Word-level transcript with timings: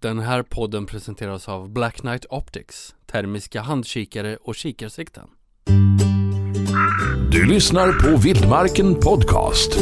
Den 0.00 0.18
här 0.18 0.42
podden 0.42 0.86
presenteras 0.86 1.48
av 1.48 1.70
Black 1.70 1.96
Knight 1.96 2.26
Optics, 2.30 2.94
termiska 3.06 3.60
handkikare 3.60 4.36
och 4.36 4.54
kikarsikten. 4.54 5.28
Du 7.32 7.46
lyssnar 7.46 7.92
på 7.92 8.16
Vildmarken 8.16 8.94
Podcast. 8.94 9.72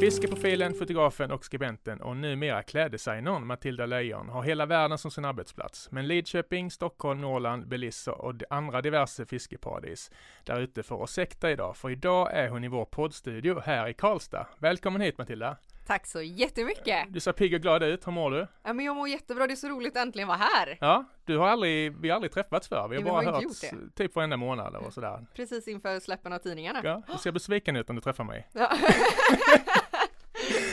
Fiskeprofilen, 0.00 0.74
fotografen 0.74 1.30
och 1.30 1.44
skribenten 1.44 2.00
och 2.00 2.16
numera 2.16 2.62
kläddesignern 2.62 3.46
Matilda 3.46 3.86
Leijon 3.86 4.28
har 4.28 4.42
hela 4.42 4.66
världen 4.66 4.98
som 4.98 5.10
sin 5.10 5.24
arbetsplats. 5.24 5.88
Men 5.90 6.08
Lidköping, 6.08 6.70
Stockholm, 6.70 7.20
Norrland, 7.20 7.68
Belize 7.68 8.10
och 8.10 8.34
andra 8.50 8.82
diverse 8.82 9.26
fiskeparadis 9.26 10.10
där 10.44 10.60
ute 10.60 10.82
får 10.82 11.02
oss 11.02 11.12
sekta 11.12 11.50
idag. 11.50 11.76
För 11.76 11.90
idag 11.90 12.32
är 12.32 12.48
hon 12.48 12.64
i 12.64 12.68
vår 12.68 12.84
poddstudio 12.84 13.60
här 13.64 13.88
i 13.88 13.94
Karlstad. 13.94 14.46
Välkommen 14.58 15.00
hit 15.00 15.18
Matilda! 15.18 15.56
Tack 15.86 16.06
så 16.06 16.22
jättemycket! 16.22 17.06
Du 17.08 17.20
ser 17.20 17.32
pigg 17.32 17.54
och 17.54 17.60
glad 17.60 17.82
ut, 17.82 18.06
hur 18.06 18.12
mår 18.12 18.30
du? 18.30 18.46
Ja 18.62 18.72
men 18.72 18.84
jag 18.84 18.96
mår 18.96 19.08
jättebra, 19.08 19.46
det 19.46 19.52
är 19.52 19.56
så 19.56 19.68
roligt 19.68 19.96
att 19.96 20.02
äntligen 20.02 20.28
vara 20.28 20.38
här! 20.38 20.78
Ja, 20.80 21.04
du 21.24 21.38
har 21.38 21.48
aldrig, 21.48 21.96
vi 22.00 22.08
har 22.08 22.14
aldrig 22.14 22.32
träffats 22.32 22.68
förr, 22.68 22.88
vi 22.88 22.96
har 22.96 23.02
vi 23.02 23.10
bara 23.10 23.14
har 23.14 23.22
inte 23.22 23.32
hört 23.32 23.72
gjort 23.72 23.94
typ 23.94 24.14
varenda 24.14 24.36
månad 24.36 24.76
och 24.76 24.92
sådär. 24.92 25.26
Precis 25.34 25.68
inför 25.68 26.00
släppen 26.00 26.32
av 26.32 26.38
tidningarna. 26.38 26.80
Ja, 26.84 27.02
du 27.12 27.18
ser 27.18 27.32
besviken 27.32 27.76
ut 27.76 27.90
om 27.90 27.96
du 27.96 28.02
träffar 28.02 28.24
mig. 28.24 28.48
Ja. 28.52 28.72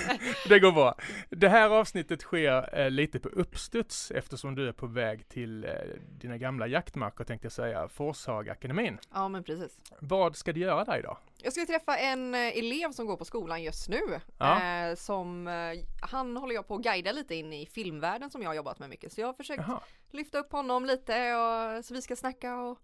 Det 0.50 0.60
går 0.60 0.72
bra. 0.72 0.96
Det 1.30 1.50
här 1.50 1.70
avsnittet 1.70 2.22
sker 2.22 2.80
eh, 2.80 2.92
lite 2.92 3.20
på 3.20 3.30
uppstuds 3.30 4.12
eftersom 4.12 4.56
du 4.56 4.68
är 4.68 4.72
på 4.72 4.88
väg 4.88 5.28
till 5.30 5.66
eh, 5.66 5.72
dina 6.20 6.38
gamla 6.38 6.68
jaktmarker 6.68 7.24
tänkte 7.24 7.46
jag 7.46 7.52
säga, 7.52 7.88
Forshagaakademin. 7.88 8.98
ja 9.14 9.28
men 9.28 9.44
precis. 9.44 9.78
Vad 10.00 10.36
ska 10.36 10.54
du 10.54 10.60
göra 10.60 10.84
där 10.84 11.00
idag? 11.00 11.18
Jag 11.38 11.54
ska 11.54 11.66
träffa 11.66 11.98
en 11.98 12.36
eh, 12.36 12.58
elev 12.58 12.92
som 12.92 13.06
går 13.06 13.18
på 13.18 13.26
skolan 13.26 13.64
just 13.64 13.90
nu. 13.90 14.02
Ja. 14.38 14.64
Eh, 14.64 14.96
som, 14.96 15.48
eh, 15.48 15.54
han 16.02 16.38
håller 16.38 16.56
jag 16.56 16.68
på 16.68 16.76
att 16.76 16.82
guida 16.82 17.12
lite 17.12 17.36
in 17.36 17.54
i 17.54 17.66
filmvärlden 17.66 18.30
som 18.30 18.42
jag 18.42 18.50
har 18.50 18.56
jobbat 18.56 18.80
med 18.80 18.90
mycket. 18.90 19.14
Så 19.14 19.22
jag 19.22 19.28
har 19.28 19.34
försökt 19.34 19.64
Jaha, 19.68 19.80
lyfta 20.12 20.38
upp 20.38 20.52
honom 20.52 20.86
lite 20.86 21.36
och, 21.36 21.86
så 21.86 21.94
vi 21.94 22.02
ska 22.02 22.16
snacka 22.16 22.56
och 22.56 22.80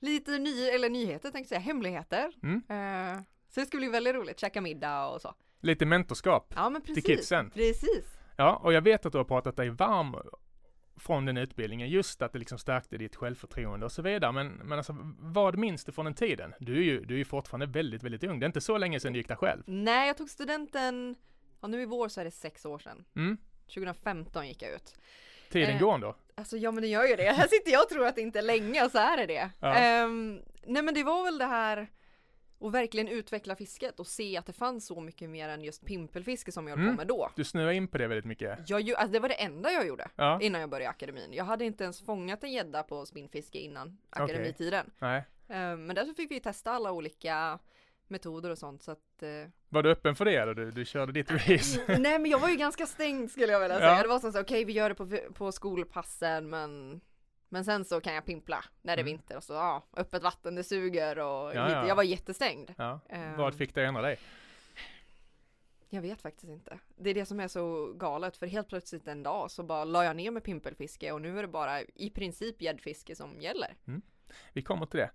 lite 0.00 0.38
ny, 0.38 0.68
eller 0.68 0.90
nyheter 0.90 1.30
tänkte 1.30 1.54
jag 1.54 1.62
säga, 1.62 1.72
hemligheter. 1.72 2.32
Mm. 2.42 2.62
Eh, 2.68 3.22
så 3.48 3.60
det 3.60 3.66
ska 3.66 3.78
bli 3.78 3.88
väldigt 3.88 4.14
roligt, 4.14 4.40
käka 4.40 4.60
middag 4.60 5.06
och 5.06 5.20
så. 5.20 5.34
Lite 5.62 5.86
mentorskap. 5.86 6.52
Ja 6.56 6.70
men 6.70 6.82
precis. 6.82 7.04
kidsen. 7.04 7.50
Precis. 7.50 8.18
Ja, 8.36 8.56
och 8.56 8.72
jag 8.72 8.82
vet 8.82 9.06
att 9.06 9.12
du 9.12 9.18
har 9.18 9.24
pratat 9.24 9.56
dig 9.56 9.68
varm 9.70 10.16
från 10.96 11.24
den 11.24 11.36
utbildningen, 11.36 11.88
just 11.88 12.22
att 12.22 12.32
det 12.32 12.38
liksom 12.38 12.58
stärkte 12.58 12.96
ditt 12.96 13.16
självförtroende 13.16 13.86
och 13.86 13.92
så 13.92 14.02
vidare. 14.02 14.32
Men, 14.32 14.48
men 14.48 14.78
alltså, 14.78 14.96
vad 15.18 15.58
minns 15.58 15.84
du 15.84 15.92
från 15.92 16.04
den 16.04 16.14
tiden? 16.14 16.54
Du 16.58 16.76
är 16.78 16.82
ju, 16.82 17.04
du 17.04 17.14
är 17.14 17.18
ju 17.18 17.24
fortfarande 17.24 17.66
väldigt, 17.66 18.02
väldigt 18.02 18.24
ung. 18.24 18.40
Det 18.40 18.44
är 18.44 18.48
inte 18.48 18.60
så 18.60 18.78
länge 18.78 19.00
sedan 19.00 19.12
du 19.12 19.18
gick 19.18 19.28
där 19.28 19.36
själv. 19.36 19.62
Nej, 19.66 20.06
jag 20.06 20.16
tog 20.16 20.30
studenten, 20.30 21.14
ja 21.60 21.68
nu 21.68 21.82
i 21.82 21.86
vår 21.86 22.08
så 22.08 22.20
är 22.20 22.24
det 22.24 22.30
sex 22.30 22.64
år 22.66 22.78
sedan. 22.78 23.04
Mm. 23.16 23.36
2015 23.66 24.48
gick 24.48 24.62
jag 24.62 24.72
ut. 24.72 24.94
Tiden 25.50 25.70
Eh, 25.70 25.80
går 25.80 25.94
ändå. 25.94 26.16
Alltså 26.34 26.56
ja 26.56 26.70
men 26.70 26.82
det 26.82 26.88
gör 26.88 27.04
ju 27.06 27.16
det. 27.16 27.32
Här 27.32 27.46
sitter 27.46 27.72
jag 27.72 27.82
och 27.82 27.88
tror 27.88 28.06
att 28.06 28.14
det 28.14 28.20
inte 28.20 28.38
är 28.38 28.42
länge 28.42 28.84
och 28.84 28.90
så 28.90 28.98
är 28.98 29.16
det 29.16 29.26
det. 29.26 29.50
Ja. 29.60 29.74
Ehm, 29.74 30.40
nej 30.66 30.82
men 30.82 30.94
det 30.94 31.02
var 31.02 31.24
väl 31.24 31.38
det 31.38 31.44
här 31.46 31.90
att 32.62 32.72
verkligen 32.72 33.08
utveckla 33.08 33.56
fisket 33.56 34.00
och 34.00 34.06
se 34.06 34.36
att 34.36 34.46
det 34.46 34.52
fanns 34.52 34.86
så 34.86 35.00
mycket 35.00 35.30
mer 35.30 35.48
än 35.48 35.62
just 35.64 35.84
pimpelfiske 35.86 36.52
som 36.52 36.68
jag 36.68 36.76
höll 36.76 36.84
Mm. 36.84 36.96
på 36.96 37.00
med 37.00 37.06
då. 37.06 37.30
Du 37.36 37.44
snurrar 37.44 37.70
in 37.70 37.88
på 37.88 37.98
det 37.98 38.06
väldigt 38.06 38.24
mycket. 38.24 38.58
Jag, 38.70 38.80
ju- 38.80 38.94
alltså 38.94 39.12
det 39.12 39.18
var 39.20 39.28
det 39.28 39.34
enda 39.42 39.70
jag 39.72 39.86
gjorde 39.86 40.08
Ja, 40.16 40.38
innan 40.40 40.60
jag 40.60 40.70
började 40.70 40.90
akademin. 40.90 41.32
Jag 41.32 41.44
hade 41.44 41.64
inte 41.64 41.84
ens 41.84 42.00
fångat 42.00 42.44
en 42.44 42.52
gädda 42.52 42.82
på 42.82 43.06
spinnfiske 43.06 43.58
innan 43.58 43.98
akademitiden. 44.10 44.90
nej. 44.98 45.24
Ehm, 45.48 45.86
men 45.86 45.96
därför 45.96 46.14
fick 46.14 46.30
vi 46.30 46.40
testa 46.40 46.70
alla 46.70 46.92
olika 46.92 47.58
metoder 48.08 48.50
och 48.50 48.58
sånt 48.58 48.82
så 48.82 48.90
att 48.90 49.22
eh, 49.22 49.28
Var 49.68 49.82
du 49.82 49.90
öppen 49.90 50.16
för 50.16 50.24
det 50.24 50.36
eller 50.36 50.54
du, 50.54 50.70
du 50.70 50.84
körde 50.84 51.12
ditt 51.12 51.30
race? 51.48 51.80
Nej 51.98 52.18
men 52.18 52.26
jag 52.30 52.38
var 52.38 52.48
ju 52.48 52.56
ganska 52.56 52.86
stängd 52.86 53.30
skulle 53.30 53.52
jag 53.52 53.60
vilja 53.60 53.74
Ja. 53.74 53.80
säga. 53.80 54.02
Det 54.02 54.08
var 54.08 54.18
som 54.18 54.32
så 54.32 54.40
okej 54.40 54.64
vi 54.64 54.72
gör 54.72 54.88
det 54.88 54.94
på, 54.94 55.06
på 55.34 55.52
skolpassen 55.52 56.50
men 56.50 57.00
men 57.52 57.64
sen 57.64 57.84
så 57.84 58.00
kan 58.00 58.14
jag 58.14 58.26
pimpla 58.26 58.64
när 58.82 58.96
det 58.96 59.00
är 59.00 59.04
Mm. 59.04 59.12
vinter 59.12 59.36
och 59.36 59.44
så 59.44 59.52
ja, 59.52 59.82
öppet 59.96 60.22
vatten 60.22 60.54
det 60.54 60.64
suger 60.64 61.18
och 61.18 61.54
Ja, 61.54 61.70
ja. 61.70 61.88
jag 61.88 61.94
var 61.96 62.02
jättestängd. 62.02 62.74
Ja. 62.78 63.00
Ehm, 63.08 63.36
Vad 63.36 63.54
fick 63.54 63.70
att 63.70 63.76
ändra 63.76 64.02
dig? 64.02 64.18
Jag 65.88 66.02
vet 66.02 66.22
faktiskt 66.22 66.50
inte. 66.52 66.78
Det 66.96 67.10
är 67.10 67.14
det 67.14 67.26
som 67.26 67.40
är 67.40 67.48
så 67.48 67.92
galet 67.92 68.36
för 68.36 68.46
helt 68.46 68.68
plötsligt 68.68 69.08
en 69.08 69.22
dag 69.22 69.50
så 69.50 69.62
bara 69.62 69.84
la 69.84 70.04
jag 70.04 70.16
ner 70.16 70.30
med 70.30 70.44
pimpelfiske 70.44 71.12
och 71.12 71.20
nu 71.22 71.38
är 71.38 71.42
det 71.42 71.48
bara 71.48 71.80
i 71.82 72.10
princip 72.10 72.62
gäddfiske 72.62 73.16
som 73.16 73.40
gäller. 73.40 73.76
Vi 74.52 74.62
kommer 74.62 74.86
till 74.86 75.00
det. 75.00 75.10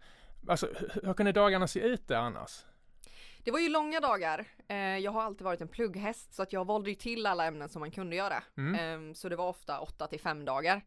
Alltså, 0.47 0.67
hur, 0.75 1.01
hur 1.05 1.13
kunde 1.13 1.31
dagarna 1.31 1.67
se 1.67 1.79
ut 1.79 2.07
där 2.07 2.15
annars? 2.15 2.65
Det 3.43 3.51
var 3.51 3.59
ju 3.59 3.69
långa 3.69 3.99
dagar. 3.99 4.45
Eh, 4.67 4.77
jag 4.77 5.11
har 5.11 5.21
alltid 5.23 5.45
varit 5.45 5.61
en 5.61 5.67
plugghäst 5.67 6.33
så 6.33 6.41
att 6.43 6.53
jag 6.53 6.65
valde 6.65 6.89
ju 6.89 6.95
till 6.95 7.25
alla 7.25 7.45
ämnen 7.45 7.69
som 7.69 7.79
man 7.79 7.91
kunde 7.91 8.15
göra. 8.15 8.43
Mm. 8.57 8.75
Ehm, 8.75 9.15
Så 9.15 9.29
det 9.29 9.35
var 9.35 9.47
ofta 9.49 9.79
8 9.79 10.07
till 10.07 10.19
5 10.19 10.45
dagar. 10.45 10.81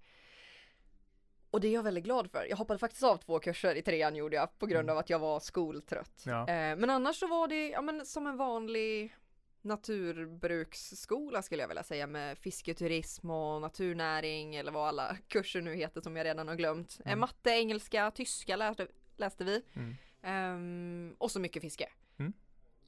Och 1.51 1.61
det 1.61 1.69
är 1.69 1.73
jag 1.73 1.83
väldigt 1.83 2.05
glad 2.05 2.31
för. 2.31 2.47
Jag 2.51 2.57
hoppade 2.57 2.79
faktiskt 2.79 3.03
av 3.03 3.17
två 3.17 3.39
kurser 3.39 3.75
i 3.75 3.83
trean 3.83 4.17
gjorde 4.17 4.37
jag 4.37 4.59
på 4.59 4.67
grund 4.67 4.91
av 4.91 4.99
att 4.99 5.11
jag 5.11 5.19
var 5.19 5.41
skoltrött. 5.41 6.23
Ja. 6.27 6.41
Eh, 6.41 6.77
Men 6.77 6.91
annars 6.91 7.17
så 7.17 7.27
var 7.27 7.49
det 7.49 7.69
ja, 7.69 7.83
men, 7.83 8.07
som 8.07 8.27
en 8.27 8.37
vanlig 8.37 9.17
naturbruksskola 9.63 11.43
skulle 11.43 11.63
jag 11.63 11.69
vilja 11.69 11.83
säga 11.83 12.07
med 12.07 12.39
fisketurism 12.39 13.31
och 13.31 13.61
naturnäring 13.61 14.55
eller 14.57 14.73
vad 14.73 14.89
alla 14.89 15.17
kurser 15.29 15.61
nu 15.61 15.75
heter 15.75 16.01
som 16.01 16.17
jag 16.17 16.25
redan 16.25 16.49
har 16.49 16.55
glömt. 16.55 16.99
Eh, 17.05 17.07
Mm. 17.07 17.21
Matte, 17.21 17.51
engelska, 17.51 18.11
tyska 18.11 18.57
läste, 18.57 18.87
läste 19.17 19.45
vi. 19.45 19.63
Mm. 19.75 19.97
Ehm, 20.23 21.15
och 21.19 21.31
så 21.31 21.41
mycket 21.41 21.63
fiske. 21.63 21.89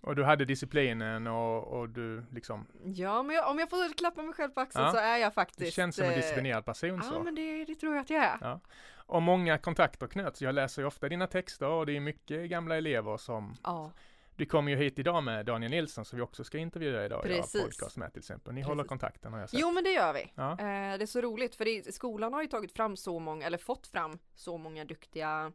Och 0.02 0.16
du 0.16 0.24
hade 0.24 0.44
disciplinen 0.44 1.26
och, 1.26 1.64
och 1.80 1.88
du 1.88 2.24
liksom, 2.32 2.66
Ja, 2.84 3.22
men 3.22 3.36
jag, 3.36 3.50
om 3.50 3.58
jag 3.58 3.70
får 3.70 3.94
klappa 3.96 4.22
mig 4.22 4.34
själv 4.34 4.50
på 4.50 4.60
axeln 4.60 4.84
Ja. 4.84 4.92
så 4.92 4.98
är 4.98 5.16
jag 5.16 5.30
du 5.30 5.34
faktiskt 5.34 5.72
känns 5.74 5.96
som 5.96 6.04
en 6.04 6.10
eh, 6.10 6.16
disciplinerad 6.16 6.64
person 6.64 6.88
Ja, 7.02 7.02
så. 7.02 7.22
men 7.22 7.34
det, 7.34 7.64
det 7.64 7.74
tror 7.74 7.94
jag 7.94 8.02
att 8.02 8.10
jag 8.10 8.24
är. 8.24 8.38
Ja. 8.40 8.60
Och 8.96 9.22
många 9.22 9.58
kontakter 9.58 10.06
knöts. 10.06 10.42
Jag 10.42 10.54
läser 10.54 10.82
ju 10.82 10.86
ofta 10.88 11.08
dina 11.08 11.26
texter 11.26 11.66
och 11.68 11.86
det 11.86 11.96
är 11.96 12.00
mycket 12.00 12.50
gamla 12.50 12.76
elever 12.76 13.16
som 13.16 13.54
Ja, 13.64 13.90
Du 14.36 14.46
kommer 14.46 14.70
ju 14.72 14.78
hit 14.78 14.98
idag 14.98 15.22
med 15.22 15.46
Daniel 15.46 15.70
Nilsson 15.70 16.04
som 16.04 16.16
vi 16.16 16.22
också 16.22 16.44
ska 16.44 16.58
intervjua 16.58 17.04
idag 17.04 17.22
Precis. 17.22 17.62
podcast 17.62 17.96
med 17.96 18.12
till 18.12 18.20
exempel. 18.20 18.54
Ni 18.54 18.60
Precis. 18.60 18.68
håller 18.68 18.84
kontakten 18.84 19.32
har 19.32 19.40
jag 19.40 19.50
sett. 19.50 19.60
jo 19.60 19.70
men 19.70 19.84
det 19.84 19.90
gör 19.92 20.12
vi. 20.12 20.32
Ja. 20.34 20.50
Eh, 20.52 20.56
det 20.98 21.04
är 21.04 21.06
så 21.06 21.20
roligt 21.20 21.54
för 21.54 21.64
det, 21.64 21.94
skolan 21.94 22.32
har 22.32 22.42
ju 22.42 22.48
tagit 22.48 22.72
fram 22.72 22.96
så 22.96 23.18
många, 23.18 23.46
eller 23.46 23.58
fått 23.58 23.86
fram 23.86 24.18
så 24.34 24.58
många 24.58 24.84
duktiga 24.84 25.52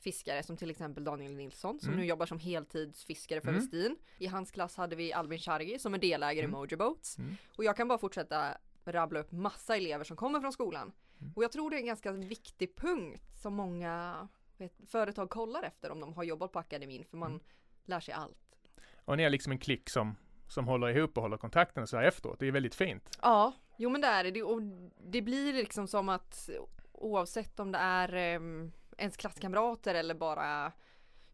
fiskare 0.00 0.42
som 0.42 0.56
till 0.56 0.70
exempel 0.70 1.04
Daniel 1.04 1.34
Nilsson 1.34 1.80
som 1.80 1.88
Mm. 1.88 2.00
nu 2.00 2.06
jobbar 2.06 2.26
som 2.26 2.38
heltidsfiskare 2.38 3.40
för 3.40 3.48
Mm. 3.48 3.60
Westin. 3.60 3.96
I 4.18 4.26
hans 4.26 4.50
klass 4.50 4.76
hade 4.76 4.96
vi 4.96 5.12
Albin 5.12 5.38
Chargi 5.38 5.78
som 5.78 5.94
är 5.94 5.98
delägare 5.98 6.44
Mm. 6.44 6.50
i 6.50 6.52
Mojo 6.58 6.76
Boats. 6.76 7.18
Mm. 7.18 7.36
Och 7.56 7.64
jag 7.64 7.76
kan 7.76 7.88
bara 7.88 7.98
fortsätta 7.98 8.56
rabbla 8.84 9.20
upp 9.20 9.32
massa 9.32 9.76
elever 9.76 10.04
som 10.04 10.16
kommer 10.16 10.40
från 10.40 10.52
skolan. 10.52 10.92
Mm. 11.20 11.32
Och 11.36 11.44
jag 11.44 11.52
tror 11.52 11.70
det 11.70 11.76
är 11.76 11.80
en 11.80 11.86
ganska 11.86 12.12
viktig 12.12 12.76
punkt 12.76 13.22
som 13.42 13.54
många 13.54 14.28
vet, 14.56 14.72
företag 14.86 15.30
kollar 15.30 15.62
efter 15.62 15.90
om 15.90 16.00
de 16.00 16.14
har 16.14 16.24
jobbat 16.24 16.52
på 16.52 16.58
akademin 16.58 17.04
för 17.04 17.16
man 17.16 17.30
Mm. 17.30 17.42
lär 17.84 18.00
sig 18.00 18.14
allt. 18.14 18.38
Och 19.04 19.16
ni 19.16 19.22
är 19.22 19.30
liksom 19.30 19.52
en 19.52 19.58
klick 19.58 19.90
som, 19.90 20.16
som 20.48 20.68
håller 20.68 20.88
ihop 20.96 21.16
och 21.16 21.22
håller 21.22 21.36
kontakten 21.36 21.86
så 21.86 21.96
här 21.96 22.04
efteråt. 22.04 22.38
Det 22.38 22.46
är 22.46 22.52
väldigt 22.52 22.74
fint. 22.74 23.18
Ja, 23.22 23.52
jo 23.76 23.90
men 23.90 24.00
det 24.00 24.06
är 24.06 24.24
det. 24.30 24.42
Och 24.42 24.62
det 25.10 25.22
blir 25.22 25.52
liksom 25.52 25.86
som 25.88 26.08
att 26.08 26.50
oavsett 26.92 27.60
om 27.60 27.72
det 27.72 27.78
är 27.78 28.14
em, 28.14 28.72
ens 29.00 29.16
klasskamrater 29.16 29.94
eller 29.94 30.14
bara 30.14 30.72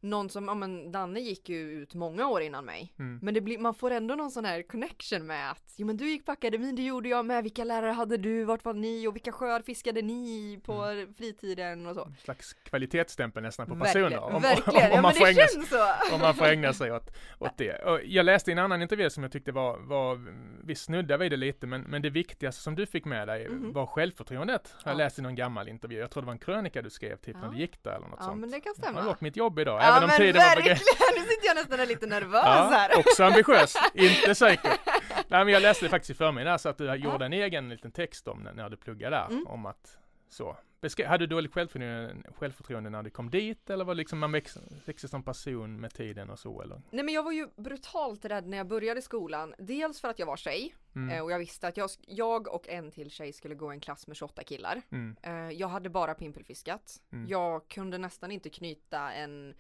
någon 0.01 0.29
som, 0.29 0.45
ja 0.49 0.55
men 0.55 0.93
Danne 0.93 1.21
gick 1.21 1.49
ju 1.49 1.71
ut 1.71 1.95
många 1.95 2.29
år 2.29 2.43
innan 2.43 2.65
mig. 2.65 2.93
Mm. 2.99 3.19
Men 3.23 3.35
det 3.35 3.41
blir, 3.41 3.59
man 3.59 3.75
får 3.75 3.91
ändå 3.91 4.15
någon 4.15 4.31
sån 4.31 4.45
här 4.45 4.63
connection 4.63 5.27
med 5.27 5.51
att, 5.51 5.75
jo 5.77 5.87
men 5.87 5.97
du 5.97 6.09
gick 6.11 6.27
på 6.27 6.33
akademin, 6.33 6.77
det 6.77 6.83
gjorde 6.83 7.09
jag 7.09 7.27
med, 7.27 7.43
vilka 7.43 7.65
lärare 7.65 7.91
hade 7.93 8.17
du, 8.17 8.45
vart 8.45 8.65
var 8.65 8.75
ni 8.75 9.07
och 9.09 9.15
vilka 9.15 9.33
sjöar 9.33 9.61
fiskade 9.63 10.03
ni 10.03 10.61
på 10.65 10.73
Mm. 10.83 11.15
fritiden 11.15 11.87
och 11.87 11.95
så. 11.95 12.05
En 12.05 12.17
slags 12.17 12.53
kvalitetsstämpel 12.53 13.43
nästan 13.43 13.67
på 13.67 13.75
Verkligen, 13.75 14.11
personer. 14.11 14.35
Om, 14.37 14.43
verkligen. 14.43 14.75
om, 14.85 14.91
ja, 14.91 14.97
om, 14.97 15.03
man 15.03 15.03
men 15.03 15.15
får 15.15 15.25
det 15.25 15.31
ägna, 15.31 15.41
känns 15.55 15.69
så. 15.69 16.15
om 16.15 16.21
man 16.21 16.35
får 16.35 16.45
ägna 16.45 16.73
sig 16.73 16.93
åt, 16.93 17.11
åt 17.39 17.57
det. 17.59 17.75
Och 17.85 18.01
jag 18.05 18.27
läste 18.27 18.53
en 18.53 18.59
annan 18.59 18.83
intervju 18.83 19.11
som 19.11 19.23
jag 19.23 19.33
tyckte 19.33 19.53
var, 19.53 19.79
var 19.79 20.21
vi 20.65 20.75
snuddade 20.75 21.19
vid 21.23 21.33
det 21.33 21.37
lite, 21.37 21.67
men, 21.67 21.83
men 21.83 22.03
det 22.03 22.11
viktigaste 22.11 22.63
som 22.63 22.75
du 22.75 22.87
fick 22.87 23.05
med 23.05 23.29
dig 23.29 23.49
Mhm. 23.49 23.73
var 23.73 23.87
självförtroendet. 23.87 24.75
Jag 24.85 24.93
Ja. 24.93 24.97
läste 24.97 25.21
i 25.21 25.23
någon 25.25 25.35
gammal 25.35 25.69
intervju. 25.69 25.99
Jag 25.99 26.11
tror 26.11 26.23
det 26.23 26.27
var 26.27 26.33
en 26.33 26.39
krönika 26.39 26.83
du 26.83 26.91
skrev 26.91 27.17
typ 27.17 27.37
när 27.37 27.45
Ja. 27.45 27.51
du 27.51 27.59
gick 27.59 27.83
där 27.83 27.91
eller 27.97 28.07
något 28.09 28.17
Ja 28.21 28.25
sånt. 28.27 28.41
men 28.41 28.51
det 28.51 28.61
kan 28.61 28.73
Jag 28.77 28.85
har 28.87 28.93
stämma. 28.93 29.09
gjort 29.11 29.21
mitt 29.21 29.37
jobb 29.37 29.59
idag, 29.59 29.81
Ja 29.83 29.86
även 29.89 30.03
om 30.03 30.09
men 30.09 30.17
tiden 30.17 30.43
var 30.43 30.57
begränsad. 30.57 30.87
nu 31.17 31.21
sitter 31.21 31.47
jag 31.47 31.55
nästan 31.57 31.89
lite 31.89 32.07
nervös 32.07 32.45
här. 32.45 32.99
också 32.99 33.25
ambitiös, 33.25 33.75
inte 33.95 34.35
säker. 34.35 34.73
Nej 35.29 35.45
men 35.45 35.49
jag 35.49 35.63
läste 35.63 35.85
det 35.85 35.89
faktiskt 35.91 36.11
i 36.11 36.15
förmiddags 36.15 36.67
att 36.67 36.79
du 36.79 36.95
gjorde 36.95 37.25
en 37.27 37.33
egen 37.33 37.69
liten 37.69 37.91
text 37.93 38.29
om 38.29 38.49
när, 38.55 38.69
du 38.71 38.77
pluggade 38.77 39.17
där, 39.17 39.27
Mm. 39.27 39.47
om 39.47 39.67
att 39.67 39.99
så. 40.29 40.57
Beskri- 40.81 41.07
hade 41.07 41.27
du 41.27 41.35
dåligt 41.35 41.55
självförtroende, 41.55 42.15
självförtroende 42.39 42.91
när 42.91 43.03
du 43.03 43.11
kom 43.11 43.31
dit 43.31 43.71
eller 43.71 43.85
var 43.85 43.95
liksom 43.95 44.19
man 44.19 44.33
väx, 44.33 44.59
växte 44.85 45.09
som 45.09 45.23
person 45.23 45.81
med 45.81 45.95
tiden 45.95 46.31
och 46.31 46.39
så 46.39 46.63
eller? 46.63 46.81
Nej 46.91 47.05
men 47.05 47.15
jag 47.15 47.23
var 47.23 47.33
ju 47.33 47.47
brutalt 47.57 48.25
rädd 48.25 48.47
när 48.47 48.57
jag 48.57 48.67
började 48.67 49.03
skolan. 49.03 49.55
Dels 49.59 50.01
för 50.01 50.09
att 50.09 50.19
jag 50.19 50.27
var 50.27 50.37
tjej 50.37 50.75
eh, 50.95 51.03
Mm. 51.03 51.25
och 51.25 51.31
jag 51.33 51.39
visste 51.39 51.69
att 51.69 51.77
jag, 51.77 51.91
jag 52.07 52.49
och 52.49 52.69
en 52.69 52.91
till 52.91 53.11
tjej 53.11 53.33
skulle 53.33 53.55
gå 53.55 53.71
en 53.71 53.81
klass 53.81 54.07
med 54.07 54.17
28 54.17 54.43
killar. 54.45 54.83
Mm. 54.93 55.17
Eh, 55.23 55.51
Jag 55.57 55.69
hade 55.69 55.89
bara 55.91 56.15
pimpelfiskat. 56.15 56.97
Mm. 57.13 57.27
Jag 57.29 57.69
kunde 57.69 57.99
nästan 57.99 58.31
inte 58.31 58.51
knyta 58.51 59.13
en 59.13 59.55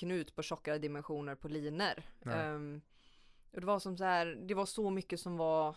knut 0.00 0.36
på 0.36 0.42
tjockare 0.42 0.78
dimensioner 0.78 1.34
på. 1.34 1.48
Nej. 1.48 1.94
Ehm, 2.24 2.80
och 3.52 3.60
det 3.60 3.66
var 3.66 3.78
som 3.78 3.96
så 3.96 4.04
här, 4.04 4.26
det 4.26 4.54
var 4.54 4.66
så 4.66 4.90
mycket 4.90 5.20
som 5.20 5.36
var 5.36 5.76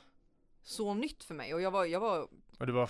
så 0.62 0.94
nytt 0.94 1.24
för 1.24 1.34
mig 1.34 1.54
och 1.54 1.62
jag 1.62 1.72
var, 1.72 1.86
jag 1.86 2.00
var, 2.00 2.28
Och 2.60 2.68
du 2.68 2.74
var 2.74 2.88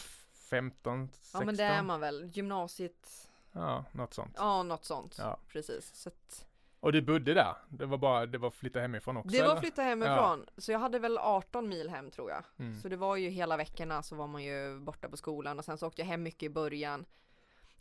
15, 0.49 1.09
16? 1.11 1.39
ja 1.41 1.45
men 1.45 1.55
det 1.55 1.63
är 1.63 1.83
man 1.83 1.99
väl, 1.99 2.29
gymnasiet, 2.33 3.29
Ja, 3.51 3.85
något 3.91 4.13
sånt. 4.13 4.33
ja 4.37 4.63
något 4.63 4.85
sånt. 4.85 5.15
Ja. 5.19 5.39
Precis. 5.47 5.95
Så 5.95 6.09
att, 6.09 6.45
Och 6.79 6.91
du 6.91 7.01
bodde 7.01 7.33
där? 7.33 7.55
Det 7.69 7.85
var 7.85 7.97
bara, 7.97 8.25
det 8.25 8.37
var 8.37 8.51
flytta 8.51 8.79
hemifrån 8.79 9.17
också? 9.17 9.29
det 9.29 9.41
var 9.43 9.51
eller? 9.51 9.61
flytta 9.61 9.81
hemifrån, 9.81 10.45
så 10.57 10.71
jag 10.71 10.79
hade 10.79 10.99
väl 10.99 11.17
18 11.17 11.69
mil 11.69 11.89
hem 11.89 12.11
tror 12.11 12.29
jag. 12.29 12.43
Mm. 12.59 12.81
Så 12.81 12.89
det 12.89 12.95
var 12.97 13.15
ju 13.15 13.29
hela 13.29 13.57
veckorna 13.57 14.03
så 14.03 14.15
var 14.15 14.27
man 14.27 14.43
ju 14.43 14.79
borta 14.79 15.09
på 15.09 15.17
skolan 15.17 15.59
och 15.59 15.65
sen 15.65 15.77
så 15.77 15.87
åkte 15.87 16.01
jag 16.01 16.07
hem 16.07 16.23
mycket 16.23 16.43
i 16.43 16.49
början. 16.49 17.05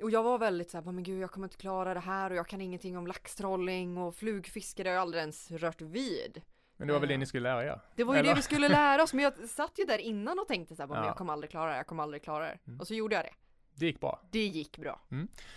Och 0.02 0.10
jag 0.10 0.22
var 0.22 0.38
väldigt 0.38 0.70
såhär, 0.70 0.92
men 0.92 1.02
gud 1.04 1.22
jag 1.22 1.30
kommer 1.30 1.46
inte 1.46 1.56
klara 1.56 1.94
det 1.94 2.00
här 2.00 2.30
och 2.30 2.36
jag 2.36 2.48
kan 2.48 2.60
ingenting 2.60 2.96
om 2.98 3.06
laxtrolling 3.06 3.96
och 3.98 4.14
flugfiske, 4.14 4.82
det 4.82 4.90
har 4.90 4.94
jag 4.94 5.02
aldrig 5.02 5.20
ens 5.20 5.50
rört 5.50 5.80
vid. 5.80 6.42
Men 6.76 6.86
det 6.86 6.92
var 6.92 7.00
väl 7.00 7.08
det 7.08 7.16
ni 7.16 7.26
skulle 7.26 7.42
lära 7.48 7.64
er? 7.64 7.80
Det 7.96 8.04
var 8.04 8.14
ju 8.14 8.20
Eller? 8.20 8.28
det 8.28 8.34
vi 8.34 8.42
skulle 8.42 8.68
lära 8.68 9.02
oss, 9.02 9.14
men 9.14 9.24
jag 9.24 9.48
satt 9.48 9.78
ju 9.78 9.84
där 9.84 9.98
innan 9.98 10.38
och 10.38 10.48
tänkte 10.48 10.76
såhär, 10.76 10.88
men 10.88 10.96
Ja. 10.98 11.06
jag 11.06 11.16
kommer 11.16 11.32
aldrig 11.32 11.50
klara 11.50 11.70
det, 11.70 11.76
jag 11.76 11.86
kommer 11.86 12.02
aldrig 12.02 12.22
klara 12.22 12.44
det. 12.44 12.58
Mm. 12.66 12.80
Och 12.80 12.86
så 12.86 12.94
gjorde 12.94 13.14
jag 13.14 13.24
det. 13.24 13.34
Det 13.74 13.86
gick 13.86 14.00
bra. 14.00 14.20
Det 14.30 14.46
gick 14.46 14.78
bra. 14.78 15.00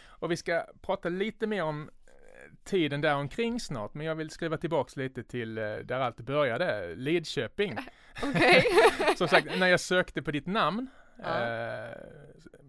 Och 0.07 0.31
vi 0.31 0.38
ska 0.38 0.65
prata 0.81 1.09
lite 1.09 1.47
mer 1.47 1.63
om 1.63 1.89
eh, 2.07 2.53
tiden 2.63 3.01
där 3.01 3.15
omkring 3.15 3.59
snart, 3.59 3.94
men 3.94 4.06
jag 4.06 4.15
vill 4.15 4.30
skriva 4.30 4.57
tillbaks 4.57 4.95
lite 4.95 5.24
till 5.24 5.57
eh, 5.57 5.63
där 5.63 6.00
allt 6.00 6.18
började, 6.18 6.95
Lidköping. 6.95 7.77
Okej. 8.24 8.63
Som 9.18 9.27
sagt, 9.27 9.47
när 9.59 9.68
jag 9.68 9.80
sökte 9.80 10.21
på 10.21 10.31
ditt 10.31 10.47
namn 10.47 10.88
Ja. 11.17 11.47
eh, 11.47 11.97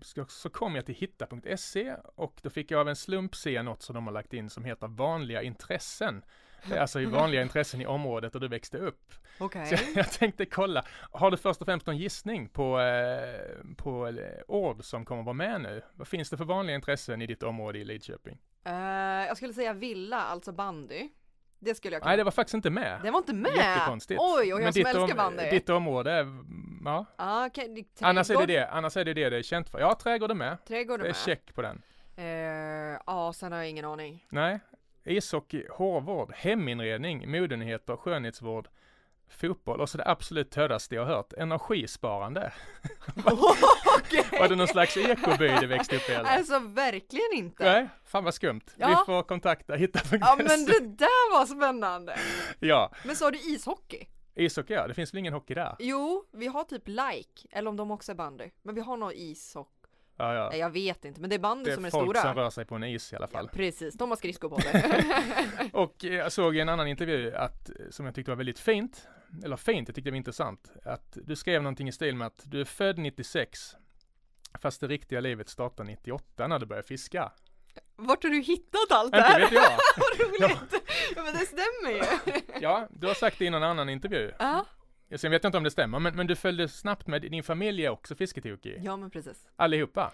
så, 0.02 0.25
så 0.28 0.50
kom 0.50 0.75
jag 0.75 0.87
till 0.87 0.94
hitta.se 0.94 1.94
och 2.14 2.40
då 2.43 2.50
fick 2.50 2.70
jag 2.70 2.81
av 2.81 2.88
en 2.88 2.96
slump 2.96 3.34
se 3.34 3.62
något 3.62 3.82
som 3.82 3.94
de 3.94 4.06
har 4.06 4.14
lagt 4.14 4.32
in 4.32 4.50
som 4.50 4.64
heter 4.64 4.88
vanliga 4.88 5.43
intressen. 5.43 6.25
Alltså 6.78 7.00
i 7.00 7.04
vanliga 7.06 7.43
intressen 7.43 7.81
i 7.81 7.87
området 7.87 8.32
där 8.32 8.40
du 8.40 8.48
växte 8.48 8.78
upp. 8.78 9.12
Okej. 9.38 9.66
Så 9.66 9.75
jag, 9.75 9.82
jag 9.94 10.12
tänkte 10.12 10.46
kolla, 10.46 10.84
har 11.10 11.31
du 11.31 11.37
först 11.37 11.60
och 11.60 11.66
främst 11.66 11.87
någon 11.87 11.96
gissning 11.96 12.48
på, 12.48 12.81
eh, 12.81 13.75
på 13.76 14.08
eh, 14.08 14.43
ord 14.49 14.84
som 14.84 15.04
kommer 15.04 15.22
vara 15.22 15.34
med 15.34 15.60
nu? 15.60 15.82
Vad 15.94 16.08
finns 16.08 16.31
det 16.31 16.37
för 16.37 16.44
vanliga 16.44 16.76
intressen 16.76 17.22
i 17.22 17.26
ditt 17.26 17.42
område 17.42 17.78
i 17.78 17.84
Lidköping? 17.84 18.38
Eh, 18.64 18.72
jag 19.26 19.37
skulle 19.37 19.52
säga 19.52 19.72
villa, 19.72 20.20
alltså 20.20 20.52
bandy. 20.52 21.08
Det 21.66 21.74
skulle 21.74 21.94
jag 21.94 22.02
kunna. 22.02 22.10
Nej, 22.10 22.16
det 22.16 22.24
var 22.24 22.30
faktiskt 22.30 22.54
inte 22.54 22.70
med. 22.70 23.00
Det 23.02 23.10
var 23.10 23.18
inte 23.18 23.32
med! 23.34 23.52
Jättekonstigt. 23.56 24.20
Oj, 24.22 24.52
och 24.52 24.58
Men 24.58 24.64
jag 24.64 24.74
som 24.74 24.80
ditt 24.80 24.86
älskar 24.86 25.02
om- 25.02 25.16
bandy. 25.16 25.50
Ditt 25.50 25.68
område, 25.68 26.12
är- 26.12 26.26
ja. 26.84 27.46
Okej, 27.46 27.68
det- 27.98 28.04
Annars 28.06 28.30
är 28.30 28.38
det 28.38 28.46
det, 28.46 28.68
annars 28.68 28.96
är 28.96 29.04
det 29.04 29.14
det 29.14 29.30
det 29.30 29.36
är 29.36 29.42
känt 29.42 29.68
för. 29.68 29.80
Ja, 29.80 29.94
trädgård 30.02 30.30
är 30.30 30.34
med. 30.34 30.64
Trädgård 30.64 31.00
är 31.00 31.04
Det 31.04 31.08
är 31.08 31.12
med. 31.12 31.16
check 31.16 31.54
på 31.54 31.62
den. 31.62 31.82
Eh, 32.16 32.24
ja, 33.06 33.32
sen 33.32 33.52
har 33.52 33.58
jag 33.58 33.68
ingen 33.70 33.84
aning. 33.84 34.26
Nej. 34.28 34.60
Ishockey, 35.04 35.66
hårvård, 35.70 36.32
heminredning, 36.34 37.30
modenyheter, 37.30 37.96
skönhetsvård, 37.96 38.68
fotboll 39.28 39.81
och 39.81 39.88
så 39.88 39.99
det 39.99 40.05
absolut 40.08 40.50
töddaste 40.50 40.94
jag 40.94 41.06
hört, 41.06 41.32
energisparande. 41.32 42.52
Var 44.40 44.49
det 44.49 44.56
någon 44.56 44.69
slags 44.69 44.96
ekoby 44.96 45.49
du 45.61 45.67
växte 45.67 45.96
upp 45.96 46.08
i 46.08 46.12
eller? 46.12 46.31
Alltså 46.31 46.58
verkligen 46.58 47.32
inte. 47.34 47.64
Nej, 47.64 47.88
fan 48.05 48.25
vad 48.25 48.34
skumt. 48.34 48.61
Vi 48.76 48.82
Ja. 48.82 49.02
får 49.06 49.23
kontakta 49.23 49.75
hitta.se. 49.75 50.19
Ja 50.20 50.34
men 50.38 50.64
det 50.64 50.81
där 50.81 51.32
var 51.32 51.46
spännande. 51.46 52.19
Ja, 52.61 52.93
Men 53.05 53.17
sa 53.17 53.31
du 53.31 53.38
ishockey? 53.38 54.06
ishockey 54.34 54.75
ja, 54.75 54.87
det 54.88 54.94
finns 54.94 55.14
väl 55.14 55.19
ingen 55.19 55.32
hockey 55.32 55.55
där? 55.55 55.76
Jo, 55.78 56.25
vi 56.32 56.46
har 56.46 56.64
typ 56.64 56.88
like, 56.88 57.49
eller 57.50 57.70
om 57.70 57.76
de 57.76 57.90
också 57.90 58.12
är 58.12 58.17
bandy. 58.17 58.50
Men 58.62 58.75
vi 58.75 58.81
har 58.81 58.96
nog 58.96 59.12
ishockey. 59.12 59.70
Ja, 60.19 60.34
ja. 60.34 60.49
Nej 60.50 60.58
jag 60.61 60.70
vet 60.70 61.05
inte, 61.05 61.20
men 61.20 61.31
det 61.31 61.37
är 61.37 61.40
bandy 61.40 61.64
Det 61.64 61.70
är 61.70 61.75
som 61.75 61.84
är 61.84 61.90
folk 61.90 62.05
stora. 62.17 62.23
som 62.23 62.34
rör 62.34 62.50
sig 62.50 62.64
på 62.64 62.75
en 62.75 62.84
is 62.84 63.12
i 63.12 63.17
alla 63.17 63.28
Ja, 63.32 63.38
fall. 63.38 63.49
precis, 63.49 63.94
de 63.94 64.11
har 64.11 64.17
skridskor 64.17 64.49
på 64.49 64.61
sig. 64.61 64.82
Och 65.73 66.05
eh, 66.05 66.12
jag 66.14 66.32
såg 66.32 66.56
i 66.56 66.61
en 66.61 66.69
annan 66.69 66.88
intervju 66.88 67.34
att, 67.34 67.69
eh, 67.69 67.75
som 67.90 68.06
jag 68.06 68.14
tyckte 68.14 68.31
var 68.31 68.37
väldigt 68.37 68.58
fint, 68.58 69.08
eller 69.44 69.56
fint, 69.56 69.88
jag 69.88 69.94
tyckte 69.94 70.11
det 70.11 70.12
var 70.12 70.17
intressant, 70.17 70.73
att 70.84 71.19
du 71.25 71.37
skrev 71.37 71.62
någonting 71.62 71.88
i 71.88 71.93
stil 71.93 72.17
med 72.17 72.26
att 72.26 72.43
du 72.44 72.61
är 72.61 72.64
född 72.64 72.99
96, 72.99 73.76
fast 74.61 74.81
det 74.81 74.87
riktiga 74.88 75.20
livet 75.20 75.49
startar 75.49 75.84
98 75.84 76.46
när 76.49 76.58
du 76.58 76.67
börjar 76.67 76.82
fiska. 76.82 77.32
Vart 77.96 78.23
har 78.23 78.31
du 78.31 78.40
hittat 78.40 78.90
allt 78.90 79.12
det 79.12 79.19
Inte 79.19 79.28
här? 79.28 79.40
vet 79.40 79.52
jag. 79.52 79.70
Vad 79.96 80.20
roligt! 80.28 80.82
Ja 81.17 81.23
men 81.25 81.34
det 81.34 81.46
stämmer 81.46 81.90
ju. 81.90 82.40
Ja, 82.61 82.88
du 82.90 83.06
har 83.06 83.14
sagt 83.14 83.38
det 83.38 83.44
i 83.44 83.50
någon 83.50 83.62
annan 83.62 83.88
intervju. 83.88 84.32
Ja, 84.38 84.67
Sen 85.17 85.31
vet 85.31 85.44
jag 85.44 85.49
inte 85.49 85.58
om 85.58 85.64
det 85.64 85.70
stämmer, 85.70 85.99
men, 85.99 86.17
men 86.17 86.26
du 86.26 86.37
följde 86.37 86.69
snabbt 86.69 87.06
med, 87.06 87.23
din 87.23 87.43
familj 87.43 87.84
är 87.87 87.90
också 87.90 88.14
fisketokig. 88.14 88.81
ja 88.84 88.96
men 88.96 89.11
precis. 89.11 89.46
Allihopa. 89.56 90.12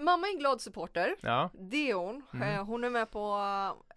Mamma 0.00 0.26
är 0.26 0.32
en 0.32 0.38
glad 0.38 0.60
supporter. 0.60 1.16
Ja. 1.20 1.50
Det 1.54 1.90
är 1.90 1.94
hon. 1.94 2.22
Mm. 2.34 2.54
Eh, 2.54 2.64
Hon 2.64 2.84
är 2.84 2.90
med 2.90 3.10
på 3.10 3.36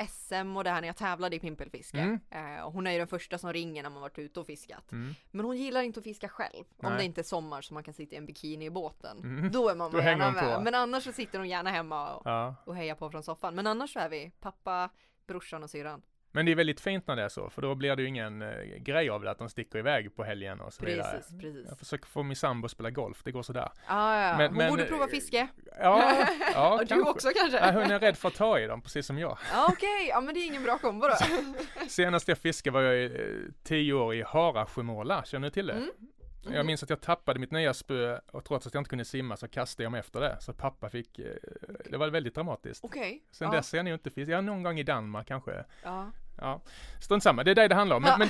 SM 0.10 0.58
och 0.58 0.64
det 0.64 0.70
här 0.70 0.82
när 0.82 0.88
jag 0.88 0.96
tävlade 0.98 1.36
i 1.36 1.40
pimpelfiske. 1.40 2.00
Mm. 2.00 2.20
Eh, 2.58 2.70
Hon 2.72 2.88
är 2.88 2.92
ju 2.92 2.98
den 2.98 3.08
första 3.08 3.38
som 3.38 3.54
ringer 3.54 3.84
när 3.84 3.90
man 3.90 4.02
varit 4.02 4.20
ute 4.20 4.40
och 4.40 4.46
fiskat. 4.46 4.92
Mm. 4.92 5.16
Men 5.32 5.46
hon 5.46 5.58
gillar 5.58 5.82
inte 5.82 6.00
att 6.00 6.04
fiska 6.04 6.30
själv. 6.30 6.64
Om 6.78 6.90
Nej. 6.90 6.98
det 6.98 7.04
inte 7.04 7.22
är 7.22 7.24
sommar 7.24 7.62
så 7.62 7.74
man 7.74 7.84
kan 7.84 7.94
sitta 7.94 8.16
i 8.16 8.18
en 8.18 8.26
bikini 8.26 8.66
i 8.66 8.70
båten. 8.70 9.18
Mm. 9.18 9.52
Då 9.52 9.70
är 9.70 9.76
mamma 9.76 9.90
Då 9.98 10.02
gärna 10.04 10.32
med. 10.32 10.56
på. 10.56 10.62
Men 10.62 10.76
annars 10.76 11.04
så 11.04 11.12
sitter 11.12 11.40
hon 11.40 11.50
gärna 11.50 11.70
hemma 11.70 12.16
och, 12.16 12.22
ja. 12.26 12.56
och 12.66 12.76
hejar 12.76 12.96
på 12.96 13.10
från 13.12 13.24
soffan. 13.24 13.56
Men 13.56 13.68
annars 13.68 13.94
så 13.94 14.00
är 14.00 14.10
vi 14.10 14.32
pappa, 14.40 14.90
brorsan 15.28 15.64
och 15.64 15.70
syrran. 15.70 16.02
Men 16.32 16.46
det 16.46 16.52
är 16.52 16.56
väldigt 16.56 16.82
fint 16.82 17.08
när 17.08 17.16
det 17.16 17.24
är 17.24 17.30
så, 17.30 17.50
för 17.50 17.62
då 17.62 17.76
blir 17.76 17.96
det 17.96 18.02
ju 18.02 18.08
ingen 18.08 18.42
eh, 18.42 18.64
grej 18.78 19.10
av 19.10 19.22
det 19.24 19.32
att 19.32 19.38
de 19.38 19.50
sticker 19.50 19.80
iväg 19.80 20.16
på 20.16 20.24
helgen 20.24 20.62
och 20.62 20.74
så 20.74 20.86
vidare. 20.86 21.12
Precis, 21.18 21.42
precis. 21.42 21.66
Jag 21.70 21.78
försöker 21.80 22.06
få 22.06 22.24
min 22.24 22.36
sambo 22.36 22.66
att 22.66 22.72
spela 22.72 22.90
golf, 22.90 23.22
det 23.24 23.32
går 23.32 23.44
sådär. 23.44 23.72
Ah, 23.86 24.22
ja. 24.22 24.38
Men- 24.38 24.48
Hon 24.48 24.58
men, 24.58 24.70
borde 24.70 24.86
prova 24.86 25.08
fiske. 25.08 25.48
Ja, 25.80 26.28
ja 26.54 26.74
och 26.74 26.80
du 26.80 26.86
kanske. 26.88 27.10
också 27.10 27.30
kanske? 27.36 27.58
Ja, 27.58 27.72
hon 27.72 27.92
är 27.92 28.00
rädd 28.00 28.18
för 28.18 28.28
att 28.28 28.36
ta 28.36 28.60
i 28.60 28.68
dem, 28.68 28.82
precis 28.82 29.06
som 29.06 29.18
jag. 29.18 29.38
Ja 29.54 29.68
okej, 29.74 30.08
ja 30.10 30.22
men 30.22 30.34
det 30.34 30.40
är 30.40 30.46
ingen 30.46 30.64
bra 30.64 30.78
kombo 30.78 31.08
då. 31.08 31.16
Senast 31.88 32.28
jag 32.28 32.38
fiskade 32.38 32.74
var 32.74 32.82
jag 32.82 32.96
i, 32.98 33.06
eh, 33.06 33.52
tio 33.64 33.94
år 33.94 34.16
i 34.16 34.24
Harasjömåla, 34.24 35.24
känner 35.26 35.48
du 35.48 35.52
till 35.54 35.68
det? 35.68 35.74
Mm. 35.74 35.90
Jag 36.42 36.66
minns 36.66 36.84
att 36.84 36.90
jag 36.90 37.02
tappade 37.02 37.40
mitt 37.40 37.52
nya 37.52 37.74
spö 37.74 38.20
och 38.32 38.46
trots 38.46 38.68
att 38.68 38.74
jag 38.74 38.82
inte 38.82 38.90
kunde 38.90 39.06
simma 39.06 39.38
så 39.38 39.48
kastade 39.48 39.84
jag 39.84 39.92
mig 39.92 40.00
efter 40.00 40.20
det. 40.22 40.38
Så 40.40 40.54
pappa 40.54 40.90
fick, 40.90 41.20
eh, 41.20 41.26
det 41.90 41.98
var 41.98 42.08
väldigt 42.10 42.36
dramatiskt. 42.36 42.84
Okej. 42.86 43.24
Sen 43.32 43.46
ja. 43.52 43.58
dess 43.58 43.72
har 43.72 43.78
jag 43.78 43.84
nog 43.86 43.94
inte 43.94 44.10
fiskat, 44.10 44.32
ja 44.32 44.42
någon 44.42 44.64
gång 44.64 44.80
i 44.80 44.84
Danmark 44.84 45.28
kanske. 45.28 45.64
Ja. 45.84 46.12
Ja, 46.42 46.62
strunt 47.02 47.24
samma, 47.24 47.44
det 47.44 47.52
är 47.52 47.56
det 47.56 47.68
det 47.68 47.76
handlar 47.76 47.96
om. 47.96 48.02
Men, 48.02 48.12
Ja. 48.12 48.18
men, 48.18 48.30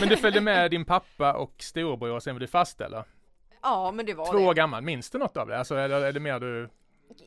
men 0.00 0.08
du 0.08 0.16
följde 0.16 0.40
med 0.40 0.70
din 0.70 0.84
pappa 0.84 1.32
och 1.32 1.54
storebror 1.58 2.10
och 2.10 2.22
sen 2.22 2.34
var 2.34 2.40
du 2.40 2.46
fast 2.46 2.80
eller? 2.80 3.04
ja 3.62 3.90
men 3.92 4.06
det 4.06 4.14
var 4.14 4.32
Två 4.32 4.38
år 4.38 4.54
det. 4.54 4.58
gammal, 4.58 4.82
minns 4.82 5.10
du 5.10 5.18
något 5.18 5.36
av 5.36 5.48
det? 5.48 5.58
Alltså 5.58 5.76
eller 5.76 6.00
är 6.00 6.12
det 6.12 6.20
mer 6.20 6.40
du? 6.40 6.68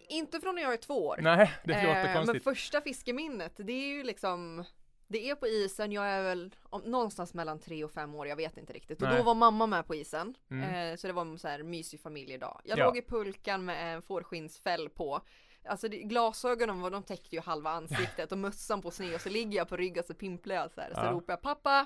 Inte 0.09 0.39
från 0.39 0.55
när 0.55 0.61
jag 0.61 0.73
är 0.73 0.77
två 0.77 1.07
år. 1.07 1.17
Nej, 1.21 1.51
det 1.63 1.73
låter 1.73 1.95
Eh, 1.99 2.03
Men 2.03 2.13
konstigt. 2.15 2.43
första 2.43 2.81
fiskeminnet, 2.81 3.51
det 3.57 3.73
är 3.73 3.87
ju 3.97 4.03
liksom 4.03 4.63
Det 5.11 5.29
är 5.29 5.35
på 5.35 5.47
isen, 5.47 5.91
jag 5.91 6.05
är 6.07 6.23
väl 6.23 6.55
om, 6.63 6.81
någonstans 6.81 7.33
mellan 7.33 7.59
tre 7.59 7.83
och 7.83 7.91
fem 7.91 8.15
år, 8.15 8.27
jag 8.27 8.35
vet 8.35 8.57
inte 8.57 8.73
riktigt. 8.73 9.01
Och 9.01 9.07
Nej. 9.07 9.17
då 9.17 9.23
var 9.23 9.35
mamma 9.35 9.67
med 9.67 9.87
på 9.87 9.95
isen. 9.95 10.35
Mm. 10.51 10.91
Eh, 10.91 10.95
så 10.97 11.07
det 11.07 11.13
var 11.13 11.21
en 11.21 11.39
så 11.39 11.47
här 11.47 11.63
mysig 11.63 11.99
familjedag. 12.01 12.61
Jag 12.63 12.79
Ja. 12.79 12.85
låg 12.85 12.97
i 12.97 13.01
pulkan 13.01 13.65
med 13.65 13.95
en 13.95 14.01
fårskinnsfäll 14.01 14.89
på. 14.89 15.21
Alltså 15.65 15.87
det, 15.87 15.97
glasögonen 15.97 16.81
var, 16.81 16.89
de 16.91 17.03
täckte 17.03 17.35
ju 17.35 17.41
halva 17.41 17.69
ansiktet 17.69 18.31
och 18.31 18.37
mössan 18.37 18.81
på 18.81 18.91
sned 18.91 19.15
och 19.15 19.21
så 19.21 19.29
ligger 19.29 19.57
jag 19.57 19.69
på 19.69 19.77
rygg 19.77 19.97
och 19.97 20.05
så 20.05 20.13
pimplar 20.13 20.55
jag 20.55 20.71
så 20.71 20.81
här. 20.81 20.93
Så 20.93 20.99
Ja. 20.99 21.11
ropar 21.11 21.33
jag 21.33 21.41
pappa 21.41 21.85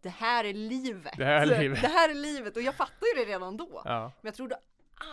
Det 0.00 0.08
här 0.08 0.44
är 0.44 0.54
livet! 0.54 1.14
Det 1.16 1.24
här 1.24 1.46
är 1.52 1.60
livet. 1.60 1.80
Det 1.82 1.88
här 1.88 2.08
är 2.10 2.14
livet! 2.14 2.56
Och 2.56 2.62
jag 2.62 2.74
fattar 2.74 3.06
ju 3.16 3.24
det 3.24 3.30
redan 3.32 3.56
då. 3.56 3.82
Ja. 3.84 4.12
Men 4.20 4.28
jag 4.28 4.34
trodde 4.34 4.58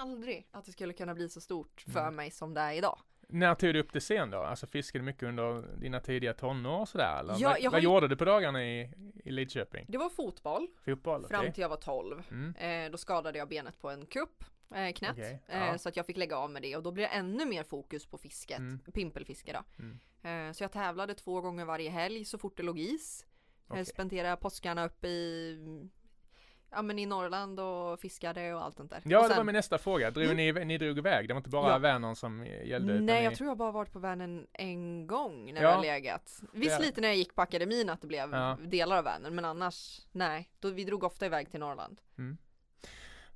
aldrig 0.01 0.47
att 0.51 0.65
det 0.65 0.71
skulle 0.71 0.93
kunna 0.93 1.13
bli 1.15 1.29
så 1.29 1.41
stort 1.41 1.81
för 1.93 1.99
Mm. 2.01 2.15
mig 2.15 2.31
som 2.31 2.53
det 2.53 2.61
är 2.61 2.73
idag. 2.73 2.99
När 3.31 3.55
tog 3.55 3.73
du 3.73 3.79
upp 3.79 3.93
det 3.93 4.01
sen 4.01 4.29
då? 4.31 4.37
Alltså 4.37 4.67
fiskade 4.67 5.01
du 5.01 5.05
mycket 5.05 5.23
under 5.23 5.63
dina 5.77 5.99
tidiga 5.99 6.33
tonår 6.33 6.79
och 6.81 6.89
sådär 6.89 7.19
eller? 7.19 7.35
Ja, 7.39 7.57
vad 7.63 7.71
vad 7.71 7.81
ju- 7.81 7.85
gjorde 7.85 8.07
du 8.07 8.15
på 8.15 8.25
dagarna 8.25 8.63
i, 8.65 8.89
i 9.23 9.31
Lidköping? 9.31 9.85
Det 9.89 9.97
var 9.97 10.09
fotboll 10.09 10.67
Fotboll? 10.85 11.27
fram 11.27 11.39
okej. 11.39 11.53
till 11.53 11.61
jag 11.61 11.69
var 11.69 11.77
12. 11.77 12.23
Mm. 12.31 12.55
Eh, 12.85 12.91
då 12.91 12.97
skadade 12.97 13.37
jag 13.37 13.47
benet 13.49 13.79
på 13.81 13.89
en 13.89 14.05
kupp, 14.05 14.43
eh, 14.75 14.93
knät. 14.93 15.11
Okej, 15.11 15.39
eh, 15.47 15.59
ja. 15.67 15.77
så 15.77 15.89
att 15.89 15.95
jag 15.97 16.05
fick 16.05 16.17
lägga 16.17 16.37
av 16.37 16.51
med 16.51 16.61
det 16.61 16.75
och 16.75 16.83
då 16.83 16.91
blir 16.91 17.03
det 17.03 17.09
ännu 17.09 17.45
mer 17.45 17.63
fokus 17.63 18.05
på 18.05 18.17
fisket, 18.17 18.57
Mm. 18.59 18.79
pimpelfiske 18.93 19.53
då. 19.53 19.63
Mm. 19.83 19.99
Eh, 20.47 20.53
så 20.53 20.63
jag 20.63 20.71
tävlade 20.71 21.13
två 21.13 21.41
gånger 21.41 21.65
varje 21.65 21.89
helg 21.89 22.25
så 22.25 22.37
fort 22.37 22.57
det 22.57 22.63
låg 22.63 22.79
is. 22.79 23.25
Eh, 23.75 23.83
spenderade 23.83 24.35
påskarna 24.37 24.85
uppe 24.85 25.07
i 25.07 25.57
Ja 26.73 26.81
men 26.81 26.99
i 26.99 27.05
Norrland 27.05 27.59
och 27.59 27.99
fiskade 27.99 28.53
och 28.53 28.63
allt 28.63 28.77
sånt 28.77 28.89
där. 28.89 29.01
Ja, 29.05 29.17
och 29.17 29.23
det 29.23 29.29
var 29.29 29.35
sen- 29.35 29.45
min 29.45 29.55
nästa 29.55 29.77
fråga. 29.77 30.11
Drog 30.11 30.35
ni, 30.35 30.51
ni 30.65 30.77
drog 30.77 30.97
iväg? 30.97 31.27
Det 31.27 31.33
var 31.33 31.39
inte 31.39 31.49
bara 31.49 31.69
Ja. 31.71 31.77
Vänern 31.77 32.15
som 32.15 32.45
gällde? 32.45 32.93
Nej 32.99 33.19
ni... 33.19 33.23
jag 33.23 33.35
tror 33.35 33.47
jag 33.49 33.57
bara 33.57 33.71
varit 33.71 33.91
på 33.93 33.99
Vänern 33.99 34.47
en 34.53 35.07
gång 35.07 35.53
när 35.53 35.61
Ja. 35.61 35.69
jag 35.69 35.75
har 35.75 35.81
legat. 35.81 36.41
Visst 36.53 36.77
Det- 36.79 36.85
lite 36.85 37.01
när 37.01 37.07
jag 37.07 37.17
gick 37.17 37.35
på 37.35 37.41
akademin 37.41 37.89
att 37.89 38.01
det 38.01 38.07
blev 38.07 38.31
Ja. 38.31 38.57
delar 38.61 38.97
av 38.97 39.03
Vänern 39.03 39.35
men 39.35 39.45
annars 39.45 40.01
nej. 40.11 40.49
Då, 40.59 40.69
vi 40.69 40.83
drog 40.83 41.03
ofta 41.03 41.25
iväg 41.25 41.51
till 41.51 41.59
Norrland. 41.59 42.01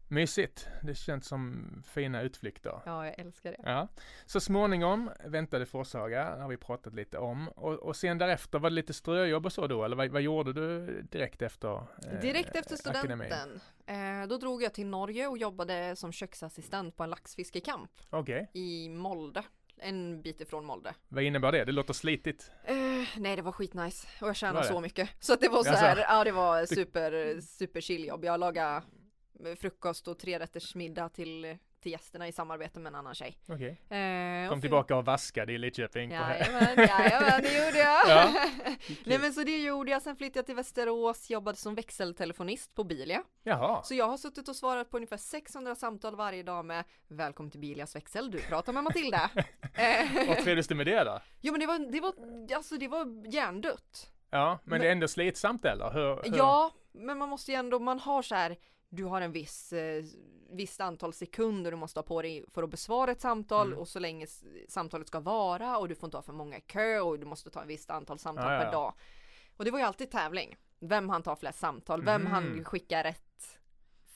Mysigt. 0.07 0.67
Det 0.83 0.95
känns 0.95 1.27
som 1.27 1.65
fina 1.87 2.21
utflykter. 2.21 2.81
Ja 2.85 3.05
jag 3.05 3.19
älskar 3.19 3.51
det. 3.51 3.61
Ja. 3.63 3.87
Så 4.25 4.39
småningom 4.39 5.11
väntade 5.25 5.65
Forshaga, 5.65 6.35
har 6.35 6.47
vi 6.49 6.57
pratat 6.57 6.93
lite 6.93 7.17
om. 7.17 7.47
Och, 7.47 7.73
och 7.73 7.95
sen 7.95 8.17
därefter 8.17 8.59
var 8.59 8.69
det 8.69 8.73
lite 8.75 8.93
ströjobb 8.93 9.45
och 9.45 9.53
så 9.53 9.67
då, 9.67 9.83
eller 9.83 9.95
vad, 9.95 10.09
vad 10.09 10.21
gjorde 10.21 10.53
du 10.53 11.01
direkt 11.01 11.41
efter? 11.41 11.75
eh, 12.11 12.19
Direkt 12.21 12.55
efter 12.55 12.75
studenten, 12.75 13.59
eh, 13.85 14.27
då 14.29 14.37
drog 14.37 14.63
jag 14.63 14.73
till 14.73 14.85
Norge 14.87 15.27
och 15.27 15.37
jobbade 15.37 15.95
som 15.95 16.11
köksassistent 16.11 16.97
på 16.97 17.03
en 17.03 17.09
laxfiskekamp 17.09 17.91
Okej, 18.09 18.49
i 18.53 18.89
Molde. 18.89 19.43
En 19.77 20.21
bit 20.21 20.41
ifrån 20.41 20.65
Molde. 20.65 20.93
vad 21.07 21.23
innebär 21.23 21.51
det? 21.51 21.65
Det 21.65 21.71
låter 21.71 21.93
slitigt. 21.93 22.51
Eh, 22.63 22.75
nej 23.17 23.35
det 23.35 23.41
var 23.41 23.51
skitnice 23.51 24.07
och 24.21 24.27
jag 24.27 24.35
tjänade 24.35 24.67
så 24.67 24.79
mycket. 24.81 25.09
Så 25.19 25.33
att 25.33 25.41
det 25.41 25.49
var 25.49 25.63
så 25.63 25.69
här, 25.69 25.97
ja 25.97 26.23
det 26.23 26.31
var 26.31 26.65
super, 26.65 27.41
super 27.41 27.81
chill 27.81 28.05
jobb. 28.05 28.25
Jag 28.25 28.39
lagade 28.39 28.81
frukost 29.61 30.07
och 30.07 30.19
trerättersmiddag 30.19 31.09
till, 31.09 31.57
till 31.81 31.91
gästerna 31.91 32.27
i 32.27 32.31
samarbete 32.31 32.79
med 32.79 32.89
en 32.89 32.95
annan 32.95 33.15
tjej. 33.15 33.37
Okej. 33.47 33.81
Eh, 33.99 34.49
Kom 34.49 34.57
och 34.57 34.61
tillbaka 34.61 34.95
och 34.95 35.05
vaskade 35.05 35.53
i 35.53 35.57
Lidköping. 35.57 36.11
Jajamän, 36.11 36.75
jajamän, 36.77 37.41
det 37.41 37.65
gjorde 37.65 37.77
jag. 37.77 38.07
Ja. 38.09 38.33
Nej 39.05 39.19
men 39.19 39.33
så 39.33 39.43
det 39.43 39.57
gjorde 39.63 39.91
jag, 39.91 40.01
sen 40.01 40.15
flyttade 40.15 40.39
jag 40.39 40.45
till 40.45 40.55
Västerås, 40.55 41.29
jobbade 41.29 41.57
som 41.57 41.75
växeltelefonist 41.75 42.75
på 42.75 42.83
Bilia. 42.83 43.23
Jaha. 43.43 43.83
Så 43.83 43.95
jag 43.95 44.07
har 44.07 44.17
suttit 44.17 44.47
och 44.47 44.55
svarat 44.55 44.89
på 44.89 44.97
ungefär 44.97 45.17
600 45.17 45.75
samtal 45.75 46.15
varje 46.15 46.43
dag 46.43 46.65
med 46.65 46.83
Välkommen 47.07 47.51
till 47.51 47.59
Bilias 47.59 47.95
växel, 47.95 48.31
du 48.31 48.39
pratar 48.41 48.73
med 48.73 48.83
Matilda. 48.83 49.29
eh, 49.75 50.27
Vad 50.27 50.37
trevdes 50.37 50.67
du 50.67 50.75
med 50.75 50.85
det 50.87 51.03
då? 51.03 51.19
jo 51.41 51.51
men 51.51 51.59
det 51.59 51.65
var, 51.67 51.91
det 51.91 51.99
var, 52.01 52.13
alltså 52.55 52.77
det 52.77 52.87
var 52.87 53.33
hjärndött. 53.33 54.11
Ja, 54.29 54.59
men, 54.63 54.69
Men- 54.71 54.81
det 54.81 54.87
är 54.87 54.91
ändå 54.91 55.07
slitsamt 55.07 55.65
eller? 55.65 55.89
Hur, 55.91 56.15
hur? 56.29 56.37
Ja, 56.37 56.71
men 56.91 57.17
man 57.17 57.29
måste 57.29 57.51
ju 57.51 57.57
ändå, 57.57 57.79
man 57.79 57.99
har 57.99 58.21
så 58.21 58.35
här, 58.35 58.55
du 58.89 59.03
har 59.03 59.21
en 59.21 59.31
viss, 59.31 59.73
eh, 59.73 60.03
visst 60.49 60.81
antal 60.81 61.13
sekunder 61.13 61.71
du 61.71 61.77
måste 61.77 61.99
ha 61.99 62.03
på 62.03 62.21
dig 62.21 62.45
för 62.53 62.63
att 62.63 62.69
besvara 62.69 63.11
ett 63.11 63.21
samtal 63.21 63.67
Mm. 63.67 63.79
och 63.79 63.87
så 63.87 63.99
länge 63.99 64.27
samtalet 64.67 65.07
ska 65.07 65.19
vara 65.19 65.77
och 65.77 65.87
du 65.87 65.95
får 65.95 66.07
inte 66.07 66.17
ha 66.17 66.21
för 66.21 66.33
många 66.33 66.57
i 66.57 66.61
kö 66.61 66.99
och 66.99 67.19
du 67.19 67.25
måste 67.25 67.49
ta 67.49 67.61
ett 67.61 67.67
visst 67.69 67.89
antal 67.89 68.19
samtal 68.19 68.51
ja, 68.53 68.59
per 68.59 68.65
ja. 68.65 68.71
dag. 68.71 68.93
Och 69.57 69.65
det 69.65 69.71
var 69.71 69.79
ju 69.79 69.85
alltid 69.85 70.11
tävling. 70.11 70.55
Vem 70.79 71.09
han 71.09 71.23
tar 71.23 71.35
flest 71.35 71.59
samtal, 71.59 72.03
vem 72.03 72.21
Mm. 72.21 72.31
han 72.33 72.63
skickar 72.65 73.03
rätt 73.03 73.59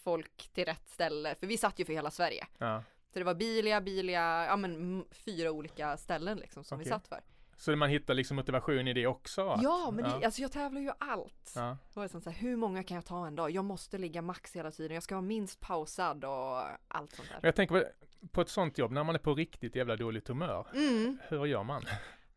folk 0.03 0.49
till 0.53 0.65
rätt 0.65 0.87
ställe. 0.89 1.35
För 1.35 1.47
vi 1.47 1.57
satt 1.57 1.79
ju 1.79 1.85
för 1.85 1.93
hela 1.93 2.11
Sverige. 2.11 2.47
Ja. 2.57 2.83
Så 3.13 3.19
det 3.19 3.25
var 3.25 3.33
Bilia, 3.35 3.81
Bilia, 3.81 4.45
ja 4.45 4.55
men 4.55 5.05
fyra 5.11 5.51
olika 5.51 5.97
ställen 5.97 6.37
liksom 6.37 6.63
som 6.63 6.79
vi 6.79 6.83
Okej. 6.85 6.89
satt 6.91 7.07
för. 7.07 7.21
Så 7.59 7.75
man 7.75 7.89
hittar 7.89 8.13
liksom 8.13 8.35
motivation 8.37 8.87
i 8.87 8.93
det 8.93 9.07
också? 9.07 9.49
att- 9.49 9.63
Ja, 9.63 9.91
men 9.93 10.03
det, 10.03 10.09
ja. 10.09 10.25
alltså 10.25 10.41
jag 10.41 10.51
tävlar 10.51 10.81
ju 10.81 10.91
allt. 10.99 11.53
Ja. 11.55 11.77
Då 11.93 12.01
det 12.01 12.09
så 12.09 12.29
här, 12.29 12.37
hur 12.37 12.55
många 12.55 12.83
kan 12.83 12.95
jag 12.95 13.05
ta 13.05 13.27
en 13.27 13.35
dag? 13.35 13.51
Jag 13.51 13.65
måste 13.65 13.97
ligga 13.97 14.21
max 14.21 14.55
hela 14.55 14.71
tiden, 14.71 14.93
jag 14.93 15.03
ska 15.03 15.15
vara 15.15 15.21
minst 15.25 15.59
pausad 15.59 16.25
och 16.25 16.57
allt 16.87 17.11
sånt 17.15 17.29
där. 17.29 17.39
jag 17.41 17.55
tänker 17.55 17.79
på, 17.79 17.85
på 18.31 18.41
ett 18.41 18.49
sånt 18.49 18.77
jobb, 18.77 18.91
när 18.91 19.03
man 19.03 19.15
är 19.15 19.19
på 19.19 19.33
riktigt 19.35 19.75
jävla 19.75 19.95
dåligt 19.95 20.27
humör, 20.27 20.67
Mm. 20.73 21.17
hur 21.29 21.45
gör 21.45 21.63
man? 21.63 21.83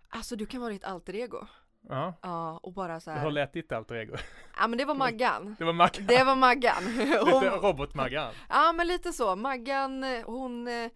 Alltså 0.08 0.36
du 0.36 0.46
kan 0.46 0.60
vara 0.60 0.70
ditt 0.72 0.84
alter 0.84 1.14
ego. 1.14 1.46
Ja, 1.88 2.14
Ja, 2.22 2.58
och 2.62 2.72
bara 2.72 3.00
så 3.00 3.10
hur 3.10 3.18
här. 3.18 3.30
lät 3.30 3.52
ditt 3.52 3.72
alter 3.72 3.94
ego? 3.94 4.16
Ja 4.58 4.66
men 4.66 4.78
det 4.78 4.84
var 4.84 4.94
Maggan. 4.94 5.56
Det 5.58 5.64
var 5.64 5.72
Maggan, 5.72 6.06
Det 6.06 6.24
var 6.24 6.36
Maggan. 6.36 6.84
lite 6.98 7.18
Hon, 7.18 7.44
robot-Maggan. 7.44 8.32
ja 8.48 8.72
men 8.72 8.86
lite 8.86 9.12
så. 9.12 9.36
Maggan, 9.36 10.04
eh, 10.04 10.24
hon, 10.26 10.68
eh, 10.68 10.90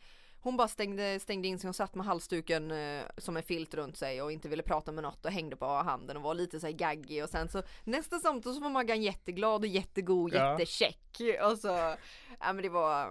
hon 0.47 0.57
bara 0.57 0.69
stängde, 0.69 1.21
stängde 1.21 1.49
in 1.49 1.59
sig, 1.59 1.69
hon 1.69 1.75
satt 1.75 1.95
med 1.95 2.07
halsduken 2.07 2.71
eh, 2.71 3.03
som 3.17 3.37
en 3.37 3.43
filt 3.43 3.75
runt 3.75 3.97
sig 3.97 4.23
och 4.23 4.33
inte 4.33 4.49
ville 4.49 4.63
prata 4.63 4.93
med 4.93 5.03
något 5.03 5.25
och 5.27 5.33
hängde 5.33 5.57
på 5.57 5.67
handen 5.67 6.17
och 6.17 6.23
var 6.23 6.35
lite 6.35 6.61
så 6.61 6.67
här 6.67 6.75
gaggig 6.75 7.23
och 7.25 7.31
sen 7.31 7.49
så 7.49 7.63
nästa 7.85 8.19
samtal 8.19 8.55
så 8.55 8.61
var 8.61 8.71
Maggan 8.71 9.03
jätteglad 9.03 9.61
och 9.61 9.67
jättegod, 9.67 10.35
Ja. 10.35 10.51
jättecheck 10.51 11.21
och 11.43 11.59
så, 11.59 11.69
ja 12.41 12.53
men 12.53 12.63
det 12.63 12.69
var 12.69 13.09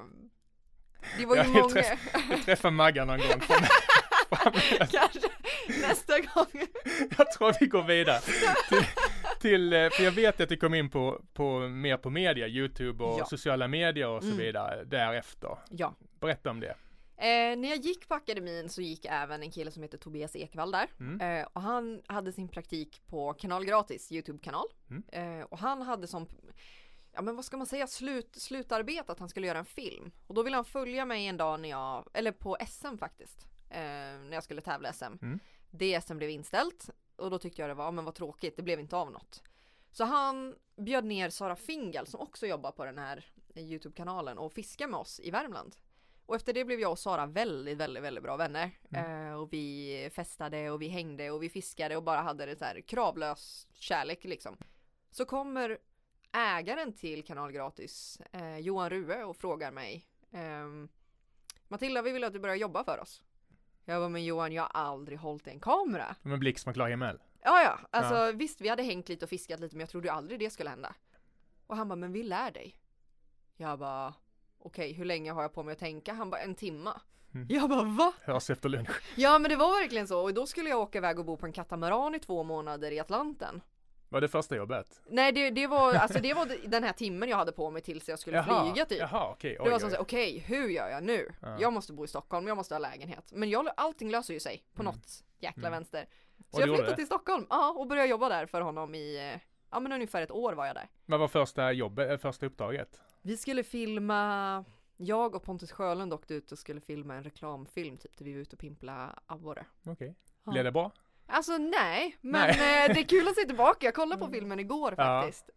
det 1.20 1.26
var 1.26 1.36
ju 1.36 1.42
Ja, 1.42 1.48
jag 1.48 1.54
många, 1.62 1.68
träff- 1.74 1.98
Jag 2.30 2.44
träffar 2.46 2.72
Maggan 2.72 3.08
någon 3.08 3.18
gång. 3.20 3.42
Kanske 4.80 5.30
nästa 5.82 6.20
gång. 6.20 6.68
Jag 7.18 7.32
tror 7.32 7.56
vi 7.60 7.66
går 7.66 7.84
vidare. 7.84 8.20
Till, 8.70 8.84
till, 9.42 9.74
eh, 9.74 9.90
för 9.90 10.04
jag 10.04 10.12
vet 10.12 10.42
att 10.42 10.50
du 10.50 10.58
kom 10.58 10.74
in 10.74 10.90
på, 10.90 11.22
på 11.34 11.60
mer 11.60 11.98
på 11.98 12.10
media, 12.10 12.48
Youtube 12.48 13.04
och 13.04 13.20
Ja. 13.20 13.26
sociala 13.26 13.68
medier 13.68 14.08
och 14.08 14.22
så 14.24 14.28
Mm. 14.28 14.38
vidare 14.40 14.84
därefter. 14.84 15.58
Ja. 15.70 15.94
Berätta 16.20 16.50
om 16.50 16.60
det. 16.60 16.76
Eh, 17.26 17.58
när 17.58 17.70
jag 17.70 17.78
gick 17.78 18.08
på 18.08 18.14
akademin 18.14 18.70
så 18.70 18.82
gick 18.82 19.06
även 19.06 19.44
en 19.44 19.52
kille 19.52 19.72
som 19.72 19.84
heter 19.84 19.98
Tobias 19.98 20.36
Ekvall 20.36 20.72
där. 20.72 20.90
Mm. 21.00 21.22
Eh, 21.22 21.48
och 21.54 21.62
han 21.62 22.02
hade 22.08 22.34
sin 22.34 22.48
praktik 22.48 23.02
på 23.08 23.34
Kanal 23.34 23.66
Gratis 23.66 24.12
Youtube-kanal. 24.12 24.66
Mm. 24.90 25.40
Eh, 25.40 25.46
och 25.46 25.60
han 25.60 25.82
hade 25.82 26.08
som, 26.08 26.28
ja 27.12 27.22
men 27.22 27.36
vad 27.36 27.46
ska 27.46 27.58
man 27.58 27.68
säga, 27.68 27.88
slut, 27.88 28.36
slutarbete 28.36 29.12
att 29.12 29.20
han 29.20 29.30
skulle 29.30 29.48
göra 29.48 29.60
en 29.60 29.66
film. 29.66 30.12
Och 30.28 30.36
då 30.36 30.44
ville 30.44 30.56
han 30.56 30.66
följa 30.66 31.06
mig 31.06 31.28
en 31.28 31.38
dag 31.38 31.60
när 31.60 31.70
jag, 31.70 32.10
eller 32.14 32.32
på 32.32 32.58
SM 32.68 32.98
faktiskt. 32.98 33.48
Eh, 33.70 33.80
när 33.80 34.34
jag 34.34 34.44
skulle 34.44 34.62
tävla 34.62 34.94
SM. 34.94 35.04
Mm. 35.04 35.40
Det 35.72 36.02
SM 36.02 36.18
blev 36.18 36.30
inställt. 36.30 36.90
Och 37.16 37.30
då 37.30 37.40
tyckte 37.40 37.62
jag 37.62 37.70
det 37.70 37.74
var, 37.74 37.92
men 37.92 38.06
vad 38.06 38.16
tråkigt, 38.16 38.58
det 38.58 38.64
blev 38.64 38.80
inte 38.80 38.96
av 38.96 39.12
något. 39.12 39.44
Så 39.92 40.04
han 40.04 40.56
bjöd 40.76 41.06
ner 41.06 41.30
Sara 41.30 41.56
Fingal 41.56 42.08
som 42.08 42.20
också 42.20 42.48
jobbar 42.48 42.72
på 42.72 42.86
den 42.86 42.98
här 42.98 43.26
Youtube-kanalen 43.56 44.38
och 44.38 44.54
fiskade 44.54 44.92
med 44.92 45.00
oss 45.00 45.20
i 45.24 45.32
Värmland. 45.32 45.76
Och 46.26 46.36
efter 46.36 46.54
det 46.54 46.66
blev 46.66 46.80
jag 46.80 46.92
och 46.92 47.00
Sara 47.00 47.26
väldigt, 47.26 47.78
väldigt, 47.78 48.04
väldigt 48.04 48.24
bra 48.24 48.38
vänner. 48.38 48.72
Mm. 48.90 49.28
Eh, 49.28 49.34
och 49.34 49.54
vi 49.54 50.10
festade 50.16 50.70
och 50.70 50.82
vi 50.82 50.88
hängde 50.88 51.32
och 51.32 51.44
vi 51.44 51.50
fiskade 51.50 51.98
och 51.98 52.04
bara 52.04 52.22
hade 52.22 52.46
det 52.46 52.56
så 52.56 52.66
här 52.66 52.82
kravlös 52.82 53.68
kärlek 53.74 54.24
liksom. 54.24 54.58
Så 55.12 55.26
kommer 55.26 55.78
ägaren 56.32 56.94
till 56.94 57.24
Kanal 57.24 57.52
Gratis, 57.52 58.22
eh, 58.32 58.58
Johan 58.58 58.90
Rue 58.90 59.24
och 59.24 59.38
frågar 59.38 59.72
mig 59.72 60.08
ehm, 60.32 60.90
Matilda, 61.68 62.02
vi 62.02 62.12
vill 62.12 62.24
att 62.24 62.34
du 62.34 62.40
börjar 62.40 62.56
jobba 62.56 62.84
för 62.84 63.00
oss. 63.00 63.24
Jag 63.86 64.02
bara, 64.02 64.10
men 64.10 64.26
Johan, 64.26 64.52
jag 64.52 64.64
har 64.64 64.82
aldrig 64.82 65.20
hållit 65.20 65.48
en 65.48 65.60
kamera. 65.60 66.16
Som 66.22 66.32
en 66.32 66.40
blixt 66.40 66.64
från 66.64 66.74
klar 66.74 66.90
himmel. 66.90 67.20
Ja, 67.42 67.62
ja, 67.62 67.80
alltså 67.90 68.32
visst, 68.32 68.62
vi 68.62 68.70
hade 68.70 68.84
hängt 68.84 69.10
lite 69.10 69.26
och 69.26 69.30
fiskat 69.30 69.60
lite, 69.60 69.76
men 69.76 69.80
jag 69.80 69.90
trodde 69.90 70.12
aldrig 70.12 70.40
det 70.40 70.50
skulle 70.50 70.70
hända. 70.70 70.96
Och 71.68 71.78
han 71.78 71.88
bara, 71.88 71.96
men 71.96 72.12
vi 72.12 72.24
lär 72.24 72.52
dig. 72.52 72.76
Jag 73.58 73.80
bara, 73.80 74.14
okej, 74.66 74.94
hur 74.94 75.06
länge 75.06 75.32
har 75.32 75.42
jag 75.42 75.54
på 75.54 75.64
mig 75.64 75.72
att 75.74 75.80
tänka? 75.80 76.14
Han 76.14 76.30
bara, 76.30 76.42
en 76.42 76.56
timma. 76.56 77.02
Mm. 77.34 77.48
Jag 77.50 77.70
bara, 77.70 77.84
va? 77.84 78.14
Hörs 78.24 78.50
efter 78.50 78.70
lunch. 78.70 79.02
Ja, 79.16 79.40
men 79.40 79.50
det 79.50 79.56
var 79.56 79.82
verkligen 79.82 80.08
så. 80.08 80.22
Och 80.24 80.34
då 80.34 80.46
skulle 80.48 80.70
jag 80.70 80.80
åka 80.80 80.98
iväg 80.98 81.20
och 81.20 81.26
bo 81.26 81.38
på 81.38 81.46
en 81.46 81.54
katamaran 81.54 82.16
i 82.16 82.20
två 82.20 82.44
månader 82.44 82.92
i 82.92 83.00
Atlanten. 83.00 83.62
Var 84.10 84.22
det 84.22 84.28
första 84.28 84.56
jobbet? 84.56 85.02
Nej, 85.10 85.32
det, 85.32 85.50
det 85.50 85.68
var, 85.68 85.94
alltså 85.94 86.20
det 86.20 86.34
var 86.34 86.68
den 86.68 86.84
här 86.84 86.94
timmen 86.94 87.30
jag 87.30 87.38
hade 87.38 87.52
på 87.52 87.72
mig 87.72 87.82
tills 87.82 88.10
jag 88.10 88.20
skulle 88.20 88.44
flyga 88.44 88.86
typ. 88.86 89.00
Jaha, 89.00 89.30
okej. 89.32 89.58
Det 89.64 89.70
var 89.70 89.80
som 89.80 89.92
okej, 90.00 90.40
hur 90.48 90.70
gör 90.70 90.90
jag 90.90 91.04
nu? 91.04 91.32
Ja. 91.42 91.58
Jag 91.60 91.74
måste 91.74 91.94
bo 91.94 92.06
i 92.06 92.08
Stockholm, 92.08 92.48
jag 92.48 92.58
måste 92.58 92.74
ha 92.76 92.80
lägenhet. 92.80 93.32
Men 93.34 93.50
jag, 93.50 93.68
allting 93.78 94.10
löser 94.12 94.34
ju 94.34 94.40
sig 94.40 94.64
på 94.74 94.82
Mm. 94.82 94.94
något 94.94 95.08
jäkla 95.40 95.62
Mm. 95.68 95.72
vänster. 95.72 96.08
Så 96.52 96.58
Och 96.58 96.62
jag 96.62 96.70
flyttade 96.70 96.96
till 96.96 97.06
Stockholm, 97.06 97.46
ja, 97.50 97.72
och 97.78 97.88
började 97.88 98.08
jobba 98.10 98.30
där 98.30 98.46
för 98.46 98.62
honom 98.62 98.96
i, 98.96 99.32
eh, 99.34 99.40
ja 99.72 99.80
men 99.80 99.92
ungefär 99.92 100.22
ett 100.22 100.32
år 100.32 100.54
var 100.54 100.66
jag 100.66 100.76
där. 100.76 100.88
Vad 101.06 101.20
var 101.20 101.28
första 101.28 101.72
jobbet, 101.72 102.12
eh, 102.12 102.18
första 102.18 102.46
uppdraget? 102.46 103.02
Vi 103.22 103.38
skulle 103.38 103.64
filma, 103.64 104.64
jag 104.98 105.36
och 105.36 105.44
Pontus 105.44 105.72
Sjölund 105.72 106.14
åkte 106.14 106.34
ut 106.34 106.52
och 106.52 106.60
skulle 106.60 106.82
filma 106.82 107.16
en 107.16 107.24
reklamfilm 107.24 107.98
typ, 107.98 108.18
där 108.18 108.26
vi 108.26 108.34
var 108.34 108.40
ute 108.40 108.56
och 108.56 108.60
pimpla 108.60 109.20
abborre. 109.26 109.66
Okej. 109.86 110.16
Ja. 110.46 110.52
Blev 110.52 110.64
det 110.64 110.72
bra? 110.72 110.92
Alltså 111.28 111.58
nej, 111.58 112.18
men 112.22 112.32
Nej. 112.58 112.86
eh, 112.90 112.94
det 112.94 113.00
är 113.00 113.04
kul 113.08 113.28
att 113.28 113.36
se 113.36 113.42
tillbaka. 113.46 113.86
Jag 113.86 113.94
kollade 113.96 114.26
på 114.26 114.32
filmen 114.32 114.60
igår 114.60 114.94
Ja. 114.98 115.22
faktiskt. 115.22 115.50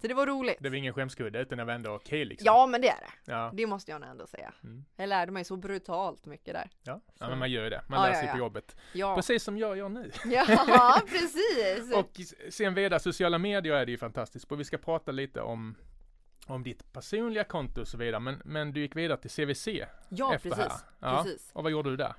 Så 0.00 0.06
det 0.06 0.14
var 0.14 0.26
roligt. 0.26 0.56
Det 0.60 0.68
var 0.68 0.76
ingen 0.76 0.94
skämskudde 0.94 1.38
utan 1.38 1.58
det 1.58 1.64
var 1.64 1.72
ändå 1.72 1.90
okej 1.90 2.24
liksom? 2.24 2.46
Ja 2.46 2.66
men 2.66 2.80
det 2.80 2.88
är 2.88 3.00
det. 3.00 3.32
Ja. 3.32 3.50
Det 3.54 3.66
måste 3.66 3.90
jag 3.90 4.02
ändå 4.02 4.26
säga. 4.26 4.52
Mm. 4.64 4.84
Jag 4.96 5.08
lärde 5.08 5.32
mig 5.32 5.44
så 5.44 5.56
brutalt 5.56 6.26
mycket 6.26 6.54
där. 6.54 6.70
Ja. 6.82 7.00
ja, 7.18 7.28
men 7.28 7.38
man 7.38 7.50
gör 7.50 7.64
ju 7.64 7.70
det. 7.70 7.82
Man 7.88 8.00
Ja, 8.00 8.06
lär 8.06 8.14
sig 8.14 8.26
ja. 8.26 8.32
på 8.32 8.38
jobbet. 8.38 8.76
Precis 9.16 9.44
som 9.44 9.58
jag 9.58 9.76
gör 9.76 9.88
nu. 9.88 10.10
ja 10.24 11.02
precis. 11.08 11.94
Och 11.94 12.20
sen 12.50 12.74
vidare, 12.74 13.00
sociala 13.00 13.38
medier 13.38 13.74
är 13.74 13.86
det 13.86 13.92
ju 13.92 13.98
fantastiskt 13.98 14.48
på. 14.48 14.56
Vi 14.56 14.64
ska 14.64 14.78
prata 14.78 15.12
lite 15.12 15.40
om 15.40 15.74
om 16.46 16.62
ditt 16.62 16.92
personliga 16.92 17.44
konto 17.44 17.80
och 17.80 17.88
så 17.88 17.96
vidare. 17.96 18.20
Men, 18.20 18.42
men 18.44 18.72
du 18.72 18.80
gick 18.80 18.96
vidare 18.96 19.18
till 19.18 19.30
CVC 19.30 19.68
ja 20.08 20.34
efter 20.34 20.50
precis. 20.50 20.64
här. 20.64 20.80
Ja. 21.00 21.22
precis. 21.22 21.50
Och 21.52 21.62
vad 21.62 21.72
gjorde 21.72 21.90
du 21.90 21.96
där? 21.96 22.14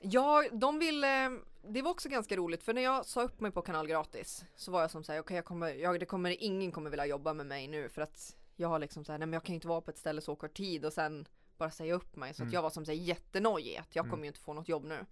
Ja, 0.00 0.44
de 0.52 0.78
ville, 0.78 1.38
det 1.68 1.82
var 1.82 1.90
också 1.90 2.08
ganska 2.08 2.36
roligt 2.36 2.62
för 2.62 2.74
när 2.74 2.82
jag 2.82 3.06
sa 3.06 3.22
upp 3.22 3.40
mig 3.40 3.50
på 3.50 3.62
Kanal 3.62 3.86
Gratis 3.88 4.44
så 4.56 4.70
var 4.70 4.80
jag 4.80 4.90
som 4.90 5.04
såhär, 5.04 5.20
okej 5.20 5.36
jag 5.36 5.44
kommer, 5.44 5.74
jag, 5.74 6.00
det 6.00 6.06
kommer, 6.06 6.42
ingen 6.42 6.72
kommer 6.72 6.90
vilja 6.90 7.06
jobba 7.06 7.34
med 7.34 7.46
mig 7.46 7.68
nu 7.68 7.88
för 7.88 8.02
att 8.02 8.36
jag 8.56 8.68
har 8.68 8.78
liksom 8.78 9.04
såhär, 9.04 9.18
nej 9.18 9.26
men 9.26 9.32
jag 9.32 9.42
kan 9.44 9.52
ju 9.52 9.54
inte 9.54 9.68
vara 9.68 9.80
på 9.80 9.90
ett 9.90 9.98
ställe 9.98 10.20
så 10.20 10.36
kort 10.36 10.56
tid 10.56 10.84
och 10.84 10.92
sen 10.92 11.26
bara 11.56 11.70
säga 11.70 11.94
upp 11.94 12.16
mig 12.16 12.34
så 12.34 12.42
Mm. 12.42 12.48
att 12.48 12.54
jag 12.54 12.62
var 12.62 12.70
som 12.70 12.84
såhär 12.84 12.98
jättenojig 12.98 13.76
att 13.76 13.96
jag 13.96 14.02
Mm. 14.04 14.10
kommer 14.10 14.24
ju 14.24 14.28
inte 14.28 14.40
få 14.40 14.52
något 14.52 14.68
jobb 14.68 14.84
nu. 14.84 15.06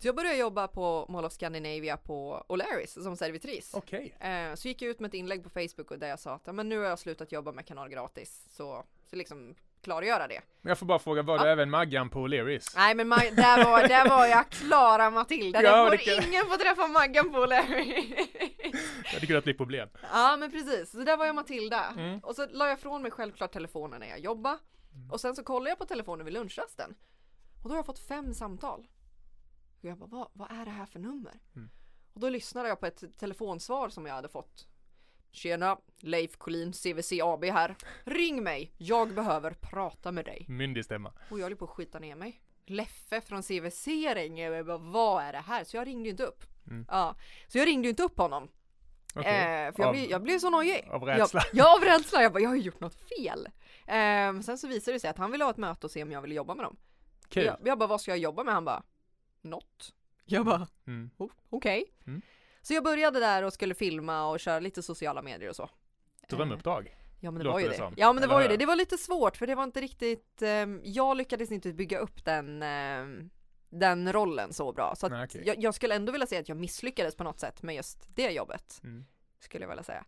Så 0.00 0.08
jag 0.08 0.16
började 0.16 0.36
jobba 0.36 0.68
på 0.68 1.06
Mall 1.08 1.24
of 1.24 1.32
Scandinavia 1.32 1.96
på 1.96 2.44
O'Larrys 2.48 3.02
som 3.02 3.16
servitris. 3.16 3.74
Okej. 3.74 4.14
Eh, 4.20 4.54
så 4.54 4.68
gick 4.68 4.82
jag 4.82 4.90
ut 4.90 5.00
med 5.00 5.08
ett 5.08 5.14
inlägg 5.14 5.42
på 5.44 5.50
Facebook 5.50 5.90
och 5.90 5.98
där 5.98 6.08
jag 6.08 6.18
sa 6.20 6.34
att 6.34 6.54
men 6.54 6.68
nu 6.68 6.78
har 6.78 6.84
jag 6.84 6.98
slutat 6.98 7.32
jobba 7.32 7.52
med 7.52 7.66
Kanal 7.66 7.88
Gratis 7.88 8.46
så, 8.50 8.84
så 9.10 9.16
liksom 9.16 9.54
klargöra 9.88 10.28
det. 10.28 10.40
Men 10.60 10.68
jag 10.68 10.78
får 10.78 10.86
bara 10.86 10.98
fråga, 10.98 11.22
var 11.22 11.36
Ja. 11.36 11.42
du 11.44 11.48
även 11.50 11.70
Maggan 11.70 12.10
på 12.10 12.18
O'Learys? 12.28 12.72
Nej 12.76 12.94
men 12.94 13.12
Ma- 13.12 13.34
där, 13.34 13.64
var, 13.64 13.88
där 13.88 14.08
var 14.08 14.26
jag 14.26 14.48
Klara 14.50 15.10
Matilda. 15.10 15.62
Ja, 15.62 15.90
det 15.90 15.98
får 15.98 16.24
ingen 16.28 16.44
få 16.46 16.56
träffa 16.56 16.86
Maggan 16.86 17.30
på 17.32 17.46
Larry. 17.46 18.14
Det 19.02 19.14
hade 19.14 19.26
kunnat 19.26 19.44
bli 19.44 19.54
problem. 19.54 19.88
ja 20.12 20.36
men 20.36 20.50
precis, 20.50 20.90
så 20.90 20.98
där 20.98 21.16
var 21.16 21.26
jag 21.26 21.34
Matilda. 21.34 21.84
Mm. 21.96 22.18
Och 22.18 22.34
så 22.36 22.46
la 22.50 22.68
jag 22.68 22.80
från 22.80 23.02
mig 23.02 23.10
självklart 23.10 23.52
telefonen 23.52 24.00
när 24.00 24.08
jag 24.08 24.18
jobbade. 24.18 24.58
Och 25.10 25.20
sen 25.20 25.36
så 25.36 25.42
kollade 25.44 25.70
jag 25.70 25.78
på 25.78 25.84
telefonen 25.84 26.24
vid 26.24 26.34
lunchrasten. 26.34 26.94
Och 27.62 27.68
då 27.68 27.68
har 27.68 27.76
jag 27.78 27.86
fått 27.86 27.98
fem 28.08 28.34
samtal. 28.34 28.86
Och 29.82 29.84
jag 29.88 29.98
bara, 29.98 30.06
vad, 30.10 30.28
vad 30.32 30.50
är 30.60 30.64
det 30.64 30.70
här 30.70 30.86
för 30.86 30.98
nummer? 30.98 31.40
Mm. 31.56 31.70
Och 32.14 32.20
då 32.20 32.28
lyssnade 32.28 32.68
jag 32.68 32.80
på 32.80 32.86
ett 32.86 33.18
telefonsvar 33.18 33.88
som 33.88 34.06
jag 34.06 34.14
hade 34.14 34.28
fått. 34.28 34.66
Tjena, 35.30 35.78
Leif 36.00 36.36
Collin 36.36 36.72
CVC 36.72 37.12
AB 37.22 37.44
här. 37.44 37.76
Ring 38.04 38.42
mig, 38.42 38.72
jag 38.78 39.14
behöver 39.14 39.50
prata 39.50 40.12
med 40.12 40.24
dig. 40.24 40.44
Myndig 40.48 40.84
stämma. 40.84 41.12
Och 41.30 41.38
jag 41.38 41.44
höll 41.44 41.56
på 41.56 41.64
att 41.64 41.70
skita 41.70 41.98
ner 41.98 42.14
mig. 42.14 42.40
Leffe 42.66 43.20
från 43.20 43.42
CVC 43.42 43.86
ringer 44.14 44.52
jag 44.52 44.66
bara, 44.66 44.78
vad 44.78 45.22
är 45.24 45.32
det 45.32 45.38
här? 45.38 45.64
Så 45.64 45.76
jag 45.76 45.86
ringde 45.86 46.04
ju 46.04 46.10
inte 46.10 46.24
upp. 46.24 46.44
Mm. 46.66 46.86
Ja, 46.88 47.16
så 47.48 47.58
jag 47.58 47.66
ringde 47.66 47.86
ju 47.86 47.90
inte 47.90 48.02
upp 48.02 48.18
honom. 48.18 48.48
Okej. 49.14 49.66
Eh, 49.66 49.72
för 49.74 49.82
jag, 49.82 49.86
Av- 49.88 49.92
blev, 49.94 50.10
jag 50.10 50.22
blev 50.22 50.38
så 50.38 50.50
nojig. 50.50 50.88
Av 50.90 51.02
rädsla? 51.04 51.40
Jag, 51.40 51.50
ja, 51.66 51.76
av 51.76 51.84
rädsla. 51.84 52.22
Jag 52.22 52.32
bara, 52.32 52.40
jag 52.40 52.48
har 52.48 52.56
ju 52.56 52.62
gjort 52.62 52.80
något 52.80 52.94
fel. 53.08 53.48
Eh, 53.86 54.40
sen 54.40 54.58
så 54.58 54.68
visade 54.68 54.94
det 54.96 55.00
sig 55.00 55.10
att 55.10 55.18
han 55.18 55.30
ville 55.32 55.44
ha 55.44 55.50
ett 55.50 55.56
möte 55.56 55.86
och 55.86 55.90
se 55.90 56.02
om 56.02 56.12
jag 56.12 56.22
ville 56.22 56.34
jobba 56.34 56.54
med 56.54 56.64
dem. 56.64 56.76
Kul. 57.28 57.44
Jag, 57.44 57.56
jag 57.64 57.78
bara, 57.78 57.86
vad 57.86 58.00
ska 58.00 58.10
jag 58.10 58.18
jobba 58.18 58.44
med? 58.44 58.54
Han 58.54 58.64
bara, 58.64 58.82
något. 59.42 59.94
Jag 60.24 60.44
bara, 60.46 60.66
Mm. 60.86 61.10
okej. 61.50 61.84
Mm. 62.06 62.22
Så 62.68 62.74
jag 62.74 62.84
började 62.84 63.20
där 63.20 63.42
och 63.42 63.52
skulle 63.52 63.74
filma 63.74 64.28
och 64.28 64.40
köra 64.40 64.60
lite 64.60 64.82
sociala 64.82 65.22
medier 65.22 65.50
och 65.50 65.56
så. 65.56 65.70
Drömuppdrag. 66.28 66.96
Ja 67.20 67.30
men 67.30 67.38
det 67.38 67.44
Låter 67.44 67.52
var 67.52 67.60
ju 67.60 67.68
det 67.68 67.76
det. 67.76 67.92
Ja 67.96 68.12
men 68.12 68.16
det 68.16 68.24
Eller 68.24 68.34
var 68.34 68.42
ju 68.42 68.48
det. 68.48 68.56
Det 68.56 68.66
var 68.66 68.76
lite 68.76 68.98
svårt 68.98 69.36
för 69.36 69.46
det 69.46 69.54
var 69.54 69.64
inte 69.64 69.80
riktigt, 69.80 70.42
ehm, 70.42 70.80
jag 70.84 71.16
lyckades 71.16 71.52
inte 71.52 71.72
bygga 71.72 71.98
upp 71.98 72.24
den, 72.24 72.62
ehm, 72.62 73.30
den 73.70 74.12
rollen 74.12 74.52
så 74.52 74.72
bra. 74.72 74.94
Så 74.96 75.08
Nej, 75.08 75.24
okej. 75.24 75.42
jag, 75.46 75.62
jag 75.62 75.74
skulle 75.74 75.94
ändå 75.94 76.12
vilja 76.12 76.26
säga 76.26 76.40
att 76.40 76.48
jag 76.48 76.58
misslyckades 76.58 77.16
på 77.16 77.24
något 77.24 77.40
sätt 77.40 77.62
med 77.62 77.74
just 77.74 78.16
det 78.16 78.30
jobbet. 78.30 78.80
Mm. 78.84 79.04
Skulle 79.40 79.64
jag 79.64 79.68
vilja 79.68 79.84
säga. 79.84 80.04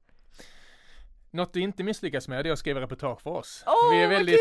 Något 1.33 1.53
du 1.53 1.61
inte 1.61 1.83
misslyckas 1.85 2.29
med 2.29 2.45
det 2.45 2.49
är 2.49 2.53
att 2.53 2.59
skriva 2.59 2.81
reportage 2.81 3.21
för 3.23 3.31
oss. 3.31 3.65
Vi 3.93 3.99
är 4.03 4.07
vad 4.09 4.17
väldigt, 4.17 4.39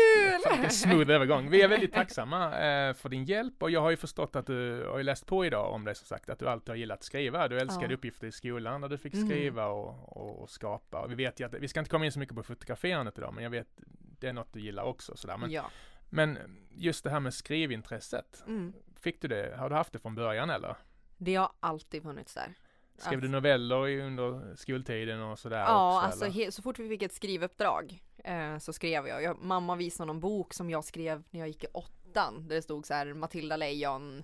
kul! 0.60 0.70
Smooth 0.70 1.10
övergång. 1.10 1.50
Vi 1.50 1.62
är 1.62 1.68
väldigt 1.68 1.92
tacksamma 1.92 2.44
eh, 2.60 2.94
för 2.94 3.08
din 3.08 3.24
hjälp 3.24 3.62
och 3.62 3.70
jag 3.70 3.80
har 3.80 3.90
ju 3.90 3.96
förstått 3.96 4.36
att 4.36 4.46
du 4.46 4.86
har 4.88 5.02
läst 5.02 5.26
på 5.26 5.44
idag 5.46 5.72
om 5.74 5.84
det 5.84 5.94
som 5.94 6.06
sagt, 6.06 6.30
att 6.30 6.38
du 6.38 6.48
alltid 6.48 6.68
har 6.68 6.76
gillat 6.76 6.98
att 6.98 7.04
skriva. 7.04 7.48
Du 7.48 7.58
älskade 7.58 7.86
Ja. 7.92 7.94
uppgifter 7.94 8.26
i 8.26 8.32
skolan 8.32 8.80
där 8.80 8.88
du 8.88 8.98
fick 8.98 9.14
Mm. 9.14 9.28
skriva 9.28 9.66
och, 9.66 10.16
och, 10.16 10.42
och 10.42 10.50
skapa. 10.50 11.00
Och 11.00 11.10
vi 11.10 11.14
vet 11.14 11.40
ju 11.40 11.46
att, 11.46 11.54
vi 11.54 11.68
ska 11.68 11.80
inte 11.80 11.90
komma 11.90 12.04
in 12.04 12.12
så 12.12 12.18
mycket 12.18 12.34
på 12.36 12.42
fotograferandet 12.42 13.18
idag, 13.18 13.34
men 13.34 13.44
jag 13.44 13.50
vet, 13.50 13.68
det 14.18 14.28
är 14.28 14.32
något 14.32 14.52
du 14.52 14.60
gillar 14.60 14.82
också 14.82 15.16
sådär. 15.16 15.36
Men, 15.36 15.50
ja. 15.50 15.70
men 16.10 16.38
just 16.70 17.04
det 17.04 17.10
här 17.10 17.20
med 17.20 17.34
skrivintresset, 17.34 18.42
Mm. 18.46 18.72
fick 19.00 19.20
du 19.22 19.28
det, 19.28 19.56
har 19.58 19.68
du 19.70 19.74
haft 19.76 19.92
det 19.92 19.98
från 19.98 20.14
början 20.14 20.50
eller? 20.50 20.76
Det 21.16 21.34
har 21.34 21.52
alltid 21.60 22.02
funnits 22.02 22.34
där. 22.34 22.54
Skrev 23.00 23.12
Alltså- 23.14 23.26
du 23.26 23.28
noveller 23.28 23.98
under 24.00 24.56
skoltiden 24.56 25.20
och 25.22 25.38
sådär 25.38 25.58
Ja, 25.58 25.96
också, 25.96 26.06
alltså 26.24 26.38
he- 26.40 26.50
så 26.50 26.62
fort 26.62 26.78
vi 26.78 26.88
fick 26.88 27.02
ett 27.02 27.12
skrivuppdrag 27.12 28.02
eh, 28.24 28.58
så 28.58 28.72
skrev 28.72 29.06
jag. 29.06 29.22
jag. 29.22 29.42
Mamma 29.42 29.76
visade 29.76 30.06
någon 30.06 30.20
bok 30.20 30.54
som 30.54 30.70
jag 30.70 30.84
skrev 30.84 31.22
när 31.30 31.40
jag 31.40 31.48
gick 31.48 31.64
i 31.64 31.66
åttan. 31.72 32.48
Där 32.48 32.54
det 32.56 32.62
stod 32.62 32.86
så 32.86 32.94
här 32.94 33.14
Matilda 33.14 33.56
Lejon. 33.56 34.22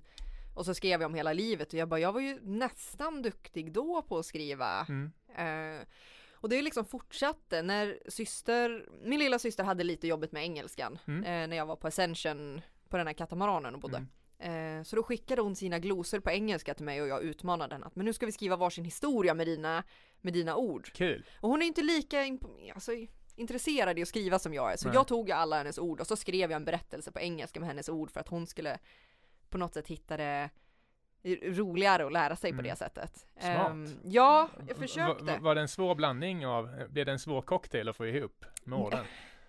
Och 0.54 0.64
så 0.64 0.74
skrev 0.74 1.00
jag 1.00 1.08
om 1.08 1.14
hela 1.14 1.32
livet 1.32 1.68
och 1.72 1.78
jag 1.78 1.88
bara, 1.88 2.00
jag 2.00 2.12
var 2.12 2.20
ju 2.20 2.38
nästan 2.42 3.22
duktig 3.22 3.72
då 3.72 4.02
på 4.02 4.18
att 4.18 4.26
skriva. 4.26 4.86
Mm. 4.88 5.12
Eh, 5.36 5.86
och 6.32 6.48
det 6.48 6.58
är 6.58 6.62
liksom 6.62 6.84
fortsatte 6.84 7.62
när 7.62 7.98
syster, 8.08 8.88
min 9.02 9.18
lilla 9.18 9.38
syster 9.38 9.64
hade 9.64 9.84
lite 9.84 10.06
jobbigt 10.06 10.32
med 10.32 10.42
engelskan. 10.42 10.98
Mm. 11.06 11.24
Eh, 11.24 11.48
när 11.48 11.56
jag 11.56 11.66
var 11.66 11.76
på 11.76 11.86
Ascension 11.86 12.60
på 12.88 12.96
den 12.96 13.06
här 13.06 13.14
katamaranen 13.14 13.74
och 13.74 13.80
bodde. 13.80 13.96
Mm. 13.96 14.08
Eh, 14.38 14.82
så 14.82 14.96
då 14.96 15.02
skickade 15.02 15.42
hon 15.42 15.56
sina 15.56 15.78
glosor 15.78 16.20
på 16.20 16.30
engelska 16.30 16.74
till 16.74 16.84
mig 16.84 17.02
och 17.02 17.08
jag 17.08 17.22
utmanade 17.22 17.74
henne 17.74 17.86
att 17.86 17.96
men 17.96 18.04
nu 18.06 18.12
ska 18.12 18.26
vi 18.26 18.32
skriva 18.32 18.56
varsin 18.56 18.84
historia 18.84 19.34
med 19.34 19.46
dina, 19.46 19.82
med 20.20 20.32
dina 20.32 20.56
ord. 20.56 20.90
Kul! 20.92 21.26
Och 21.40 21.48
hon 21.48 21.62
är 21.62 21.66
inte 21.66 21.82
lika 21.82 22.38
alltså, 22.74 22.92
intresserad 23.36 23.98
i 23.98 24.02
att 24.02 24.08
skriva 24.08 24.38
som 24.38 24.54
jag 24.54 24.72
är 24.72 24.76
så 24.76 24.88
Nej. 24.88 24.94
jag 24.94 25.06
tog 25.06 25.30
alla 25.30 25.56
hennes 25.56 25.78
ord 25.78 26.00
och 26.00 26.06
så 26.06 26.16
skrev 26.16 26.50
jag 26.50 26.56
en 26.56 26.64
berättelse 26.64 27.12
på 27.12 27.20
engelska 27.20 27.60
med 27.60 27.68
hennes 27.68 27.88
ord 27.88 28.10
för 28.10 28.20
att 28.20 28.28
hon 28.28 28.46
skulle 28.46 28.78
på 29.50 29.58
något 29.58 29.74
sätt 29.74 29.86
hitta 29.88 30.16
det 30.16 30.50
roligare 31.42 32.06
att 32.06 32.12
lära 32.12 32.36
sig 32.36 32.50
på 32.50 32.54
Mm. 32.60 32.64
det 32.70 32.76
sättet. 32.76 33.26
Smart. 33.40 33.70
Ehm, 33.70 33.88
ja, 34.04 34.48
jag 34.68 34.76
försökte. 34.76 35.24
va- 35.24 35.38
Var 35.40 35.54
det 35.54 35.60
en 35.60 35.68
svår 35.68 35.94
blandning 35.94 36.46
av, 36.46 36.70
blev 36.90 37.06
det 37.06 37.12
en 37.12 37.18
svår 37.18 37.42
cocktail 37.42 37.88
att 37.88 37.96
få 37.96 38.06
ihop 38.06 38.44
med 38.64 38.78
orden? 38.78 39.04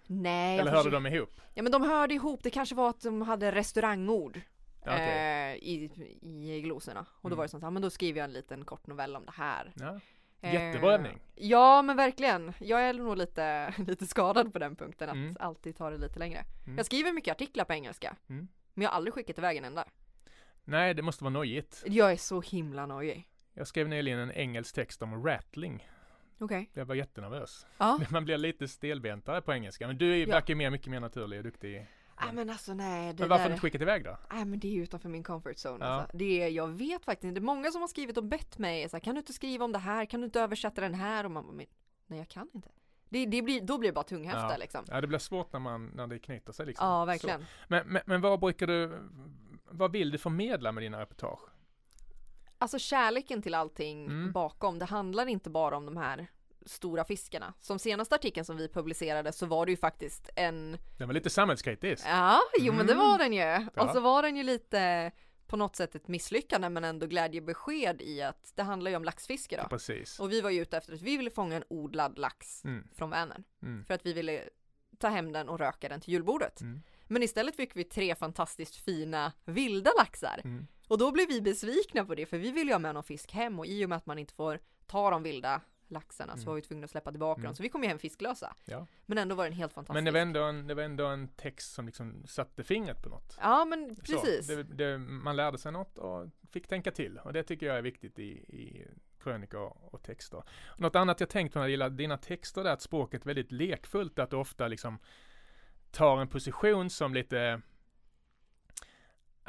Nej, 0.07 0.59
Eller 0.59 0.71
hörde 0.71 0.83
försökte- 0.89 1.09
de 1.09 1.15
ihop? 1.15 1.41
Ja 1.53 1.63
men 1.63 1.71
de 1.71 1.81
hörde 1.81 2.13
ihop, 2.13 2.39
det 2.43 2.49
kanske 2.49 2.75
var 2.75 2.89
att 2.89 3.01
de 3.01 3.21
hade 3.21 3.51
restaurangord. 3.51 4.41
Ja, 4.87 4.93
okej. 4.93 5.51
eh, 5.51 5.55
i, 5.55 5.89
i 6.21 6.61
glosorna. 6.61 7.05
Och 7.11 7.29
då 7.29 7.33
Mm. 7.33 7.37
var 7.37 7.43
det 7.45 7.49
sånt, 7.49 7.63
ja 7.63 7.69
men 7.69 7.81
då 7.81 7.89
skriver 7.89 8.19
jag 8.19 8.25
en 8.25 8.33
liten 8.33 8.65
kort 8.65 8.87
novell 8.87 9.15
om 9.15 9.25
det 9.25 9.31
här. 9.35 9.73
Ja. 9.75 9.99
Eh, 10.41 10.53
Jättebra 10.53 10.93
övning. 10.93 11.19
Ja 11.35 11.81
men 11.81 11.97
verkligen. 11.97 12.53
Jag 12.59 12.81
är 12.81 12.93
nog 12.93 13.17
lite, 13.17 13.73
lite 13.87 14.07
skadad 14.07 14.53
på 14.53 14.59
den 14.59 14.75
punkten, 14.75 15.09
att 15.09 15.15
Mm. 15.15 15.37
alltid 15.39 15.75
ta 15.75 15.89
det 15.89 15.97
lite 15.97 16.19
längre. 16.19 16.43
Mm. 16.65 16.77
Jag 16.77 16.85
skriver 16.85 17.11
mycket 17.13 17.31
artiklar 17.31 17.65
på 17.65 17.73
engelska. 17.73 18.15
Mm. 18.29 18.47
Men 18.73 18.81
jag 18.83 18.89
har 18.89 18.95
aldrig 18.95 19.13
skickat 19.13 19.37
iväg 19.37 19.57
en 19.57 19.65
enda. 19.65 19.85
Nej, 20.63 20.93
det 20.93 21.01
måste 21.01 21.23
vara 21.23 21.33
nojigt. 21.33 21.83
Jag 21.85 22.11
är 22.11 22.15
så 22.17 22.41
himla 22.41 22.85
nojig. 22.85 23.27
Jag 23.53 23.67
skrev 23.67 23.87
nyligen 23.89 24.19
en 24.19 24.31
engelsk 24.31 24.75
text 24.75 25.01
om 25.01 25.25
rattling. 25.25 25.87
Okej. 26.39 26.69
Jag 26.73 26.85
var 26.85 26.95
jättenervös. 26.95 27.65
Ja. 27.77 27.99
Man 28.09 28.25
blir 28.25 28.37
lite 28.37 28.67
stelbentare 28.67 29.41
på 29.41 29.53
engelska. 29.53 29.87
Men 29.87 29.97
du 29.97 30.13
är- 30.13 30.27
Ja. 30.27 30.33
verkar 30.33 30.49
ju 30.53 30.55
mer, 30.55 30.69
mycket 30.69 30.87
mer 30.87 30.99
naturlig 30.99 31.37
och 31.39 31.43
duktig. 31.43 31.87
Nej 32.25 32.33
men 32.33 32.49
alltså 32.49 32.73
nej. 32.73 33.13
Det 33.13 33.19
Men 33.19 33.29
varför 33.29 33.43
där... 33.43 33.51
inte 33.51 33.61
skickat 33.61 33.81
iväg 33.81 34.03
då? 34.03 34.17
Nej 34.33 34.45
men 34.45 34.59
det 34.59 34.67
är 34.67 34.71
ju 34.71 34.83
utanför 34.83 35.09
min 35.09 35.23
comfort 35.23 35.55
zone 35.65 35.85
Ja. 35.85 35.91
alltså. 35.91 36.17
Det 36.17 36.41
är, 36.43 36.47
jag 36.49 36.67
vet 36.67 37.05
faktiskt 37.05 37.23
inte. 37.29 37.41
Många 37.41 37.71
som 37.71 37.81
har 37.81 37.87
skrivit 37.87 38.17
och 38.17 38.23
bett 38.23 38.57
mig 38.57 38.89
så 38.89 38.95
här, 38.95 39.01
kan 39.01 39.15
du 39.15 39.19
inte 39.19 39.33
skriva 39.33 39.65
om 39.65 39.71
det 39.71 39.79
här? 39.79 40.05
Kan 40.05 40.19
du 40.21 40.25
inte 40.25 40.41
översätta 40.41 40.81
den 40.81 40.93
här? 40.93 41.23
Och 41.23 41.31
man 41.31 41.45
bara, 41.47 41.65
nej 42.07 42.19
jag 42.19 42.27
kan 42.27 42.49
inte. 42.53 42.69
Det, 43.09 43.25
det 43.25 43.41
blir, 43.41 43.61
då 43.61 43.77
blir 43.77 43.89
det 43.89 43.93
bara 43.93 44.03
tunghäfta 44.03 44.51
Ja. 44.51 44.57
liksom. 44.57 44.85
Ja, 44.87 45.01
det 45.01 45.07
blir 45.07 45.19
svårt 45.19 45.53
när, 45.53 45.59
man, 45.59 45.87
när 45.95 46.07
det 46.07 46.19
knyter 46.19 46.53
sig 46.53 46.65
liksom. 46.65 46.87
Ja 46.87 47.05
verkligen. 47.05 47.45
Men, 47.67 47.87
men, 47.87 48.01
men 48.05 48.21
vad 48.21 48.39
brukar 48.39 48.67
du, 48.67 48.99
vad 49.69 49.91
vill 49.91 50.11
du 50.11 50.17
förmedla 50.17 50.71
med 50.71 50.83
dina 50.83 50.99
reportage? 51.01 51.39
Alltså 52.57 52.79
kärleken 52.79 53.41
till 53.41 53.53
allting 53.53 54.05
Mm. 54.05 54.31
bakom. 54.31 54.79
Det 54.79 54.85
handlar 54.85 55.27
inte 55.27 55.49
bara 55.49 55.77
om 55.77 55.85
de 55.85 55.97
här 55.97 56.27
stora 56.67 57.03
fiskarna. 57.05 57.53
Som 57.59 57.79
senaste 57.79 58.15
artikeln 58.15 58.45
som 58.45 58.57
vi 58.57 58.67
publicerade 58.67 59.31
så 59.31 59.45
var 59.45 59.65
det 59.65 59.71
ju 59.71 59.77
faktiskt 59.77 60.29
en 60.35 60.77
Den 60.97 61.07
var 61.07 61.13
lite 61.13 61.29
samhällskritisk. 61.29 62.05
Ja, 62.07 62.39
jo 62.59 62.73
men 62.73 62.85
det 62.87 62.93
Mm. 62.93 63.05
var 63.07 63.17
den 63.17 63.33
ju. 63.33 63.39
Ja. 63.39 63.61
Och 63.75 63.89
så 63.89 63.99
var 63.99 64.21
den 64.21 64.35
ju 64.37 64.43
lite 64.43 65.11
på 65.47 65.57
något 65.57 65.75
sätt 65.75 65.95
ett 65.95 66.07
misslyckande 66.07 66.69
men 66.69 66.83
ändå 66.83 67.07
glädjebesked 67.07 68.01
i 68.01 68.21
att 68.21 68.51
det 68.55 68.63
handlar 68.63 68.91
ju 68.91 68.97
om 68.97 69.03
laxfiske 69.03 69.57
då. 69.63 69.67
Precis. 69.69 70.19
Och 70.19 70.31
vi 70.31 70.41
var 70.41 70.49
ju 70.49 70.61
ute 70.61 70.77
efter 70.77 70.93
att 70.93 71.01
vi 71.01 71.17
ville 71.17 71.29
fånga 71.31 71.55
en 71.55 71.63
odlad 71.67 72.17
lax 72.17 72.63
Mm. 72.65 72.87
från 72.95 73.09
Vänern. 73.09 73.43
Mm. 73.61 73.85
För 73.85 73.93
att 73.93 74.05
vi 74.05 74.13
ville 74.13 74.43
ta 74.99 75.07
hem 75.07 75.31
den 75.31 75.49
och 75.49 75.59
röka 75.59 75.89
den 75.89 76.01
till 76.01 76.13
julbordet. 76.13 76.61
Mm. 76.61 76.81
Men 77.07 77.23
istället 77.23 77.55
fick 77.55 77.75
vi 77.75 77.83
tre 77.83 78.15
fantastiskt 78.15 78.75
fina 78.75 79.31
vilda 79.45 79.91
laxar. 79.97 80.41
Mm. 80.43 80.67
Och 80.87 80.97
då 80.97 81.11
blev 81.11 81.27
vi 81.27 81.41
besvikna 81.41 82.05
på 82.05 82.15
det 82.15 82.25
för 82.25 82.37
vi 82.37 82.51
ville 82.51 82.69
ju 82.69 82.73
ha 82.73 82.79
med 82.79 82.93
någon 82.93 83.03
fisk 83.03 83.31
hem 83.31 83.59
och 83.59 83.65
i 83.67 83.85
och 83.85 83.89
med 83.89 83.95
att 83.97 84.05
man 84.05 84.19
inte 84.19 84.33
får 84.33 84.59
ta 84.85 85.09
de 85.09 85.23
vilda 85.23 85.61
laxarna 85.87 86.33
så 86.33 86.37
Mm. 86.37 86.45
var 86.47 86.55
vi 86.55 86.61
tvungna 86.61 86.85
att 86.85 86.91
släppa 86.91 87.11
tillbaka 87.11 87.39
Mm. 87.39 87.45
dem. 87.49 87.55
Så 87.55 87.63
vi 87.63 87.69
kom 87.69 87.83
ju 87.83 87.89
hem 87.89 87.99
fisklösa. 87.99 88.55
Ja. 88.65 88.87
Men 89.05 89.17
ändå 89.17 89.35
var 89.35 89.43
den 89.43 89.53
helt 89.53 89.73
fantastisk. 89.73 89.93
Men 89.93 90.05
det 90.05 90.11
var, 90.11 90.19
ändå 90.19 90.43
en, 90.43 90.67
det 90.67 90.73
var 90.73 90.83
ändå 90.83 91.05
en 91.05 91.27
text 91.27 91.73
som 91.73 91.85
liksom 91.85 92.23
satte 92.27 92.63
fingret 92.63 93.03
på 93.03 93.09
något. 93.09 93.37
Ja 93.41 93.65
men 93.65 93.95
Så, 93.95 94.01
precis. 94.01 94.47
det, 94.47 94.63
det, 94.63 94.97
man 94.97 95.35
lärde 95.35 95.57
sig 95.57 95.71
något 95.71 95.97
och 95.97 96.27
fick 96.51 96.67
tänka 96.67 96.91
till. 96.91 97.17
Och 97.17 97.33
det 97.33 97.43
tycker 97.43 97.65
jag 97.65 97.77
är 97.77 97.81
viktigt 97.81 98.19
i, 98.19 98.31
i 98.31 98.87
krönikor 99.19 99.77
och, 99.93 100.03
texter. 100.03 100.43
Något 100.77 100.95
annat 100.95 101.19
jag 101.19 101.29
tänkt 101.29 101.53
på 101.53 101.59
när 101.59 101.65
det 101.65 101.71
gäller 101.71 101.89
dina 101.89 102.17
texter 102.17 102.65
är 102.65 102.73
att 102.73 102.81
språket 102.81 103.21
är 103.21 103.25
väldigt 103.25 103.51
lekfullt. 103.51 104.19
Att 104.19 104.29
du 104.29 104.35
ofta 104.35 104.67
liksom 104.67 104.99
tar 105.91 106.21
en 106.21 106.27
position 106.27 106.89
som 106.89 107.13
lite 107.13 107.61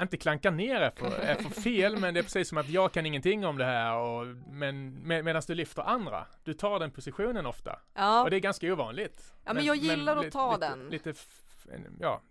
inte 0.02 0.16
klankar 0.16 0.50
ner 0.50 0.92
för, 0.96 1.20
är 1.20 1.34
för 1.34 1.60
fel, 1.60 1.96
men 1.96 2.14
det 2.14 2.20
är 2.20 2.24
precis 2.24 2.48
som 2.48 2.58
att 2.58 2.68
jag 2.68 2.92
kan 2.92 3.06
ingenting 3.06 3.46
om 3.46 3.58
det 3.58 3.64
här 3.64 3.96
och, 3.96 4.26
men 4.48 4.94
med, 4.94 5.24
medan 5.24 5.42
du 5.46 5.54
lyfter 5.54 5.82
andra. 5.82 6.26
Du 6.44 6.54
tar 6.54 6.78
den 6.78 6.90
positionen 6.90 7.46
ofta. 7.46 7.78
Ja. 7.94 8.22
Och 8.22 8.30
det 8.30 8.36
är 8.36 8.40
ganska 8.40 8.72
ovanligt. 8.72 9.32
Ja, 9.44 9.52
men 9.52 9.64
jag 9.64 9.76
gillar 9.76 10.16
att 10.16 10.24
lite- 10.24 10.32
ta 10.32 10.54
lite, 10.54 10.68
den. 10.68 10.88
Lite, 10.88 11.14
ja, 12.00 12.22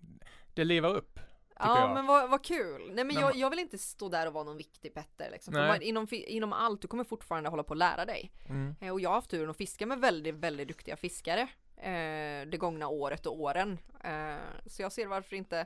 det 0.53 0.63
lever 0.63 0.95
upp. 0.95 1.19
Ja 1.59 1.79
jag. 1.79 1.93
men 1.93 2.05
vad, 2.05 2.29
vad 2.29 2.43
kul! 2.43 2.91
Nej 2.93 3.03
men 3.03 3.15
jag, 3.15 3.35
jag 3.35 3.49
vill 3.49 3.59
inte 3.59 3.77
stå 3.77 4.09
där 4.09 4.27
och 4.27 4.33
vara 4.33 4.43
någon 4.43 4.57
viktig 4.57 4.93
Petter 4.93 5.29
liksom. 5.31 5.53
Man, 5.53 5.81
inom, 5.81 6.07
inom 6.11 6.53
allt, 6.53 6.81
du 6.81 6.87
kommer 6.87 7.03
fortfarande 7.03 7.49
hålla 7.49 7.63
på 7.63 7.73
att 7.73 7.77
lära 7.77 8.05
dig. 8.05 8.31
Eh, 8.81 8.93
och 8.93 9.01
jag 9.01 9.09
har 9.09 9.15
haft 9.15 9.29
turen 9.29 9.49
att 9.49 9.57
fiska 9.57 9.85
med 9.85 9.99
väldigt, 9.99 10.35
väldigt 10.35 10.67
duktiga 10.67 10.95
fiskare 10.95 11.41
eh, 11.77 12.47
det 12.47 12.57
gångna 12.59 12.87
året 12.87 13.25
och 13.25 13.39
åren. 13.39 13.79
Eh, 14.03 14.35
så 14.65 14.81
jag 14.81 14.91
ser 14.91 15.07
varför 15.07 15.35
inte 15.35 15.65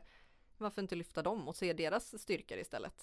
varför 0.62 0.82
inte 0.82 0.96
lyfta 0.96 1.22
dem 1.22 1.48
och 1.48 1.56
se 1.56 1.74
deras 1.74 2.22
styrkor 2.22 2.58
istället? 2.58 2.94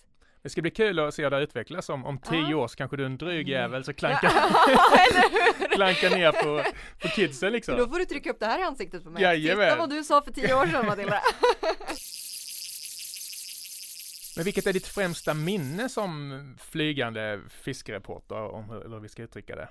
Det 0.42 0.48
ska 0.48 0.62
bli 0.62 0.70
kul 0.70 0.98
att 0.98 1.14
se 1.14 1.28
det 1.28 1.40
utvecklas. 1.42 1.88
Om, 1.88 2.04
om 2.04 2.18
tio 2.18 2.54
år 2.54 2.68
så 2.68 2.76
kanske 2.76 2.96
du 2.96 3.02
är 3.02 3.06
en 3.06 3.18
dryg 3.18 3.48
jävel 3.48 3.84
så 3.84 3.94
klankar, 3.94 4.28
hur? 5.58 5.68
klankar 5.68 6.10
ner 6.10 6.32
på, 6.32 6.70
på 7.02 7.08
kidsen 7.08 7.52
liksom. 7.52 7.76
Då 7.76 7.88
får 7.88 7.98
du 7.98 8.04
trycka 8.04 8.30
upp 8.30 8.40
det 8.40 8.46
här 8.46 8.58
i 8.58 8.62
ansiktet 8.62 9.04
på 9.04 9.10
mig. 9.10 9.22
Jajamän. 9.22 9.66
Titta 9.66 9.78
vad 9.78 9.90
du 9.90 10.04
sa 10.04 10.22
för 10.22 10.32
tio 10.32 10.54
år 10.54 10.66
sedan 10.66 10.86
Matilda. 10.86 11.20
Men 14.38 14.44
vilket 14.44 14.66
är 14.66 14.72
ditt 14.72 14.86
främsta 14.86 15.34
minne 15.34 15.88
som 15.88 16.54
flygande 16.58 17.40
fiskereporter, 17.48 18.40
om 18.40 18.70
hur, 18.70 18.84
eller 18.84 18.96
hur 18.96 19.02
vi 19.02 19.08
ska 19.08 19.22
uttrycka 19.22 19.56
det? 19.56 19.68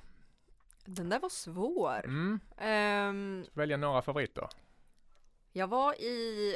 Den 0.86 1.10
där 1.10 1.20
var 1.20 1.30
svår. 1.30 2.06
Mm. 2.06 2.40
Ehm, 2.58 3.46
Välja 3.54 3.78
några 3.78 4.02
favoriter. 4.02 4.48
Jag 5.52 5.68
var 5.68 5.94
i, 5.94 6.56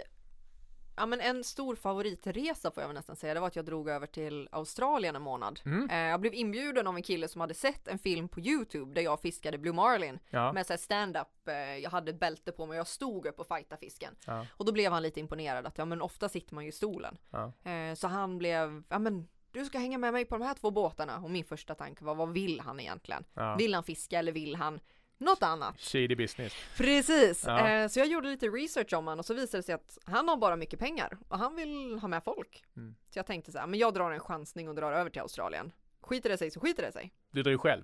ja 1.01 1.05
men 1.05 1.21
en 1.21 1.43
stor 1.43 1.75
favoritresa 1.75 2.71
får 2.71 2.83
jag 2.83 2.87
väl 2.87 2.95
nästan 2.95 3.15
säga, 3.15 3.33
det 3.33 3.39
var 3.39 3.47
att 3.47 3.55
jag 3.55 3.65
drog 3.65 3.89
över 3.89 4.07
till 4.07 4.49
Australien 4.51 5.15
en 5.15 5.21
månad. 5.21 5.59
Mm. 5.65 5.89
Eh, 5.89 5.97
Jag 5.97 6.21
blev 6.21 6.33
inbjuden 6.33 6.87
av 6.87 6.95
en 6.95 7.03
kille 7.03 7.27
som 7.27 7.41
hade 7.41 7.53
sett 7.53 7.87
en 7.87 7.99
film 7.99 8.27
på 8.29 8.39
Youtube 8.39 8.93
där 8.93 9.01
jag 9.01 9.21
fiskade 9.21 9.57
Blue 9.57 9.73
Marlin 9.73 10.19
Ja. 10.29 10.53
med 10.53 10.79
stand-up, 10.79 11.47
eh, 11.47 11.77
jag 11.77 11.89
hade 11.89 12.13
bälte 12.13 12.51
på 12.51 12.65
mig, 12.65 12.77
jag 12.77 12.87
stod 12.87 13.25
upp 13.25 13.39
och 13.39 13.47
fightade 13.47 13.79
fisken. 13.79 14.15
Ja. 14.25 14.45
Och 14.57 14.65
då 14.65 14.71
blev 14.71 14.91
han 14.91 15.03
lite 15.03 15.19
imponerad 15.19 15.65
att 15.65 15.77
ja 15.77 15.85
men 15.85 16.01
ofta 16.01 16.29
sitter 16.29 16.55
man 16.55 16.63
ju 16.63 16.69
i 16.69 16.73
stolen. 16.73 17.17
Ja. 17.29 17.53
Eh, 17.71 17.93
Så 17.95 18.07
han 18.07 18.37
blev, 18.37 18.83
ja 18.89 18.99
men 18.99 19.27
du 19.51 19.65
ska 19.65 19.77
hänga 19.79 19.97
med 19.97 20.13
mig 20.13 20.25
på 20.25 20.37
de 20.37 20.43
här 20.45 20.53
två 20.53 20.71
båtarna. 20.71 21.17
Och 21.19 21.31
min 21.31 21.43
första 21.45 21.75
tanke 21.75 22.03
var, 22.03 22.15
vad 22.15 22.33
vill 22.33 22.59
han 22.59 22.79
egentligen? 22.79 23.23
Vill 23.57 23.73
han 23.73 23.83
fiska 23.83 24.19
eller 24.19 24.31
vill 24.31 24.55
han 24.55 24.79
något 25.21 25.43
annat? 25.43 25.79
Shady 25.79 26.15
business. 26.15 26.53
Precis! 26.77 27.43
Ja. 27.45 27.69
Eh, 27.69 27.87
så 27.87 27.99
jag 27.99 28.07
gjorde 28.07 28.29
lite 28.29 28.47
research 28.47 28.93
om 28.93 29.07
han 29.07 29.19
och 29.19 29.25
så 29.25 29.33
visade 29.33 29.57
det 29.57 29.65
sig 29.65 29.75
att 29.75 29.97
han 30.05 30.27
har 30.27 30.37
bara 30.37 30.55
mycket 30.55 30.79
pengar 30.79 31.17
och 31.27 31.37
han 31.37 31.55
vill 31.55 31.99
ha 31.99 32.07
med 32.07 32.23
folk. 32.23 32.63
Mm. 32.77 32.95
Så 33.09 33.19
jag 33.19 33.25
tänkte 33.25 33.51
så 33.51 33.59
här, 33.59 33.67
men 33.67 33.79
jag 33.79 33.93
drar 33.93 34.11
en 34.11 34.19
chansning 34.19 34.69
och 34.69 34.75
drar 34.75 34.91
över 34.91 35.09
till 35.09 35.21
Australien. 35.21 35.71
Skiter 36.01 36.29
det 36.29 36.37
sig 36.37 36.51
så 36.51 36.59
skiter 36.59 36.83
det 36.83 36.91
sig. 36.91 37.13
Du 37.31 37.43
drog 37.43 37.61
själv? 37.61 37.83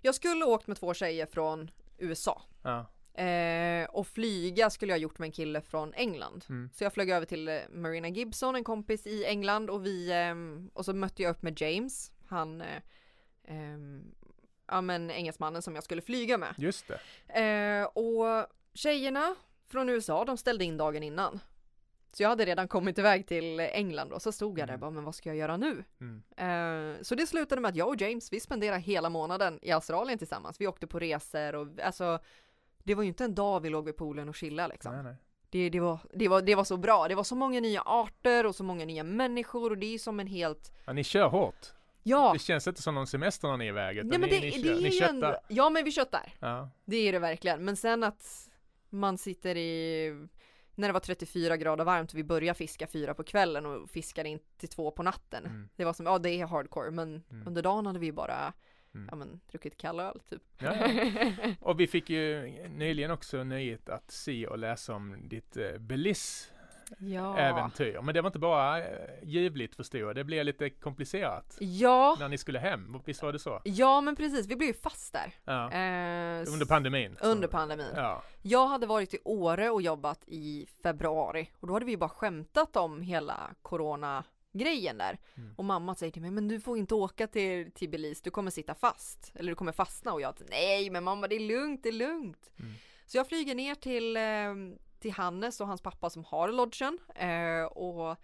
Jag 0.00 0.14
skulle 0.14 0.44
åkt 0.44 0.66
med 0.66 0.76
två 0.76 0.94
tjejer 0.94 1.26
från 1.26 1.70
USA. 1.98 2.42
Ja. 2.62 2.86
Eh, 3.14 3.84
och 3.90 4.06
flyga 4.06 4.70
skulle 4.70 4.92
jag 4.92 4.98
gjort 4.98 5.18
med 5.18 5.26
en 5.26 5.32
kille 5.32 5.60
från 5.60 5.94
England. 5.94 6.44
Mm. 6.48 6.70
Så 6.72 6.84
jag 6.84 6.92
flög 6.92 7.10
över 7.10 7.26
till 7.26 7.48
eh, 7.48 7.58
Marina 7.70 8.08
Gibson, 8.08 8.56
en 8.56 8.64
kompis 8.64 9.06
i 9.06 9.24
England 9.24 9.70
och 9.70 9.86
vi 9.86 10.12
ehm, 10.12 10.70
och 10.74 10.84
så 10.84 10.92
mötte 10.92 11.22
jag 11.22 11.30
upp 11.30 11.42
med 11.42 11.60
James, 11.60 12.12
han 12.26 12.60
eh, 12.60 12.66
ehm, 13.44 14.14
ja 14.70 14.80
men 14.80 15.10
engelsmannen 15.10 15.62
som 15.62 15.74
jag 15.74 15.84
skulle 15.84 16.02
flyga 16.02 16.38
med. 16.38 16.54
Just 16.58 16.84
det. 16.88 17.40
Eh, 17.42 17.84
och 17.84 18.46
tjejerna 18.74 19.34
från 19.68 19.88
USA, 19.88 20.24
de 20.24 20.36
ställde 20.36 20.64
in 20.64 20.76
dagen 20.76 21.02
innan. 21.02 21.40
Så 22.12 22.22
jag 22.22 22.28
hade 22.28 22.44
redan 22.44 22.68
kommit 22.68 22.98
iväg 22.98 23.26
till 23.26 23.60
England 23.60 24.12
och 24.12 24.22
så 24.22 24.32
stod 24.32 24.58
jag 24.58 24.68
där 24.68 24.74
Mm. 24.74 24.80
bara, 24.80 24.90
men 24.90 25.04
vad 25.04 25.14
ska 25.14 25.28
jag 25.28 25.36
göra 25.36 25.56
nu? 25.56 25.84
Mm. 26.00 26.22
Eh, 26.36 27.02
så 27.02 27.14
det 27.14 27.26
slutade 27.26 27.60
med 27.60 27.68
att 27.68 27.76
jag 27.76 27.88
och 27.88 28.00
James, 28.00 28.32
vi 28.32 28.40
spenderade 28.40 28.80
hela 28.80 29.08
månaden 29.10 29.58
i 29.62 29.70
Australien 29.72 30.18
tillsammans. 30.18 30.60
Vi 30.60 30.66
åkte 30.66 30.86
på 30.86 30.98
resor 30.98 31.54
och 31.54 31.66
alltså, 31.84 32.18
det 32.78 32.94
var 32.94 33.02
ju 33.02 33.08
inte 33.08 33.24
en 33.24 33.34
dag 33.34 33.60
vi 33.60 33.68
låg 33.70 33.84
vid 33.84 33.96
poolen 33.96 34.28
och 34.28 34.34
chillade 34.34 34.68
liksom. 34.68 34.94
Nej, 34.94 35.02
nej. 35.02 35.14
Det, 35.50 35.70
det, 35.70 35.80
var, 35.80 35.98
det, 36.14 36.28
var, 36.28 36.42
det 36.42 36.54
var 36.54 36.64
så 36.64 36.76
bra. 36.76 37.08
Det 37.08 37.14
var 37.14 37.24
så 37.24 37.34
många 37.36 37.60
nya 37.60 37.82
arter 37.82 38.46
och 38.46 38.54
så 38.54 38.64
många 38.64 38.84
nya 38.84 39.04
människor 39.04 39.70
och 39.70 39.78
det 39.78 39.94
är 39.94 39.98
som 39.98 40.20
en 40.20 40.26
helt, 40.26 40.72
Ja, 40.84 40.92
ni 40.92 41.04
kör 41.04 41.28
hårt. 41.28 41.66
Ja. 42.02 42.32
Det 42.32 42.38
känns 42.38 42.66
inte 42.66 42.82
som 42.82 42.94
någon 42.94 43.06
semester 43.06 43.48
när 43.48 43.56
ni 43.56 43.64
är 43.64 43.68
iväg. 43.68 43.96
Utan 43.96 44.08
Nej 44.08 44.18
men 44.18 44.28
ni, 44.30 44.40
det, 44.40 44.56
ni, 44.56 44.62
det 44.62 44.68
är 44.86 44.90
ni 44.90 44.98
ändå, 45.08 45.36
ja 45.48 45.70
men 45.70 45.84
vi 45.84 45.92
köttar. 45.92 46.32
Ja. 46.40 46.70
Det 46.84 46.96
är 46.96 47.12
det 47.12 47.18
verkligen. 47.18 47.64
Men 47.64 47.76
sen 47.76 48.04
att 48.04 48.48
man 48.90 49.18
sitter 49.18 49.56
i 49.56 50.26
när 50.74 50.88
det 50.88 50.92
var 50.92 51.00
34 51.00 51.56
grader 51.56 51.84
varmt 51.84 52.12
och 52.12 52.18
vi 52.18 52.24
började 52.24 52.58
fiska 52.58 52.86
fyra 52.86 53.14
på 53.14 53.24
kvällen 53.24 53.66
och 53.66 53.90
fiskade 53.90 54.28
in 54.28 54.38
till 54.58 54.68
två 54.68 54.90
på 54.90 55.02
natten. 55.02 55.44
Mm. 55.46 55.68
Det 55.76 55.84
var 55.84 55.92
som, 55.92 56.06
ja 56.06 56.18
det 56.18 56.30
är 56.30 56.46
hardcore 56.46 56.90
men 56.90 57.22
Mm. 57.30 57.46
under 57.46 57.62
dagen 57.62 57.86
hade 57.86 57.98
vi 57.98 58.12
bara, 58.12 58.52
Mm. 58.94 59.08
ja 59.10 59.16
men 59.16 59.40
druckit 59.50 59.76
kall 59.76 60.00
öl 60.00 60.20
typ. 60.28 60.42
Ja, 60.58 60.74
Och 61.60 61.80
vi 61.80 61.86
fick 61.86 62.10
ju 62.10 62.42
nyligen 62.68 63.10
också 63.10 63.44
nöjet 63.44 63.88
att 63.88 64.10
se 64.10 64.46
och 64.46 64.58
läsa 64.58 64.94
om 64.94 65.28
ditt 65.28 65.56
eh, 65.56 65.78
Belize-äventyr. 65.78 66.59
Ja. 66.98 67.70
Men 68.02 68.14
det 68.14 68.20
var 68.20 68.28
inte 68.28 68.38
bara 68.38 68.78
eh, 68.78 68.84
ljuvligt 69.22 69.76
förstår 69.76 70.00
jag. 70.00 70.14
Det 70.14 70.24
blev 70.24 70.44
lite 70.44 70.70
komplicerat 70.70 71.56
Ja, 71.60 72.16
när 72.20 72.28
ni 72.28 72.38
skulle 72.38 72.58
hem. 72.58 72.96
Visst 73.04 73.22
var 73.22 73.32
det 73.32 73.38
så? 73.38 73.60
ja 73.64 74.00
men 74.00 74.16
precis, 74.16 74.46
vi 74.46 74.56
blev 74.56 74.68
ju 74.68 74.74
fast 74.74 75.12
där. 75.12 75.34
Ja. 75.44 75.64
Eh, 75.72 76.52
Under 76.52 76.66
pandemin. 76.66 77.16
så- 77.20 77.26
under 77.26 77.48
pandemin. 77.48 77.86
Ja. 77.96 78.22
Jag 78.42 78.66
hade 78.66 78.86
varit 78.86 79.14
i 79.14 79.18
Åre 79.24 79.70
och 79.70 79.82
jobbat 79.82 80.20
i 80.26 80.66
februari 80.82 81.50
och 81.60 81.66
då 81.66 81.72
hade 81.74 81.86
vi 81.86 81.96
bara 81.96 82.10
skämtat 82.10 82.76
om 82.76 83.02
hela 83.02 83.50
corona 83.62 84.24
grejen 84.52 84.98
där. 84.98 85.18
Mm. 85.36 85.54
Och 85.56 85.64
mamma 85.64 85.94
säger 85.94 86.12
till 86.12 86.22
mig, 86.22 86.30
men 86.30 86.48
du 86.48 86.60
får 86.60 86.78
inte 86.78 86.94
åka 86.94 87.26
till, 87.26 87.72
till 87.72 87.88
Belize, 87.90 88.20
du 88.24 88.30
kommer 88.30 88.50
sitta 88.50 88.74
fast. 88.74 89.32
Eller 89.34 89.48
du 89.52 89.54
kommer 89.54 89.72
fastna 89.72 90.12
och 90.12 90.20
jag, 90.20 90.34
nej 90.50 90.90
men 90.90 91.04
mamma 91.04 91.28
det 91.28 91.34
är 91.36 91.40
lugnt, 91.40 91.82
det 91.82 91.88
är 91.88 91.92
lugnt. 91.92 92.50
Mm. 92.58 92.72
Så 93.06 93.16
jag 93.16 93.28
flyger 93.28 93.54
ner 93.54 93.74
till, 93.74 94.16
eh, 94.16 94.22
till 95.00 95.12
Hannes 95.12 95.60
och 95.60 95.66
hans 95.66 95.80
pappa 95.82 96.10
som 96.10 96.24
har 96.24 96.48
lodgen. 96.48 96.98
Eh, 97.14 97.62
och 97.64 98.16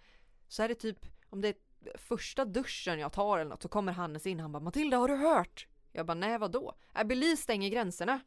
så 0.47 0.63
är 0.63 0.67
det 0.67 0.75
typ, 0.75 1.05
om 1.29 1.41
det 1.41 1.47
är 1.47 1.55
första 1.97 2.45
duschen 2.45 2.99
jag 2.99 3.11
tar 3.11 3.37
eller 3.39 3.49
något 3.49 3.61
så 3.61 3.69
kommer 3.69 3.91
Hannes 3.93 4.27
in, 4.27 4.39
han 4.39 4.51
bara 4.51 4.59
Matilda 4.63 4.97
har 4.97 5.07
du 5.07 5.15
hört? 5.15 5.67
Jag 5.91 6.05
bara 6.05 6.13
nej 6.13 6.37
vadå? 6.37 6.73
Äh, 6.95 7.03
Belize 7.03 7.43
stänger 7.43 7.69
gränserna. 7.69 8.19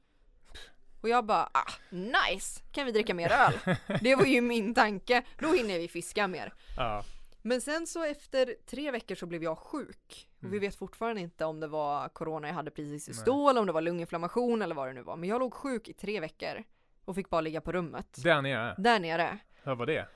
Och 1.03 1.09
jag 1.09 1.25
bara 1.27 1.51
ah, 1.53 1.73
nice, 1.91 2.61
kan 2.73 2.87
vi 2.87 2.93
dricka 2.93 3.15
mer 3.15 3.33
öl? 3.33 3.77
Det 4.01 4.15
var 4.17 4.25
ju 4.25 4.41
min 4.41 4.75
tanke, 4.75 5.23
då 5.39 5.53
hinner 5.53 5.79
vi 5.79 5.89
fiska 5.89 6.27
mer. 6.29 6.55
Ja. 6.77 7.05
Men 7.43 7.61
sen 7.61 7.87
så 7.87 8.05
efter 8.05 8.55
tre 8.67 8.91
veckor 8.91 9.15
så 9.15 9.27
blev 9.27 9.43
jag 9.43 9.59
sjuk. 9.59 10.29
Och 10.39 10.45
vi 10.45 10.49
Mm. 10.49 10.61
vet 10.61 10.77
fortfarande 10.77 11.21
inte 11.21 11.45
om 11.45 11.61
det 11.61 11.67
var 11.67 12.09
corona 12.09 12.49
jag 12.49 12.55
hade 12.55 12.71
precis 12.71 13.09
i 13.09 13.11
Nej. 13.11 13.21
stå 13.21 13.51
eller 13.51 13.61
om 13.61 13.67
det 13.67 13.73
var 13.73 13.81
lunginflammation 13.81 14.63
eller 14.63 14.75
vad 14.75 14.89
det 14.89 14.93
nu 14.93 15.03
var. 15.03 15.17
Men 15.17 15.29
jag 15.29 15.39
låg 15.41 15.55
sjuk 15.55 15.89
i 15.89 15.93
tre 15.93 16.21
veckor 16.21 16.65
och 17.05 17.15
fick 17.15 17.31
bara 17.31 17.41
ligga 17.41 17.61
på 17.61 17.73
rummet. 17.73 18.07
Där 18.25 18.43
nere. 18.43 18.75
Där 18.79 19.01
nere. 19.01 19.39
Hur 19.63 19.75
var 19.75 19.87
det? 19.87 20.07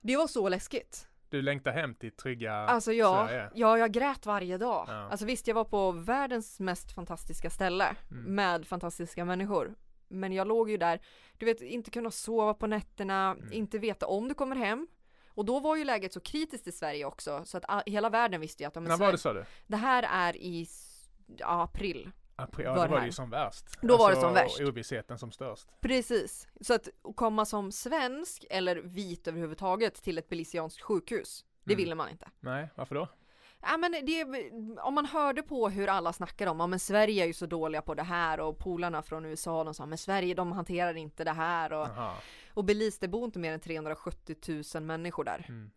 Det 0.00 0.16
var 0.16 0.26
så 0.26 0.48
läskigt. 0.48 1.06
Du 1.28 1.42
längtar 1.42 1.72
hem 1.72 1.94
till 1.94 2.12
trygga 2.16 2.52
Alltså 2.54 2.92
ja, 2.92 3.26
Sverige? 3.28 3.50
ja, 3.54 3.78
jag 3.78 3.92
grät 3.92 4.26
varje 4.26 4.58
dag. 4.58 4.84
Ja. 4.88 4.92
Alltså 5.10 5.26
visst, 5.26 5.46
jag 5.46 5.54
var 5.54 5.64
på 5.64 5.92
världens 5.92 6.60
mest 6.60 6.92
fantastiska 6.92 7.50
ställe 7.50 7.96
Mm. 8.10 8.34
med 8.34 8.66
fantastiska 8.66 9.24
människor. 9.24 9.74
Men 10.08 10.32
jag 10.32 10.46
låg 10.46 10.70
ju 10.70 10.76
där, 10.76 11.00
du 11.38 11.46
vet, 11.46 11.60
inte 11.60 11.90
kunna 11.90 12.10
sova 12.10 12.54
på 12.54 12.66
nätterna, 12.66 13.30
Mm. 13.38 13.52
inte 13.52 13.78
veta 13.78 14.06
om 14.06 14.28
du 14.28 14.34
kommer 14.34 14.56
hem. 14.56 14.86
Och 15.28 15.44
då 15.44 15.60
var 15.60 15.76
ju 15.76 15.84
läget 15.84 16.12
så 16.12 16.20
kritiskt 16.20 16.66
i 16.66 16.72
Sverige 16.72 17.04
också, 17.04 17.42
så 17.44 17.58
att 17.62 17.82
hela 17.86 18.10
världen 18.10 18.40
visste 18.40 18.62
ju 18.62 18.66
att 18.66 18.74
ja, 18.74 18.80
men 18.80 18.88
När 18.90 18.96
var 18.96 19.12
det 19.12 19.18
sa 19.18 19.32
du? 19.32 19.44
det 19.66 19.76
här 19.76 20.02
är 20.12 20.36
i 20.36 20.66
ja, 21.36 21.62
april. 21.62 22.10
April, 22.40 22.64
ja, 22.66 22.74
Var 22.74 22.88
då 22.88 22.92
var 22.94 23.00
det 23.00 23.06
ju 23.06 23.12
som 23.12 23.30
värst. 23.30 23.64
Då 23.82 23.96
var 23.96 24.10
det 24.10 24.16
Alltså, 24.16 24.20
som 24.20 24.34
värst. 24.34 24.60
ovissheten 24.60 25.18
som 25.18 25.32
störst. 25.32 25.68
Precis. 25.80 26.48
Så 26.60 26.74
att 26.74 26.88
komma 27.14 27.44
som 27.44 27.72
svensk 27.72 28.44
eller 28.50 28.76
vit 28.76 29.28
överhuvudtaget 29.28 29.94
till 30.02 30.18
ett 30.18 30.28
belisianskt 30.28 30.80
sjukhus, 30.82 31.44
det 31.64 31.72
Mm. 31.72 31.82
ville 31.84 31.94
man 31.94 32.08
inte. 32.08 32.28
Nej, 32.40 32.68
varför 32.74 32.94
då? 32.94 33.08
Ja 33.62 33.76
men 33.76 33.92
det, 33.92 34.24
om 34.80 34.94
man 34.94 35.06
hörde 35.06 35.42
på 35.42 35.68
hur 35.68 35.88
alla 35.88 36.12
snackar 36.12 36.46
om, 36.46 36.60
ja 36.60 36.66
men 36.66 36.78
Sverige 36.78 37.22
är 37.22 37.26
ju 37.26 37.32
så 37.32 37.46
dåliga 37.46 37.82
på 37.82 37.94
det 37.94 38.02
här 38.02 38.40
och 38.40 38.58
polarna 38.58 39.02
från 39.02 39.24
USA 39.24 39.64
de 39.64 39.74
sa, 39.74 39.86
men 39.86 39.98
Sverige 39.98 40.34
de 40.34 40.52
hanterar 40.52 40.94
inte 40.96 41.24
det 41.24 41.32
här 41.32 41.72
och, 41.72 41.88
och 42.54 42.64
Belize 42.64 42.98
det 43.00 43.08
bor 43.08 43.24
inte 43.24 43.38
mer 43.38 43.52
än 43.52 43.60
370 43.60 44.36
000 44.74 44.82
människor 44.82 45.24
där. 45.24 45.46
Mm. 45.48 45.70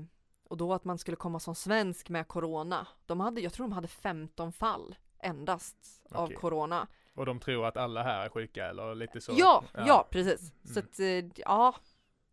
Eh, 0.00 0.06
och 0.48 0.56
då 0.56 0.72
att 0.74 0.84
man 0.84 0.98
skulle 0.98 1.16
komma 1.16 1.40
som 1.40 1.54
svensk 1.54 2.08
med 2.08 2.28
corona, 2.28 2.86
de 3.06 3.20
hade, 3.20 3.40
jag 3.40 3.52
tror 3.52 3.66
de 3.68 3.72
hade 3.72 3.88
15 3.88 4.52
fall 4.52 4.96
endast 5.26 5.76
av 6.10 6.24
Okej. 6.24 6.36
corona. 6.36 6.86
Och 7.14 7.26
de 7.26 7.40
tror 7.40 7.66
att 7.66 7.76
alla 7.76 8.02
här 8.02 8.24
är 8.24 8.28
sjuka 8.28 8.66
eller 8.66 8.94
lite 8.94 9.20
så? 9.20 9.32
Ja, 9.36 9.64
ja, 9.86 10.06
precis. 10.10 10.52
Så 10.64 10.78
Mm. 10.80 10.88
att, 10.92 11.00
eh, 11.00 11.40
ja. 11.44 11.74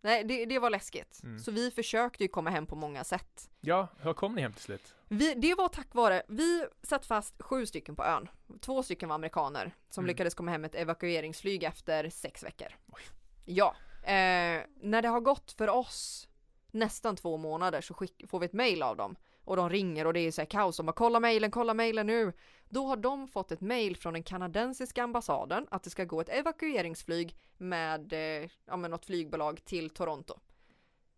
Nej, 0.02 0.24
det, 0.24 0.46
det 0.46 0.60
var 0.60 0.70
läskigt. 0.70 1.20
Mm. 1.24 1.40
Så 1.40 1.52
vi 1.52 1.72
försökte 1.72 2.24
ju 2.24 2.28
komma 2.28 2.50
hem 2.50 2.66
på 2.66 2.76
många 2.76 3.04
sätt. 3.04 3.50
Ja, 3.62 3.88
hur 4.00 4.14
kom 4.14 4.36
ni 4.36 4.42
hem 4.42 4.54
till 4.54 4.62
slut? 4.64 4.96
Vi, 5.08 5.34
det 5.34 5.56
var 5.56 5.68
tack 5.70 5.94
vare, 5.96 6.24
vi 6.28 6.66
satt 6.84 7.06
fast 7.06 7.42
sju 7.42 7.66
stycken 7.66 7.96
på 7.96 8.04
ön. 8.04 8.28
Två 8.62 8.84
stycken 8.84 9.10
var 9.10 9.16
amerikaner 9.16 9.72
som 9.90 10.02
Mm. 10.04 10.08
lyckades 10.08 10.34
komma 10.34 10.52
hem 10.52 10.62
med 10.62 10.70
ett 10.76 10.82
evakueringsflyg 10.82 11.64
efter 11.64 12.10
sex 12.10 12.44
veckor. 12.44 12.68
Oj. 12.88 13.02
Ja, 13.46 13.76
eh, 14.04 14.62
när 14.82 15.02
det 15.02 15.08
har 15.08 15.20
gått 15.22 15.52
för 15.52 15.70
oss 15.70 16.28
nästan 16.72 17.16
två 17.16 17.38
månader 17.38 17.82
så 17.82 17.94
skick, 17.94 18.30
får 18.30 18.40
vi 18.40 18.46
ett 18.46 18.54
mail 18.54 18.84
av 18.84 18.98
dem 18.98 19.16
och 19.46 19.56
de 19.56 19.70
ringer 19.70 20.08
och 20.08 20.14
det 20.14 20.20
är 20.20 20.32
så 20.32 20.42
här 20.42 20.46
kaos. 20.46 20.78
De 20.78 20.86
bara 20.86 20.94
kolla 20.94 21.20
mailen, 21.20 21.52
kolla 21.52 21.74
mailen 21.74 22.08
nu. 22.08 22.34
Då 22.74 22.86
har 22.86 22.98
de 22.98 23.28
fått 23.28 23.52
ett 23.52 23.62
mail 23.62 23.98
från 23.98 24.14
den 24.14 24.24
kanadensiska 24.24 25.04
ambassaden 25.04 25.68
att 25.72 25.84
det 25.84 25.90
ska 25.90 26.04
gå 26.04 26.22
ett 26.22 26.30
evakueringsflyg 26.30 27.36
med, 27.58 28.14
eh, 28.14 28.50
ja, 28.66 28.78
med 28.78 28.92
något 28.92 29.06
flygbolag 29.06 29.66
till 29.66 29.90
Toronto. 29.90 30.40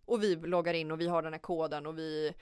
Och 0.05 0.23
vi 0.23 0.35
loggar 0.35 0.73
in 0.73 0.91
och 0.91 1.01
vi 1.01 1.07
har 1.07 1.21
den 1.21 1.33
här 1.33 1.39
koden 1.39 1.85
och 1.85 1.97
vi 1.97 2.33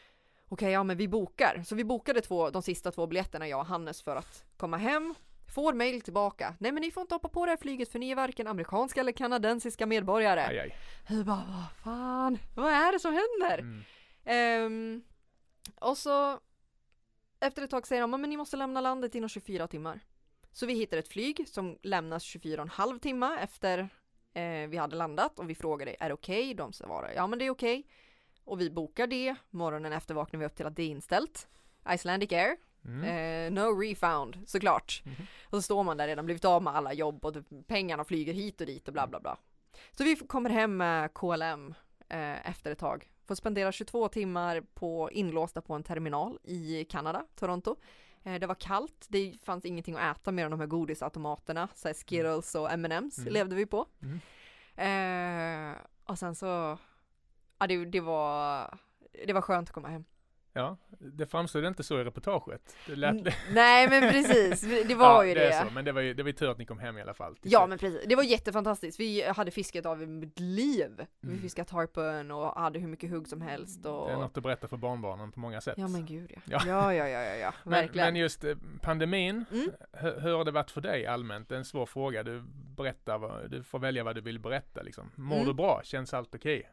Okej, 0.48 0.72
ja 0.72 0.84
men 0.84 0.98
vi 0.98 1.08
bokar. 1.08 1.64
Så 1.66 1.76
vi 1.76 1.84
bokade 1.84 2.22
två, 2.22 2.50
de 2.50 2.62
sista 2.62 2.92
två 2.92 3.08
biljetterna 3.08 3.48
jag 3.48 3.60
och 3.60 3.66
Hannes 3.66 4.02
för 4.02 4.16
att 4.16 4.44
komma 4.58 4.78
hem. 4.78 5.16
Får 5.56 5.74
mail 5.74 6.02
tillbaka. 6.02 6.56
Nej 6.60 6.72
men 6.72 6.82
ni 6.82 6.92
får 6.92 7.02
inte 7.02 7.16
hoppa 7.16 7.30
på 7.30 7.46
det 7.46 7.52
här 7.52 7.58
flyget 7.58 7.92
för 7.92 8.00
ni 8.00 8.12
är 8.12 8.16
varken 8.16 8.48
amerikanska 8.48 9.00
eller 9.00 9.12
kanadensiska 9.12 9.86
medborgare. 9.86 10.42
Aj, 10.42 10.60
aj. 10.60 10.78
Vi 11.10 11.24
bara, 11.24 11.46
vad 11.48 11.84
fan, 11.84 12.38
vad 12.56 12.74
är 12.74 12.92
det 12.92 13.00
som 13.00 13.14
händer? 13.14 13.58
Mm. 13.60 13.84
Ehm, 14.26 15.04
och 15.80 15.98
så 15.98 16.40
efter 17.44 17.62
ett 17.62 17.70
tag 17.70 17.88
säger 17.88 18.02
de, 18.02 18.12
men 18.22 18.30
ni 18.30 18.38
måste 18.38 18.58
lämna 18.58 18.82
landet 18.82 19.16
inom 19.16 19.30
24 19.30 19.68
timmar. 19.68 20.00
Så 20.52 20.66
vi 20.66 20.74
hittar 20.74 20.98
ett 20.98 21.08
flyg 21.08 21.48
som 21.48 21.78
lämnas 21.82 22.24
24,5 22.24 23.00
timmar 23.00 23.38
efter 23.38 23.80
eh, 24.34 24.68
vi 24.70 24.78
hade 24.78 24.96
landat 24.96 25.40
och 25.40 25.50
vi 25.50 25.56
frågade, 25.56 25.96
är 26.00 26.08
det 26.08 26.14
okej? 26.14 26.54
De 26.54 26.74
svarade, 26.74 27.14
ja 27.14 27.28
men 27.28 27.40
det 27.40 27.46
är 27.46 27.50
okej. 27.50 27.88
Och 28.44 28.62
vi 28.62 28.70
bokar 28.72 29.08
det, 29.08 29.36
morgonen 29.50 29.94
efter 29.94 30.14
vaknar 30.14 30.40
vi 30.40 30.46
upp 30.46 30.56
till 30.56 30.66
att 30.66 30.76
det 30.76 30.84
är 30.84 30.88
inställt. 30.88 31.48
Icelandic 31.90 32.32
Air, 32.32 32.58
Mm. 32.86 33.04
eh, 33.04 33.64
no 33.64 33.80
refund 33.80 34.38
såklart. 34.48 35.02
Mhm. 35.06 35.16
Och 35.46 35.52
så 35.58 35.62
står 35.62 35.84
man 35.84 35.98
där 35.98 36.08
redan, 36.08 36.26
blivit 36.26 36.46
av 36.46 36.64
med 36.64 36.76
alla 36.76 36.94
jobb 36.94 37.26
och 37.26 37.34
typ 37.34 37.46
pengarna 37.68 38.04
flyger 38.04 38.34
hit 38.34 38.62
och 38.62 38.68
dit 38.68 38.88
och 38.88 38.94
bla 38.94 39.08
bla 39.08 39.20
bla. 39.20 39.38
Så 39.92 40.04
vi 40.04 40.16
kommer 40.16 40.50
hem 40.50 40.78
med 40.78 41.14
KLM 41.14 41.74
eh, 42.10 42.50
efter 42.50 42.72
ett 42.72 42.80
tag. 42.80 43.10
Får 43.26 43.36
spendera 43.36 43.72
22 43.72 44.08
timmar 44.08 44.62
på 44.74 45.12
inlåsta 45.12 45.62
på 45.62 45.74
en 45.74 45.84
terminal 45.84 46.40
i 46.44 46.86
Kanada, 46.86 47.26
Toronto. 47.36 47.76
Eh, 48.24 48.36
det 48.40 48.48
var 48.48 48.56
kallt, 48.56 49.06
det 49.10 49.36
fanns 49.44 49.66
ingenting 49.66 49.96
att 49.96 50.18
äta 50.18 50.32
mer 50.32 50.46
än 50.46 50.52
de 50.52 50.60
här 50.60 50.68
godisautomaterna, 50.68 51.68
så 51.76 51.88
här 51.88 51.94
Skittles 51.96 52.56
och 52.56 52.72
M&M's 52.72 53.20
Mm. 53.22 53.34
levde 53.34 53.56
vi 53.56 53.66
på. 53.66 53.86
Mm. 54.02 54.20
Eh, 54.76 55.78
och 56.06 56.20
sen 56.20 56.36
så, 56.36 56.78
ja 57.60 57.68
det, 57.68 57.86
det 57.86 58.00
var, 58.00 58.78
det 59.28 59.34
var 59.34 59.42
skönt 59.42 59.70
att 59.70 59.74
komma 59.74 59.88
hem. 59.88 60.06
Ja, 60.56 60.78
det 61.00 61.26
framstod 61.26 61.66
inte 61.66 61.84
så 61.84 62.00
i 62.00 62.04
reportaget. 62.04 62.76
Lät... 62.86 63.16
Nej 63.54 63.90
men 63.90 64.12
precis, 64.12 64.62
det 64.88 64.96
var 64.96 65.06
ja, 65.06 65.26
ju 65.26 65.34
det. 65.34 65.40
det. 65.40 65.50
Är 65.54 65.66
så, 65.66 65.72
men 65.74 65.86
det 65.86 65.92
var 65.92 66.02
ju 66.02 66.14
det 66.14 66.24
var 66.24 66.28
ju 66.28 66.34
tur 66.34 66.50
att 66.52 66.58
ni 66.58 66.66
kom 66.66 66.80
hem 66.80 66.98
i 66.98 67.02
alla 67.02 67.14
fall. 67.14 67.36
Ja 67.42 67.60
slut. 67.60 67.70
men 67.70 67.78
precis, 67.78 68.02
det 68.10 68.16
var 68.16 68.24
jättefantastiskt. 68.24 69.00
Vi 69.00 69.24
hade 69.24 69.52
fiskat 69.52 69.86
av 69.86 70.08
mitt 70.08 70.40
liv. 70.40 71.06
Vi 71.22 71.28
Mm. 71.30 71.42
fiskade 71.42 71.70
tarpon 71.70 72.32
och 72.32 72.54
hade 72.62 72.80
hur 72.80 72.88
mycket 72.88 73.10
hugg 73.10 73.28
som 73.28 73.42
helst 73.42 73.86
och... 73.86 74.08
Det 74.08 74.14
är 74.14 74.18
något 74.18 74.38
att 74.38 74.44
berätta 74.44 74.68
för 74.68 74.78
barnbarnen 74.78 75.32
på 75.32 75.40
många 75.40 75.62
sätt. 75.62 75.76
Ja 75.78 75.88
men 75.88 76.06
gud 76.06 76.32
ja. 76.36 76.42
Ja. 76.46 76.62
Ja 76.68 76.94
ja 76.94 77.08
ja 77.08 77.24
ja, 77.24 77.36
ja. 77.36 77.54
Men, 77.64 77.72
verkligen. 77.72 78.08
men 78.08 78.16
just 78.16 78.44
eh, 78.44 78.56
pandemin, 78.82 79.46
Mm. 79.52 79.72
hur, 79.92 80.20
hur 80.20 80.34
har 80.38 80.46
det 80.46 80.52
varit 80.52 80.72
för 80.72 80.82
dig 80.82 81.06
allmänt? 81.06 81.50
Det 81.50 81.56
är 81.56 81.60
en 81.60 81.66
svår 81.66 81.86
fråga. 81.86 82.24
Du 82.24 82.44
berättar, 82.78 83.18
vad, 83.18 83.52
du 83.52 83.64
får 83.64 83.80
välja 83.80 84.04
vad 84.04 84.16
du 84.16 84.22
vill 84.22 84.40
berätta 84.40 84.82
liksom. 84.82 85.12
Mår 85.16 85.36
Mm. 85.36 85.48
du 85.48 85.54
bra? 85.54 85.82
Känns 85.84 86.14
allt 86.14 86.36
okej? 86.36 86.70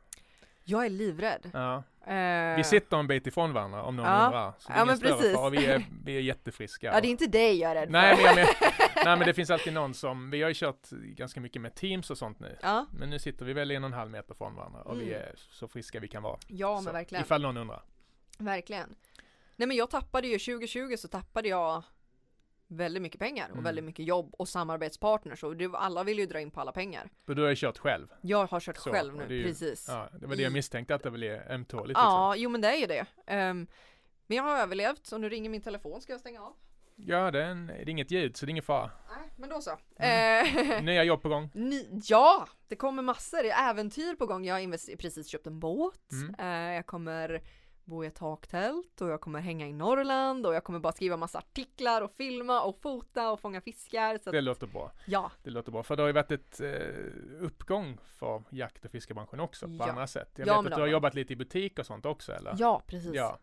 Jag 0.71 0.85
är 0.87 0.91
livrädd. 0.91 1.51
Ja. 1.53 1.83
Eh, 2.07 2.57
Vi 2.57 2.65
sitter 2.65 2.97
en 2.97 3.07
bit 3.07 3.27
ifrån 3.27 3.53
varandra 3.53 3.83
om 3.83 3.97
någon 3.97 4.07
Ja. 4.07 4.25
undrar. 4.27 4.53
Så 4.59 4.73
det 4.73 4.79
Ja, 4.79 4.85
men 4.85 5.01
precis. 5.01 5.35
fara. 5.35 5.51
Vi 5.51 5.67
är, 5.67 5.85
vi 6.05 6.17
är 6.17 6.21
jättefriska. 6.21 6.87
Ja 6.87 7.01
det 7.01 7.09
är 7.09 7.11
inte 7.11 7.27
dig 7.27 7.59
jag 7.59 7.71
är 7.71 7.75
rädd 7.75 7.91
Nej 7.91 8.17
för. 8.17 8.23
men, 8.25 8.37
jag 8.39 8.47
men, 8.61 8.71
nej 9.05 9.17
men 9.17 9.27
det 9.27 9.35
finns 9.35 9.51
alltid 9.51 9.73
någon 9.73 9.95
som, 9.95 10.31
vi 10.31 10.43
har 10.43 10.49
ju 10.49 10.55
kört 10.55 10.91
ganska 10.91 11.41
mycket 11.41 11.63
med 11.63 11.75
Teams 11.75 12.11
och 12.11 12.19
sånt 12.19 12.41
nu. 12.41 12.59
Ja, 12.63 12.87
Men 12.99 13.11
nu 13.11 13.19
sitter 13.19 13.45
vi 13.45 13.53
väl 13.53 13.71
en 13.71 13.85
och 13.85 13.89
en 13.91 13.95
halv 13.95 14.11
meter 14.11 14.35
från 14.35 14.55
varandra 14.55 14.81
och 14.83 15.01
vi 15.01 15.05
Mm. 15.15 15.23
är 15.23 15.33
så 15.37 15.69
friska 15.69 16.01
vi 16.01 16.09
kan 16.09 16.23
vara. 16.23 16.39
ja 16.47 16.75
men 16.75 16.83
så, 16.85 16.93
verkligen. 16.93 17.25
Ifall 17.25 17.43
någon 17.43 17.57
undrar. 17.57 17.83
Verkligen. 18.39 18.95
Nej 19.57 19.69
men 19.69 19.77
jag 19.77 19.91
tappade 19.91 20.29
ju, 20.29 20.39
2020 20.39 20.97
så 20.99 21.09
tappade 21.09 21.49
jag 21.49 21.83
väldigt 22.71 23.03
mycket 23.03 23.21
pengar 23.21 23.45
och 23.47 23.53
Mm. 23.53 23.65
väldigt 23.65 23.85
mycket 23.85 24.07
jobb 24.07 24.35
och 24.39 24.49
samarbetspartners 24.49 25.45
och 25.45 25.57
det, 25.57 25.71
alla 25.75 26.05
vill 26.05 26.19
ju 26.19 26.27
dra 26.27 26.41
in 26.41 26.51
på 26.51 26.61
alla 26.61 26.73
pengar. 26.73 27.11
Och 27.29 27.37
du 27.37 27.43
har 27.43 27.49
ju 27.49 27.57
kört 27.57 27.79
själv. 27.79 28.09
Jag 28.21 28.47
har 28.47 28.61
kört 28.61 28.77
Så, 28.77 28.91
själv 28.91 29.15
nu, 29.17 29.27
det 29.29 29.35
är 29.35 29.39
ju- 29.39 29.45
precis. 29.45 29.87
Ja, 29.89 30.09
det 30.21 30.27
var 30.27 30.37
det 30.37 30.43
jag 30.43 30.53
misstänkte 30.53 30.95
att 30.95 31.03
det 31.03 31.11
blev 31.11 31.41
ömtåligt. 31.51 31.89
Liksom. 31.89 32.05
Ja, 32.05 32.37
jo 32.37 32.51
men 32.51 32.61
det 32.61 32.69
är 32.69 32.77
ju 32.77 32.87
det. 32.87 33.07
Ehm, 33.27 33.67
men 34.27 34.37
jag 34.37 34.45
har 34.45 34.59
överlevt 34.59 35.13
och 35.13 35.21
nu 35.21 35.29
ringer 35.29 35.51
min 35.51 35.63
telefon, 35.63 36.01
ska 36.01 36.13
jag 36.13 36.21
stänga 36.21 36.43
av? 36.43 36.53
Ja, 36.97 37.31
det 37.31 37.43
är, 37.43 37.47
en, 37.49 37.67
det 37.67 37.73
är 37.83 37.89
inget 37.89 38.11
ljud 38.11 38.37
så 38.37 38.47
det 38.47 38.51
är 38.51 38.51
ingen 38.51 38.63
fara. 38.63 38.91
Nej, 39.17 39.31
men 39.37 39.49
då 39.49 39.61
så. 39.61 39.79
Mm. 39.97 40.77
Eh, 40.77 40.83
Nya 40.83 41.05
jobb 41.05 41.23
på 41.23 41.29
gång. 41.29 41.51
Ni, 41.55 42.01
ja, 42.05 42.47
det 42.69 42.77
kommer 42.77 43.03
massor, 43.03 43.43
det 43.43 43.51
är 43.51 43.71
äventyr 43.71 44.15
på 44.15 44.27
gång. 44.27 44.45
Jag 44.45 44.55
har 44.55 44.97
precis 44.97 45.29
köpt 45.29 45.47
en 45.47 45.61
båt. 45.61 46.13
Mm. 46.13 46.35
Eh, 46.39 46.75
jag 46.75 46.87
kommer 46.87 47.43
bo 47.91 48.05
i 48.05 48.07
ett 48.07 48.15
taktält 48.15 49.01
och 49.01 49.09
jag 49.09 49.21
kommer 49.21 49.41
hänga 49.41 49.67
i 49.67 49.73
Norrland 49.73 50.47
och 50.47 50.55
jag 50.55 50.65
kommer 50.65 50.79
bara 50.79 50.93
skriva 50.93 51.17
massa 51.17 51.39
artiklar 51.39 52.03
och 52.03 52.13
filma 52.13 52.61
och 52.63 52.81
fota 52.81 53.31
och 53.31 53.41
fånga 53.41 53.61
fiskar. 53.61 54.19
Så 54.25 54.31
Det 54.31 54.41
låter 54.41 54.67
bra. 54.67 54.93
ja, 55.07 55.33
Det 55.43 55.51
låter 55.51 55.73
bra. 55.73 55.83
För 55.83 55.97
det 55.97 56.03
har 56.03 56.07
ju 56.07 56.13
varit 56.13 56.31
ett 56.31 56.61
eh, 56.61 56.71
uppgång 57.41 57.99
för 58.05 58.43
jakt 58.51 58.85
och 58.85 58.91
fiskebranschen 58.91 59.41
också 59.41 59.67
på 59.67 59.77
Ja. 59.79 59.89
andra 59.89 60.07
sätt. 60.07 60.33
Jag 60.37 60.49
Ja, 60.49 60.61
vet 60.61 60.73
att 60.73 60.77
du 60.77 60.83
har 60.83 60.89
jobbat 60.89 61.15
lite 61.15 61.33
i 61.33 61.37
butik 61.37 61.79
och 61.79 61.87
sånt 61.87 62.07
också 62.07 62.33
eller? 62.33 62.55
ja 62.59 62.83
precis. 62.87 63.15
Ja. 63.15 63.39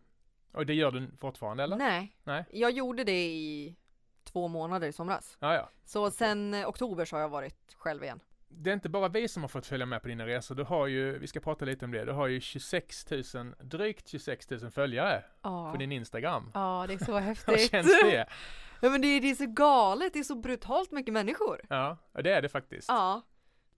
Och 0.52 0.66
det 0.66 0.74
gör 0.74 0.90
du 0.90 1.10
fortfarande 1.18 1.62
eller? 1.62 1.76
Nej, 1.76 2.16
Nej. 2.24 2.44
jag 2.52 2.70
gjorde 2.70 3.04
det 3.04 3.26
i 3.26 3.76
två 4.24 4.48
månader 4.48 4.88
i 4.88 4.92
somras. 4.92 5.36
Ja, 5.40 5.54
ja. 5.54 5.68
Så 5.84 6.10
sen 6.10 6.54
eh, 6.54 6.68
oktober 6.68 7.04
så 7.04 7.16
har 7.16 7.20
jag 7.20 7.28
varit 7.28 7.74
själv 7.76 8.02
igen. 8.04 8.20
Det 8.48 8.70
är 8.70 8.74
inte 8.74 8.88
bara 8.88 9.08
vi 9.08 9.28
som 9.28 9.42
har 9.42 9.48
fått 9.48 9.66
följa 9.66 9.86
med 9.86 10.02
på 10.02 10.08
dina 10.08 10.26
resor. 10.26 10.54
Du 10.54 10.62
har 10.64 10.86
ju, 10.86 11.18
vi 11.18 11.26
ska 11.26 11.40
prata 11.40 11.64
lite 11.64 11.84
om 11.84 11.90
det, 11.90 12.04
du 12.04 12.12
har 12.12 12.26
ju 12.26 12.40
26 12.40 13.10
000, 13.10 13.54
drygt 13.60 14.08
26 14.08 14.50
000 14.50 14.70
följare 14.70 15.24
Ja, 15.42 15.72
på 15.72 15.78
din 15.78 15.92
Instagram. 15.92 16.50
ja 16.54 16.84
det 16.88 16.94
är 16.94 16.98
så 16.98 17.12
Hur 17.18 17.20
häftigt. 17.20 17.70
känns 17.70 17.86
det? 18.02 18.26
Ja 18.80 18.90
men 18.90 19.00
det 19.00 19.08
är, 19.08 19.20
det 19.20 19.30
är 19.30 19.34
så 19.34 19.46
galet, 19.46 20.12
det 20.12 20.18
är 20.18 20.22
så 20.22 20.34
brutalt 20.34 20.90
mycket 20.90 21.12
människor. 21.14 21.60
Ja, 21.68 21.96
det 22.22 22.32
är 22.32 22.42
det 22.42 22.48
faktiskt. 22.48 22.88
Ja, 22.88 23.22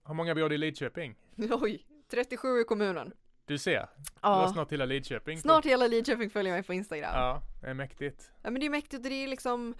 Hur 0.07 0.13
många 0.13 0.35
bor 0.35 0.49
det 0.49 0.55
i 0.55 0.57
Lidköping? 0.57 1.15
oj, 1.61 1.85
37 2.11 2.59
i 2.59 2.63
kommunen. 2.63 3.13
Du 3.45 3.57
ser, 3.57 3.79
du 3.97 4.03
Ja, 4.21 4.49
snart 4.53 4.71
hela 4.71 4.85
Lidköping. 4.85 5.37
snart 5.37 5.65
hela 5.65 5.87
Lidköping 5.87 6.29
följer 6.29 6.53
mig 6.53 6.63
på 6.63 6.73
Instagram. 6.73 7.11
Ja, 7.15 7.41
det 7.61 7.67
är 7.67 7.73
mäktigt. 7.73 8.31
Ja 8.41 8.49
men 8.51 8.59
det 8.59 8.65
är 8.65 8.69
mäktigt 8.69 9.03
och 9.03 9.09
det 9.09 9.23
är 9.23 9.27
liksom 9.27 9.75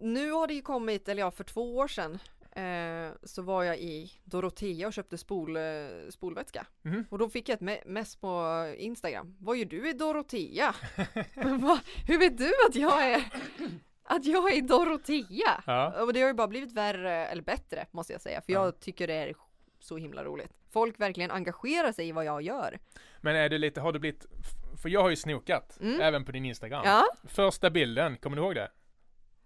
Nu 0.00 0.30
har 0.32 0.46
det 0.46 0.54
ju 0.54 0.62
kommit, 0.62 1.08
eller 1.08 1.22
ja 1.22 1.30
för 1.30 1.44
två 1.44 1.76
år 1.76 1.88
sedan 1.88 2.18
eh, 2.58 3.12
Så 3.22 3.42
var 3.42 3.62
jag 3.64 3.78
i 3.78 4.12
Dorotea 4.24 4.86
och 4.86 4.92
köpte 4.92 5.18
spol, 5.18 5.56
eh, 5.56 5.62
spolvätska 6.10 6.66
Mhm. 6.82 7.04
Och 7.10 7.18
då 7.18 7.28
fick 7.28 7.48
jag 7.48 7.54
ett 7.54 7.60
me- 7.60 7.86
mess 7.86 8.16
på 8.16 8.64
Instagram 8.78 9.36
Vad 9.40 9.56
gör 9.56 9.64
du 9.64 9.88
i 9.90 9.92
Dorotea? 9.92 10.74
Vad- 11.34 11.80
Hur 12.06 12.18
vet 12.18 12.38
du 12.38 12.52
att 12.68 12.74
jag 12.74 13.12
är 13.12 13.22
Att 14.02 14.24
jag 14.24 14.52
är 14.52 14.56
i 14.56 14.60
Dorotea? 14.60 15.62
Ja. 15.66 16.02
Och 16.02 16.12
det 16.12 16.20
har 16.20 16.28
ju 16.28 16.34
bara 16.34 16.48
blivit 16.48 16.72
värre, 16.72 17.26
eller 17.26 17.42
bättre 17.42 17.86
måste 17.90 18.12
jag 18.12 18.22
säga 18.22 18.40
För 18.40 18.52
Ja. 18.52 18.64
jag 18.64 18.80
tycker 18.80 19.06
det 19.06 19.14
är 19.14 19.34
så 19.80 19.96
himla 19.96 20.24
roligt 20.24 20.52
Folk 20.70 21.00
verkligen 21.00 21.30
engagerar 21.30 21.92
sig 21.92 22.08
i 22.08 22.12
vad 22.12 22.24
jag 22.24 22.42
gör 22.42 22.78
Men 23.20 23.36
är 23.36 23.48
du 23.48 23.58
lite, 23.58 23.80
har 23.80 23.92
du 23.92 23.98
blivit, 23.98 24.26
för 24.82 24.88
jag 24.88 25.02
har 25.02 25.10
ju 25.10 25.16
snokat, 25.16 25.78
Mm. 25.80 26.00
även 26.00 26.24
på 26.24 26.32
din 26.32 26.44
Instagram. 26.44 26.82
Ja, 26.84 27.04
Första 27.24 27.70
bilden, 27.70 28.16
kommer 28.16 28.36
du 28.36 28.42
ihåg 28.42 28.54
det? 28.54 28.68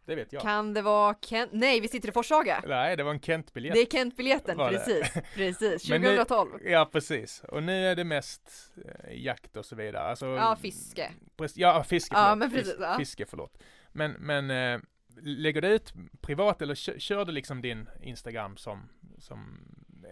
Det 0.04 0.14
vet 0.14 0.32
jag. 0.32 0.42
kan 0.42 0.74
det 0.74 0.82
vara 0.82 1.14
Kent? 1.20 1.50
Nej 1.52 1.80
vi 1.80 1.88
sitter 1.88 2.08
i 2.08 2.12
Forshaga 2.12 2.62
Nej, 2.66 2.96
det 2.96 3.02
var 3.02 3.10
en 3.10 3.20
Kent-biljett. 3.20 3.74
Det 3.74 3.80
är 3.80 3.86
Kent-biljetten, 3.86 4.56
precis, 4.56 5.12
precis, 5.34 5.88
Men 5.90 6.00
nu- 6.00 6.08
2012 6.16 6.50
Ja, 6.64 6.88
precis. 6.92 7.42
Och 7.48 7.62
nu 7.62 7.86
är 7.86 7.96
det 7.96 8.04
mest 8.04 8.72
eh, 8.84 9.22
jakt 9.22 9.56
och 9.56 9.64
så 9.66 9.76
vidare. 9.76 10.02
Alltså, 10.02 10.26
Ja, 10.26 10.56
fiske 10.56 11.12
Precis, 11.36 11.56
ja, 11.58 11.84
fiske, 11.84 12.14
Ja, 12.16 12.34
men 12.34 12.50
precis, 12.50 12.74
ja. 12.80 12.94
Fiske, 12.98 13.26
förlåt. 13.26 13.58
Men, 13.92 14.12
men 14.12 14.50
eh, 14.50 14.80
lägger 15.22 15.60
du 15.62 15.68
ut 15.68 15.92
privat 16.20 16.62
eller 16.62 16.74
kö- 16.74 16.98
kör 16.98 17.24
du 17.24 17.32
liksom 17.32 17.62
din 17.62 17.88
Instagram 18.02 18.56
som, 18.56 18.88
som 19.18 19.58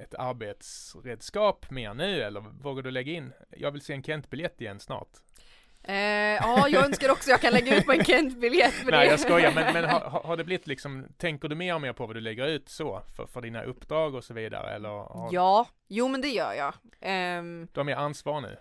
ett 0.02 0.14
arbetsredskap 0.14 1.70
mer 1.70 1.94
nu 1.94 2.22
eller 2.22 2.40
vågar 2.40 2.82
du 2.82 2.90
lägga 2.90 3.12
in? 3.12 3.32
Jag 3.50 3.70
vill 3.70 3.80
se 3.80 3.92
en 3.92 4.02
Kent-biljett 4.02 4.60
igen 4.60 4.80
snart. 4.80 5.08
Eh, 5.82 5.94
Ja, 5.94 6.68
jag 6.68 6.84
önskar 6.84 7.10
också 7.10 7.30
jag 7.30 7.40
kan 7.40 7.52
lägga 7.52 7.76
ut 7.78 7.86
på 7.86 7.92
en 7.92 8.04
Kent-biljett 8.04 8.72
för 8.74 8.90
Nej 8.90 9.04
det. 9.06 9.10
jag 9.10 9.20
skojar, 9.20 9.52
men, 9.54 9.72
men 9.74 9.84
har, 9.90 10.00
har 10.24 10.36
det 10.36 10.44
blivit 10.44 10.66
liksom, 10.66 11.06
tänker 11.16 11.48
du 11.48 11.54
mer 11.54 11.74
och 11.74 11.80
mer 11.80 11.92
på 11.92 12.06
vad 12.06 12.16
du 12.16 12.20
lägger 12.20 12.46
ut 12.46 12.68
så? 12.68 13.02
För, 13.16 13.26
för 13.26 13.40
dina 13.40 13.62
uppdrag 13.62 14.14
och 14.14 14.24
så 14.24 14.34
vidare 14.34 14.74
eller 14.74 14.88
har 14.88 15.28
Ja, 15.32 15.66
jo 15.88 16.08
men 16.08 16.20
det 16.20 16.28
gör 16.28 16.52
jag. 16.52 16.74
Ehm, 17.00 17.68
du 17.72 17.80
har 17.80 17.84
mer 17.84 17.96
ansvar 17.96 18.40
nu? 18.40 18.56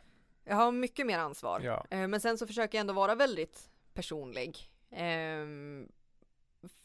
Jag 0.45 0.55
har 0.55 0.71
mycket 0.71 1.05
mer 1.05 1.17
ansvar. 1.17 1.61
Ja. 1.63 1.85
Eh, 1.89 2.07
Men 2.07 2.19
sen 2.21 2.37
så 2.37 2.47
försöker 2.47 2.77
jag 2.77 2.81
ändå 2.81 2.93
vara 2.93 3.15
väldigt 3.15 3.59
personlig. 3.93 4.57
Ehm, 4.91 5.87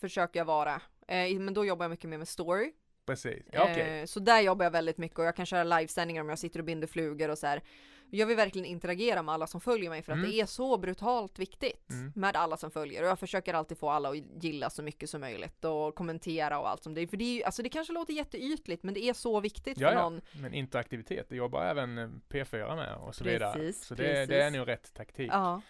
Försöker 0.00 0.40
jag 0.40 0.44
vara. 0.44 0.80
Eh, 1.08 1.38
Men 1.40 1.54
då 1.54 1.64
jobbar 1.64 1.84
jag 1.84 1.90
mycket 1.90 2.10
mer 2.10 2.18
med 2.18 2.28
story 2.28 2.72
Precis, 3.06 3.42
ja, 3.52 3.62
okej. 3.62 4.00
Eh, 4.00 4.06
Så 4.06 4.20
där 4.20 4.40
jobbar 4.40 4.64
jag 4.64 4.70
väldigt 4.70 4.98
mycket 4.98 5.18
och 5.18 5.24
jag 5.24 5.36
kan 5.36 5.46
köra 5.46 5.64
livesändningar 5.64 6.22
om 6.22 6.28
jag 6.28 6.38
sitter 6.38 6.58
och 6.58 6.64
binder 6.64 6.86
flugor 6.86 7.28
och 7.30 7.38
så 7.38 7.46
här. 7.46 7.62
Jag 8.10 8.26
vill 8.26 8.36
verkligen 8.36 8.66
interagera 8.66 9.22
med 9.22 9.34
alla 9.34 9.46
som 9.46 9.60
följer 9.60 9.90
mig 9.90 10.02
för 10.02 10.12
att 10.12 10.18
Mm. 10.18 10.30
det 10.30 10.40
är 10.40 10.46
så 10.46 10.78
brutalt 10.78 11.38
viktigt 11.38 11.90
Mm. 11.90 12.12
med 12.16 12.36
alla 12.36 12.56
som 12.56 12.70
följer 12.70 13.02
och 13.02 13.08
jag 13.08 13.18
försöker 13.18 13.54
alltid 13.54 13.78
få 13.78 13.90
alla 13.90 14.08
att 14.08 14.16
gilla 14.42 14.70
så 14.70 14.82
mycket 14.82 15.10
som 15.10 15.20
möjligt 15.20 15.64
och 15.64 15.94
kommentera 15.94 16.58
och 16.58 16.68
allt 16.68 16.82
som 16.82 16.94
det 16.94 17.00
är. 17.00 17.06
För 17.06 17.16
det 17.16 17.24
är 17.40 17.46
alltså 17.46 17.62
det 17.62 17.68
kanske 17.68 17.92
låter 17.92 18.12
jätteytligt 18.12 18.82
men 18.82 18.94
det 18.94 19.04
är 19.04 19.12
så 19.12 19.40
viktigt 19.40 19.78
Ja, 19.78 19.88
för 19.88 19.96
någon. 19.96 20.20
Men 20.42 20.54
interaktivitet, 20.54 21.26
det 21.28 21.36
jobbar 21.36 21.64
även 21.64 21.98
eh, 21.98 22.08
P4 22.28 22.76
med 22.76 22.94
och 22.96 23.14
så 23.14 23.24
vidare. 23.24 23.52
Precis, 23.52 23.84
Så 23.84 23.94
det, 23.94 24.26
det 24.26 24.42
är 24.42 24.50
nog 24.50 24.68
rätt 24.68 24.94
taktik. 24.94 25.30
Ja, 25.32 25.60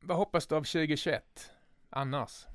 Vad 0.00 0.16
hoppas 0.16 0.46
du 0.46 0.54
av 0.54 0.62
2021? 0.64 1.50
Annars? 1.90 2.46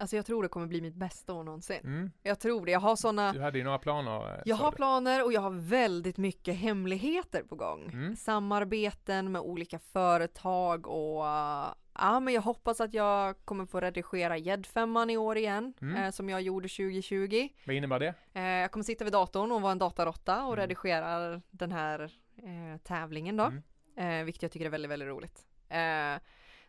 Alltså 0.00 0.16
jag 0.16 0.26
tror 0.26 0.42
det 0.42 0.48
kommer 0.48 0.66
bli 0.66 0.80
mitt 0.80 0.94
bästa 0.94 1.32
år 1.34 1.42
någonsin. 1.44 1.80
Mm. 1.84 2.10
Jag 2.22 2.38
tror 2.40 2.66
det. 2.66 2.72
Jag 2.72 2.80
har 2.80 2.96
sådana 2.96 3.32
Du 3.32 3.40
hade 3.40 3.58
ju 3.58 3.64
några 3.64 3.78
planer. 3.78 4.34
eh, 4.34 4.42
Jag 4.44 4.56
har 4.56 4.70
du. 4.70 4.76
planer 4.76 5.24
och 5.24 5.32
jag 5.32 5.40
har 5.40 5.50
väldigt 5.50 6.16
mycket 6.18 6.56
hemligheter 6.56 7.42
på 7.42 7.54
gång. 7.56 7.90
Mm. 7.92 8.16
Samarbeten 8.16 9.32
med 9.32 9.42
olika 9.42 9.78
företag 9.78 10.86
och 10.86 11.22
uh, 11.24 11.74
ja, 11.94 12.20
men 12.20 12.34
jag 12.34 12.42
hoppas 12.42 12.80
att 12.80 12.94
jag 12.94 13.36
kommer 13.44 13.66
få 13.66 13.80
redigera 13.80 14.36
gäddfemman 14.36 15.10
i 15.10 15.16
år 15.16 15.36
igen, 15.36 15.74
Mm. 15.80 15.96
eh, 16.04 16.10
som 16.10 16.28
jag 16.28 16.42
gjorde 16.42 16.68
2020. 16.68 17.48
Vad 17.66 17.76
innebär 17.76 17.98
det? 17.98 18.14
Eh, 18.34 18.42
jag 18.44 18.70
kommer 18.70 18.84
sitta 18.84 19.04
vid 19.04 19.12
datorn 19.12 19.52
och 19.52 19.62
vara 19.62 19.72
en 19.72 19.78
datarotta 19.78 20.44
och 20.44 20.52
Mm. 20.52 20.56
redigera 20.62 21.40
den 21.50 21.72
här 21.72 22.00
eh, 22.36 22.78
tävlingen 22.82 23.36
då, 23.36 23.44
Mm. 23.96 24.20
eh, 24.20 24.24
vilket 24.24 24.42
jag 24.42 24.52
tycker 24.52 24.66
är 24.66 24.70
väldigt, 24.70 24.90
väldigt 24.90 25.08
roligt. 25.08 25.46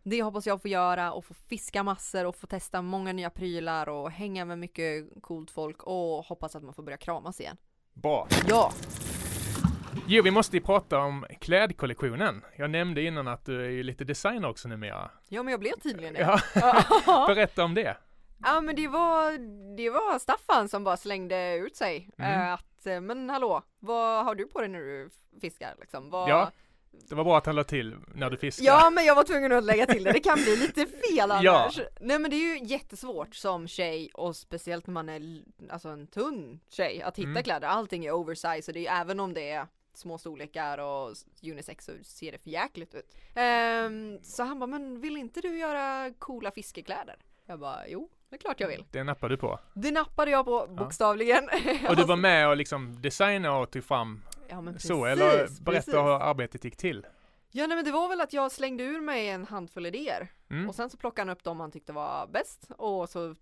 Det 0.04 0.22
hoppas 0.22 0.48
jag 0.48 0.62
få 0.62 0.68
göra 0.68 1.12
och 1.12 1.26
få 1.26 1.34
fiska 1.34 1.84
massor 1.84 2.26
och 2.26 2.36
få 2.36 2.48
testa 2.48 2.82
många 2.82 3.14
nya 3.14 3.30
prylar 3.30 3.90
och 3.90 4.12
hänga 4.12 4.46
med 4.46 4.60
mycket 4.60 5.06
coolt 5.22 5.52
folk 5.52 5.84
och 5.84 6.26
hoppas 6.26 6.56
att 6.56 6.64
man 6.64 6.74
får 6.74 6.84
börja 6.84 6.98
kramas 6.98 7.40
igen. 7.40 7.58
Bra. 7.94 8.28
Ja! 8.48 8.72
Jo, 10.08 10.24
vi 10.24 10.32
måste 10.32 10.58
ju 10.58 10.62
prata 10.64 11.00
om 11.00 11.26
klädkollektionen. 11.40 12.42
Jag 12.56 12.70
nämnde 12.70 13.02
innan 13.02 13.28
att 13.28 13.46
du 13.46 13.66
är 13.66 13.70
ju 13.70 13.84
lite 13.84 14.04
designer 14.04 14.50
också 14.50 14.68
numera. 14.68 15.12
Ja 15.30 15.44
men 15.44 15.52
jag 15.52 15.60
blev 15.60 15.80
tydligen 15.84 16.14
det. 16.14 16.40
Ja, 16.56 17.26
berätta 17.28 17.64
om 17.64 17.74
det. 17.74 17.98
ja 18.44 18.62
men 18.62 18.76
det 18.76 18.88
var, 18.88 19.32
det 19.78 19.90
var 19.90 20.20
Staffan 20.20 20.70
som 20.70 20.84
bara 20.84 20.98
slängde 20.98 21.56
ut 21.56 21.76
sig. 21.76 22.10
Mm. 22.18 22.42
Eh, 22.42 22.54
att, 22.54 22.86
eh, 22.86 23.02
men 23.02 23.30
hallå, 23.30 23.64
vad 23.80 24.26
har 24.26 24.36
du 24.36 24.48
på 24.48 24.60
dig 24.60 24.70
när 24.70 24.80
du 24.80 25.10
fiskar 25.42 25.76
liksom? 25.80 26.10
Vad... 26.10 26.30
Ja, 26.30 26.52
Det 26.91 27.15
var 27.15 27.23
bra 27.23 27.38
att 27.38 27.45
han 27.45 27.56
la 27.56 27.63
till 27.63 27.95
när 28.15 28.30
du 28.30 28.38
fiskar. 28.38 28.65
Ja 28.65 28.89
men 28.89 29.06
jag 29.06 29.15
var 29.15 29.23
tvungen 29.23 29.51
att 29.51 29.63
lägga 29.63 29.86
till 29.86 30.04
det, 30.04 30.12
det 30.12 30.19
kan 30.19 30.36
bli 30.38 30.58
lite 30.58 30.86
fel 30.86 31.32
annars. 31.32 31.77
Ja. 31.77 31.84
Nej 31.99 32.19
men 32.19 32.32
det 32.32 32.36
är 32.38 32.58
ju 32.58 32.65
jättesvårt 32.65 33.36
som 33.36 33.67
tjej 33.67 34.10
och 34.13 34.36
speciellt 34.36 34.88
när 34.88 34.93
man 34.93 35.10
är 35.10 35.41
alltså 35.69 35.89
en 35.89 36.08
tunn 36.08 36.60
tjej 36.69 37.01
att 37.01 37.17
hitta 37.19 37.30
Mm. 37.30 37.43
kläder. 37.43 37.67
Allting 37.67 38.06
är 38.06 38.12
oversize 38.12 38.71
och 38.71 38.73
det 38.73 38.88
är 38.88 39.01
även 39.01 39.19
om 39.19 39.34
det 39.34 39.49
är 39.51 39.67
små 39.93 40.17
storlekar 40.17 40.77
och 40.77 41.15
unisex 41.43 41.86
så 41.86 41.91
ser 42.04 42.32
det 42.32 42.38
för 42.38 42.49
jäkligt 42.49 42.95
ut. 42.95 43.15
Ehm, 43.36 44.19
så 44.23 44.43
han 44.43 44.60
bara, 44.60 44.67
men 44.67 45.01
vill 45.01 45.17
inte 45.17 45.41
du 45.41 45.58
göra 45.58 46.13
coola 46.19 46.51
fiskekläder? 46.51 47.15
Jag 47.45 47.60
bara, 47.60 47.88
jo, 47.88 48.10
det 48.30 48.36
är 48.36 48.39
klart 48.39 48.60
jag 48.60 48.67
vill. 48.67 48.86
Det 48.91 49.04
nappar 49.04 49.30
du 49.30 49.38
på. 49.38 49.60
Det 49.73 49.91
nappade 49.91 50.32
jag 50.32 50.45
på 50.45 50.67
bokstavligen. 50.69 51.49
Och 51.89 51.95
du 51.95 52.04
var 52.08 52.15
med 52.15 52.47
och 52.49 52.58
liksom 52.58 53.01
designade 53.01 53.58
och 53.58 53.71
tog 53.71 53.84
fram 53.84 54.21
ja, 54.52 54.62
men 54.62 54.80
så, 54.80 55.02
precis, 55.04 55.22
eller 55.22 55.42
precis. 55.42 55.60
berätta 55.60 56.02
hur 56.04 56.12
arbetet 56.22 56.64
gick 56.64 56.78
till. 56.78 57.06
Ja 57.52 57.68
nej 57.68 57.76
men 57.76 57.86
det 57.86 57.92
var 57.92 58.10
väl 58.10 58.22
att 58.22 58.34
jag 58.34 58.52
slängde 58.52 58.84
ur 58.84 59.02
mig 59.02 59.30
en 59.30 59.46
handfull 59.46 59.86
idéer 59.86 60.28
Mm. 60.50 60.70
och 60.70 60.76
sen 60.76 60.90
så 60.90 60.98
plockade 60.98 61.30
han 61.30 61.38
upp 61.38 61.44
dem 61.44 61.60
han 61.60 61.72
tyckte 61.72 61.94
var 61.94 62.28
bäst 62.28 62.72
och 62.78 63.10
så 63.10 63.36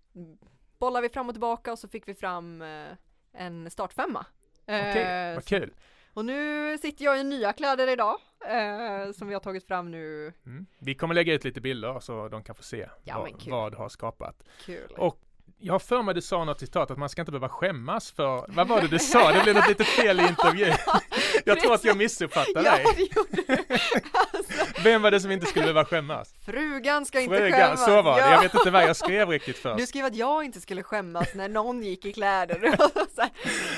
bollade 0.78 1.02
vi 1.08 1.12
fram 1.12 1.28
och 1.28 1.34
tillbaka 1.34 1.72
och 1.72 1.78
så 1.78 1.88
fick 1.88 2.08
vi 2.08 2.14
fram 2.14 2.62
eh, 2.62 2.86
en 3.32 3.70
startfemma. 3.70 4.26
Okej, 4.62 5.02
Eh, 5.02 5.34
vad 5.34 5.44
kul. 5.44 5.74
och 6.14 6.24
nu 6.24 6.78
sitter 6.78 7.04
jag 7.04 7.20
i 7.20 7.24
nya 7.24 7.52
kläder 7.52 7.88
idag 7.88 8.16
eh, 8.46 9.12
som 9.12 9.28
vi 9.28 9.34
har 9.34 9.40
tagit 9.40 9.66
fram 9.66 9.90
nu. 9.90 10.32
Mm. 10.46 10.66
Vi 10.78 10.94
kommer 10.94 11.14
lägga 11.14 11.34
ut 11.34 11.44
lite 11.44 11.60
bilder 11.60 12.00
så 12.00 12.28
de 12.28 12.42
kan 12.44 12.54
få 12.54 12.62
se 12.62 12.88
Ja, 13.04 13.18
vad, 13.20 13.42
vad 13.50 13.72
du 13.72 13.76
har 13.76 13.88
skapat. 13.88 14.42
Kul. 14.64 14.90
Och 14.98 15.20
jag 15.58 15.74
har 15.74 15.78
för 15.78 16.02
mig 16.02 16.14
du 16.14 16.22
sa 16.22 16.44
något 16.44 16.60
citat 16.60 16.90
att 16.90 16.98
man 16.98 17.08
ska 17.08 17.22
inte 17.22 17.32
behöva 17.32 17.48
skämmas 17.48 18.10
för, 18.12 18.44
vad 18.48 18.68
var 18.68 18.80
det 18.80 18.88
du 18.88 18.98
sa? 18.98 19.32
Det 19.32 19.42
blev 19.42 19.54
något 19.54 19.68
lite 19.68 19.84
fel 19.84 20.20
i 20.20 20.26
intervjun. 20.26 20.74
jag 21.44 21.60
tror 21.60 21.74
att 21.74 21.84
jag 21.84 21.96
missuppfattade 21.96 22.62
ja, 22.66 22.76
dig. 22.76 22.84
det 22.96 23.16
gjorde 23.16 23.42
du. 23.46 23.74
Alltså, 24.34 24.82
Vem 24.84 25.02
var 25.02 25.10
det 25.10 25.20
som 25.20 25.30
inte 25.30 25.46
skulle 25.46 25.62
behöva 25.64 25.84
skämmas? 25.84 26.34
frugan 26.46 27.06
ska 27.06 27.20
inte 27.20 27.36
Frugan, 27.36 27.60
skämmas. 27.60 27.84
så 27.84 28.02
var 28.02 28.14
det. 28.16 28.20
Ja. 28.20 28.32
Jag 28.32 28.42
vet 28.42 28.54
inte 28.54 28.70
vad 28.70 28.82
jag 28.82 28.96
skrev 28.96 29.28
riktigt 29.28 29.56
Du 29.56 29.62
först. 29.62 29.88
skrev 29.88 30.04
att 30.04 30.14
jag 30.16 30.44
inte 30.44 30.60
skulle 30.60 30.82
skämmas 30.82 31.28
när 31.34 31.48
någon 31.48 31.82
gick 31.82 32.04
i 32.04 32.12
kläder. 32.12 32.58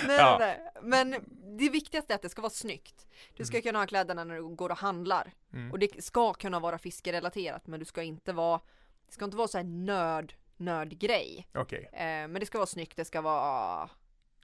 Nej, 0.07 0.17
Ja. 0.19 0.37
nej, 0.41 0.59
nej. 0.59 0.73
Men 0.83 1.11
det 1.59 1.69
viktigaste 1.69 2.13
är 2.13 2.15
att 2.15 2.23
det 2.23 2.29
ska 2.29 2.43
vara 2.43 2.51
snyggt. 2.51 3.07
Du 3.37 3.45
ska 3.45 3.61
kunna 3.61 3.79
ha 3.79 3.87
kläderna 3.87 4.25
när 4.25 4.35
du 4.35 4.43
går 4.57 4.71
och 4.71 4.79
handlar. 4.79 5.33
Mm. 5.53 5.73
Och 5.73 5.79
det 5.79 6.05
ska 6.05 6.33
kunna 6.35 6.61
vara 6.61 6.79
fiskerelaterat 6.79 7.67
men 7.67 7.81
du 7.81 7.85
ska 7.87 8.03
inte 8.03 8.33
vara 8.33 8.61
Det 9.07 9.13
ska 9.15 9.25
inte 9.25 9.37
vara 9.37 9.49
så 9.49 9.59
här 9.59 9.65
nörd, 9.65 10.35
nördgrej. 10.65 11.47
Okej. 11.55 11.91
Eh, 11.93 12.03
men 12.03 12.35
det 12.35 12.47
ska 12.47 12.59
vara 12.59 12.67
snyggt, 12.67 12.97
det 12.97 13.05
ska 13.05 13.21
vara 13.21 13.91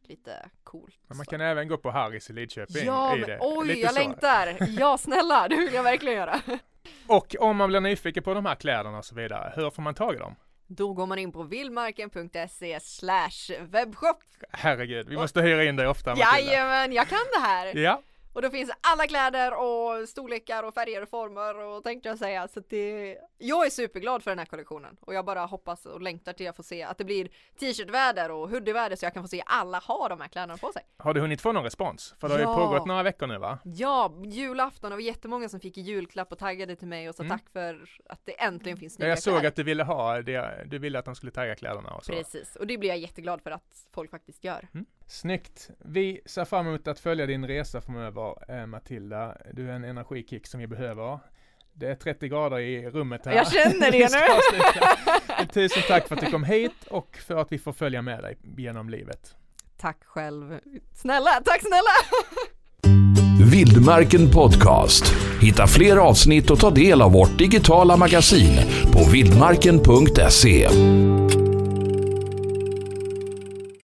lite 0.03 0.49
coolt. 0.65 0.99
Men 1.07 1.17
man 1.17 1.25
så. 1.25 1.31
kan 1.31 1.41
även 1.41 1.69
gå 1.69 1.77
på 1.77 1.91
Harrys 1.91 2.31
i 2.31 2.33
Lidköping. 2.33 2.87
Ja, 2.87 3.17
i 3.17 3.21
men, 3.21 3.29
det. 3.29 3.39
oj 3.41 3.67
Lite 3.67 3.81
jag 3.81 3.91
så. 3.93 3.99
längtar! 3.99 4.57
Ja 4.79 4.99
snälla, 4.99 5.49
det 5.49 5.57
vill 5.57 5.75
jag 5.75 5.83
verkligen 5.83 6.17
göra. 6.17 6.41
Och 7.07 7.37
om 7.41 7.57
man 7.57 7.69
blir 7.69 7.81
nyfiken 7.81 8.23
på 8.23 8.35
de 8.35 8.47
här 8.47 8.55
kläderna 8.55 8.99
och 8.99 9.05
så 9.05 9.15
vidare, 9.15 9.53
hur 9.57 9.71
får 9.71 9.83
man 9.83 9.95
tag 9.95 10.15
i 10.15 10.19
dem? 10.19 10.35
Då 10.67 10.93
går 10.93 11.07
man 11.07 11.19
in 11.19 11.33
på 11.33 11.43
vildmarken.se 11.43 12.81
slash 12.81 13.59
webbshop. 13.61 14.23
Herregud, 14.51 15.09
vi 15.09 15.17
måste 15.17 15.41
hyra 15.41 15.65
in 15.65 15.77
dig 15.77 15.87
ofta. 15.87 16.17
Jajamän, 16.17 16.93
jag 16.93 17.09
kan 17.09 17.19
det 17.33 17.47
här! 17.47 17.77
Ja, 17.77 18.03
Och 18.33 18.43
då 18.43 18.51
finns 18.51 18.71
alla 18.81 19.07
kläder 19.07 19.53
och 19.59 20.09
storlekar 20.09 20.63
och 20.63 20.75
färger 20.75 21.03
och 21.03 21.09
former 21.09 21.59
och 21.59 21.85
tänkte 21.85 22.09
jag 22.09 22.19
säga. 22.19 22.49
Så 22.49 22.59
att 22.61 22.71
det, 22.71 23.19
jag 23.39 23.67
är 23.67 23.71
superglad 23.71 24.23
för 24.23 24.31
den 24.31 24.39
här 24.39 24.47
kollektionen 24.47 24.97
och 25.01 25.15
jag 25.15 25.25
bara 25.25 25.41
hoppas 25.47 25.87
och 25.87 26.01
längtar 26.03 26.33
till 26.33 26.47
jag 26.47 26.57
får 26.57 26.63
se 26.63 26.83
att 26.83 26.99
det 26.99 27.05
blir 27.05 27.29
t-shirtväder 27.61 28.31
och 28.31 28.51
hoodieväder 28.51 28.97
så 28.97 29.05
jag 29.07 29.15
kan 29.15 29.23
få 29.25 29.29
se 29.29 29.43
alla 29.47 29.79
ha 29.79 30.09
de 30.09 30.21
här 30.21 30.29
kläderna 30.29 30.57
på 30.57 30.73
sig. 30.73 30.83
har 30.97 31.15
du 31.15 31.21
hunnit 31.21 31.41
få 31.41 31.53
någon 31.53 31.65
respons? 31.65 32.15
För 32.21 32.29
det 32.29 32.35
har 32.35 32.41
Ja. 32.41 32.51
ju 32.61 32.67
pågått 32.67 32.87
några 32.87 33.03
veckor 33.03 33.27
nu 33.27 33.39
va? 33.39 33.59
Ja, 33.65 34.13
julafton 34.25 34.93
och 34.93 35.01
jättemånga 35.01 35.49
som 35.49 35.61
fick 35.61 35.77
julklapp 35.77 36.33
och 36.33 36.39
taggade 36.39 36.77
till 36.77 36.89
mig 36.89 37.09
och 37.09 37.15
sa 37.15 37.23
Mm. 37.23 37.39
tack 37.39 37.49
för 37.53 37.89
att 38.09 38.21
det 38.25 38.43
äntligen 38.43 38.79
finns 38.79 38.93
Ja, 38.93 38.97
snygga 38.97 39.09
jag 39.09 39.19
såg 39.23 39.33
kläder. 39.35 39.49
att 39.49 39.57
du 39.57 39.63
ville 39.63 39.85
ha 39.85 40.23
det, 40.23 40.65
du 40.67 40.79
ville 40.79 40.99
att 40.99 41.05
de 41.05 41.15
skulle 41.15 41.33
tagga 41.33 41.55
kläderna 41.55 41.91
och 41.91 42.05
så. 42.05 42.13
Precis, 42.13 42.57
och 42.57 42.67
det 42.67 42.79
blir 42.79 42.89
jag 42.89 42.99
jätteglad 42.99 43.43
för 43.43 43.51
att 43.51 43.87
folk 43.93 44.11
faktiskt 44.11 44.45
gör. 44.45 44.69
Mm. 44.75 44.87
Snyggt! 45.09 45.71
Vi 45.85 46.21
ser 46.27 46.45
fram 46.45 46.67
emot 46.67 46.89
att 46.89 47.01
följa 47.01 47.27
din 47.27 47.47
resa 47.47 47.81
framöver 47.81 48.35
eh, 48.49 48.67
Matilda. 48.67 49.37
Du 49.53 49.69
är 49.71 49.73
en 49.73 49.85
energikick 49.85 50.47
som 50.47 50.61
vi 50.61 50.67
behöver. 50.67 51.19
Det 51.73 51.87
är 51.87 51.95
30 51.95 52.29
grader 52.29 52.59
i 52.59 52.91
rummet 52.91 53.27
här. 53.27 53.33
Jag 53.33 53.53
känner 53.53 53.91
det 53.91 54.13
nu. 54.13 54.19
Men 55.39 55.47
Tusen 55.53 55.83
tack 55.89 56.09
för 56.09 56.15
att 56.15 56.21
du 56.21 56.31
kom 56.31 56.45
hit 56.45 56.85
och 56.91 57.17
för 57.27 57.37
att 57.37 57.53
vi 57.53 57.59
får 57.59 57.73
följa 57.73 58.03
med 58.03 58.23
dig 58.23 58.37
genom 58.57 58.91
livet. 58.91 59.35
Tack 59.77 60.05
själv. 60.05 60.61
Snälla, 60.95 61.31
tack 61.45 61.61
snälla! 61.61 62.25
Vildmarken 63.53 64.31
Podcast. 64.31 65.05
Hitta 65.41 65.67
fler 65.67 65.97
avsnitt 65.97 66.51
och 66.51 66.59
ta 66.61 66.71
del 66.71 67.03
av 67.03 67.13
vårt 67.13 67.39
digitala 67.39 67.97
magasin 67.97 68.61
på 68.93 69.11
vildmarken.se. 69.13 70.69